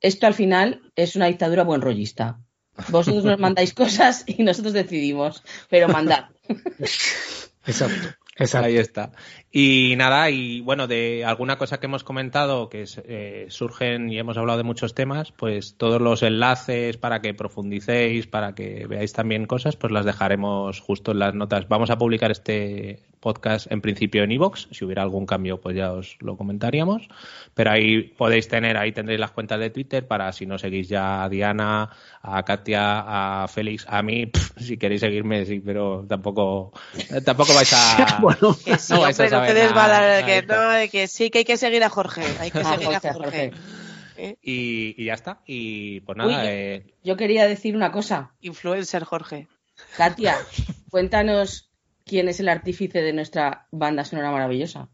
esto 0.00 0.26
al 0.26 0.34
final 0.34 0.92
es 0.94 1.16
una 1.16 1.26
dictadura 1.26 1.64
buen 1.64 1.80
rollista. 1.80 2.40
Vosotros 2.88 3.24
nos 3.24 3.38
mandáis 3.46 3.72
cosas 3.74 4.24
y 4.26 4.42
nosotros 4.42 4.72
decidimos, 4.72 5.42
pero 5.70 5.88
mandad. 5.88 6.26
Exacto. 7.66 8.16
Exacto. 8.38 8.66
Ahí 8.66 8.76
está. 8.76 9.12
Y 9.50 9.94
nada, 9.96 10.28
y 10.28 10.60
bueno, 10.60 10.86
de 10.86 11.24
alguna 11.24 11.56
cosa 11.56 11.80
que 11.80 11.86
hemos 11.86 12.04
comentado, 12.04 12.68
que 12.68 12.84
eh, 13.04 13.46
surgen 13.48 14.12
y 14.12 14.18
hemos 14.18 14.36
hablado 14.36 14.58
de 14.58 14.64
muchos 14.64 14.94
temas, 14.94 15.32
pues 15.32 15.76
todos 15.78 16.00
los 16.02 16.22
enlaces 16.22 16.98
para 16.98 17.22
que 17.22 17.32
profundicéis, 17.32 18.26
para 18.26 18.54
que 18.54 18.86
veáis 18.86 19.14
también 19.14 19.46
cosas, 19.46 19.76
pues 19.76 19.92
las 19.92 20.04
dejaremos 20.04 20.80
justo 20.80 21.12
en 21.12 21.20
las 21.20 21.34
notas. 21.34 21.68
Vamos 21.68 21.88
a 21.88 21.96
publicar 21.96 22.30
este 22.30 23.00
podcast 23.26 23.72
en 23.72 23.80
principio 23.80 24.22
en 24.22 24.30
iVoox. 24.32 24.68
Si 24.70 24.84
hubiera 24.84 25.02
algún 25.02 25.26
cambio, 25.26 25.60
pues 25.60 25.74
ya 25.74 25.92
os 25.92 26.16
lo 26.20 26.36
comentaríamos. 26.36 27.08
Pero 27.54 27.70
ahí 27.70 28.02
podéis 28.02 28.46
tener, 28.46 28.76
ahí 28.76 28.92
tendréis 28.92 29.18
las 29.18 29.32
cuentas 29.32 29.58
de 29.58 29.70
Twitter 29.70 30.06
para 30.06 30.30
si 30.32 30.46
no 30.46 30.58
seguís 30.58 30.88
ya 30.88 31.24
a 31.24 31.28
Diana, 31.28 31.90
a 32.22 32.42
Katia, 32.44 33.42
a 33.42 33.48
Félix, 33.48 33.86
a 33.88 34.02
mí, 34.02 34.26
pff, 34.32 34.52
si 34.60 34.76
queréis 34.76 35.00
seguirme, 35.00 35.44
sí, 35.44 35.60
pero 35.64 36.04
tampoco, 36.08 36.72
tampoco 37.24 37.54
vais 37.54 37.72
a. 37.72 38.20
Bueno, 38.40 38.56
Que 38.64 38.78
sí, 38.78 38.92
No 38.92 39.00
vais 39.02 39.18
a 39.20 39.22
hombre, 39.24 39.30
no 39.30 39.30
saber 39.30 39.54
te 39.54 39.60
desbalar, 39.60 40.02
nada, 40.02 40.26
que 40.26 40.42
no, 40.42 40.90
que 40.90 41.08
sí, 41.08 41.30
que 41.30 41.38
hay 41.38 41.44
que 41.44 41.56
seguir 41.56 41.82
a 41.84 41.88
Jorge. 41.90 42.22
Hay 42.40 42.50
que 42.50 42.58
Ah, 42.64 42.72
seguir 42.74 42.88
a 42.88 43.00
Jorge, 43.00 43.12
Jorge. 43.12 43.50
Jorge. 43.50 43.52
¿Eh? 44.18 44.36
Y, 44.42 44.94
y 45.02 45.04
ya 45.06 45.14
está. 45.14 45.40
Y 45.46 46.00
pues 46.00 46.16
nada, 46.16 46.28
Uy, 46.30 46.34
yo- 46.36 46.40
eh, 46.44 46.94
Yo 47.04 47.16
quería 47.16 47.46
decir 47.46 47.76
una 47.76 47.92
cosa. 47.92 48.32
Influencer 48.40 49.04
Jorge. 49.04 49.46
Katia, 49.96 50.36
cuéntanos 50.90 51.70
quién 52.06 52.28
es 52.28 52.40
el 52.40 52.48
artífice 52.48 53.02
de 53.02 53.12
nuestra 53.12 53.66
banda 53.70 54.04
sonora 54.04 54.30
maravillosa. 54.30 54.88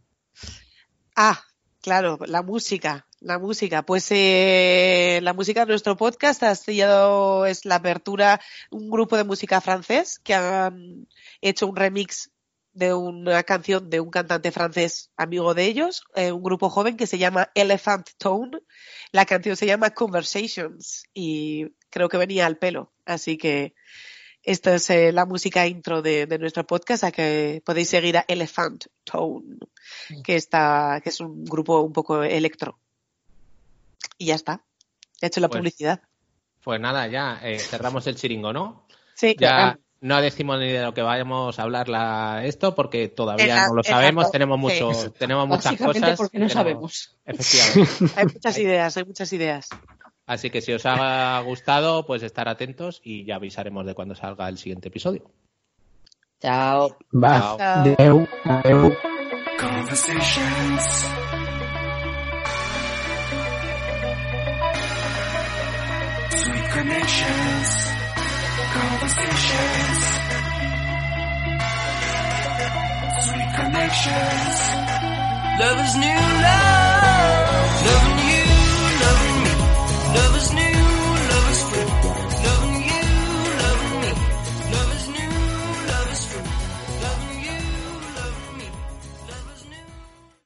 Ah, 1.14 1.40
claro, 1.80 2.18
la 2.26 2.42
música, 2.42 3.06
la 3.20 3.38
música. 3.38 3.82
Pues 3.82 4.08
eh, 4.10 5.20
la 5.22 5.34
música 5.34 5.60
de 5.60 5.66
nuestro 5.72 5.96
podcast 5.96 6.42
ha 6.42 6.54
sido, 6.56 7.46
es 7.46 7.64
la 7.64 7.76
apertura, 7.76 8.40
un 8.72 8.90
grupo 8.90 9.16
de 9.16 9.22
música 9.24 9.60
francés 9.60 10.18
que 10.18 10.34
han 10.34 11.06
hecho 11.40 11.68
un 11.68 11.76
remix 11.76 12.30
de 12.74 12.94
una 12.94 13.42
canción 13.42 13.90
de 13.90 14.00
un 14.00 14.10
cantante 14.10 14.50
francés 14.50 15.10
amigo 15.16 15.54
de 15.54 15.64
ellos, 15.66 16.04
eh, 16.14 16.32
un 16.32 16.42
grupo 16.42 16.70
joven 16.70 16.96
que 16.96 17.06
se 17.06 17.18
llama 17.18 17.50
Elephant 17.54 18.10
Tone. 18.18 18.58
La 19.12 19.26
canción 19.26 19.56
se 19.56 19.66
llama 19.66 19.90
Conversations 19.90 21.04
y 21.12 21.66
creo 21.90 22.08
que 22.08 22.16
venía 22.16 22.46
al 22.46 22.56
pelo. 22.58 22.92
Así 23.04 23.36
que 23.36 23.74
esta 24.42 24.74
es 24.74 24.88
eh, 24.90 25.12
la 25.12 25.26
música 25.26 25.66
intro 25.66 26.02
de, 26.02 26.26
de 26.26 26.38
nuestro 26.38 26.66
podcast, 26.66 27.04
a 27.04 27.12
que 27.12 27.62
podéis 27.64 27.88
seguir 27.90 28.16
a 28.16 28.24
Elephant 28.26 28.86
Tone, 29.04 29.58
que 30.24 30.36
está, 30.36 31.00
que 31.02 31.10
es 31.10 31.20
un 31.20 31.44
grupo 31.44 31.80
un 31.80 31.92
poco 31.92 32.22
electro. 32.22 32.78
Y 34.18 34.26
ya 34.26 34.34
está. 34.34 34.64
He 35.20 35.26
hecho 35.26 35.40
la 35.40 35.48
Pues, 35.48 35.60
publicidad. 35.60 36.00
pues 36.64 36.80
nada, 36.80 37.06
ya 37.06 37.38
eh, 37.42 37.58
cerramos 37.58 38.06
el 38.06 38.16
chiringo, 38.16 38.52
¿no? 38.52 38.86
Sí, 39.14 39.36
Ya 39.38 39.78
no 40.02 40.20
decimos 40.20 40.58
ni 40.58 40.66
de 40.70 40.82
lo 40.82 40.92
que 40.92 41.00
vayamos 41.00 41.58
a 41.58 41.62
hablar 41.62 41.88
la, 41.88 42.42
esto 42.44 42.74
porque 42.74 43.08
todavía 43.08 43.46
Exacto, 43.46 43.70
no 43.70 43.76
lo 43.76 43.82
sabemos, 43.84 44.22
exacto, 44.24 44.32
tenemos 44.32 44.72
sí. 44.72 44.82
mucho, 44.84 45.12
tenemos 45.12 45.48
muchas 45.48 45.76
cosas. 45.76 46.16
porque 46.18 46.38
no 46.38 46.46
tenemos- 46.48 46.52
sabemos. 46.52 47.16
Efectivamente. 47.24 48.12
hay 48.20 48.24
muchas 48.26 48.58
ideas, 48.58 48.96
hay 48.96 49.04
muchas 49.04 49.32
ideas. 49.32 49.68
Así 50.26 50.50
que 50.50 50.60
si 50.60 50.72
os 50.72 50.82
ha 50.86 51.40
gustado, 51.40 52.04
pues 52.04 52.22
estar 52.22 52.48
atentos 52.48 53.00
y 53.04 53.24
ya 53.24 53.36
avisaremos 53.36 53.86
de 53.86 53.94
cuando 53.94 54.14
salga 54.14 54.48
el 54.48 54.58
siguiente 54.58 54.88
episodio. 54.88 55.30
Chao. 56.40 56.96
va. 57.14 57.56
Chao. 57.56 58.26
Adeu. 58.44 58.96
Conversations. 59.58 61.06
Sweet 66.42 66.70
connections. 66.74 67.81
conversations, 69.02 69.98
sweet 73.26 73.50
connections. 73.58 74.56
Love 75.60 75.78
is 75.86 75.94
new 75.96 76.22
love, 76.46 77.70
loving 77.88 78.18
you, 78.30 78.44
loving 79.02 79.38
me. 79.42 79.54
Love 80.14 80.36
is 80.36 80.52
new. 80.52 80.71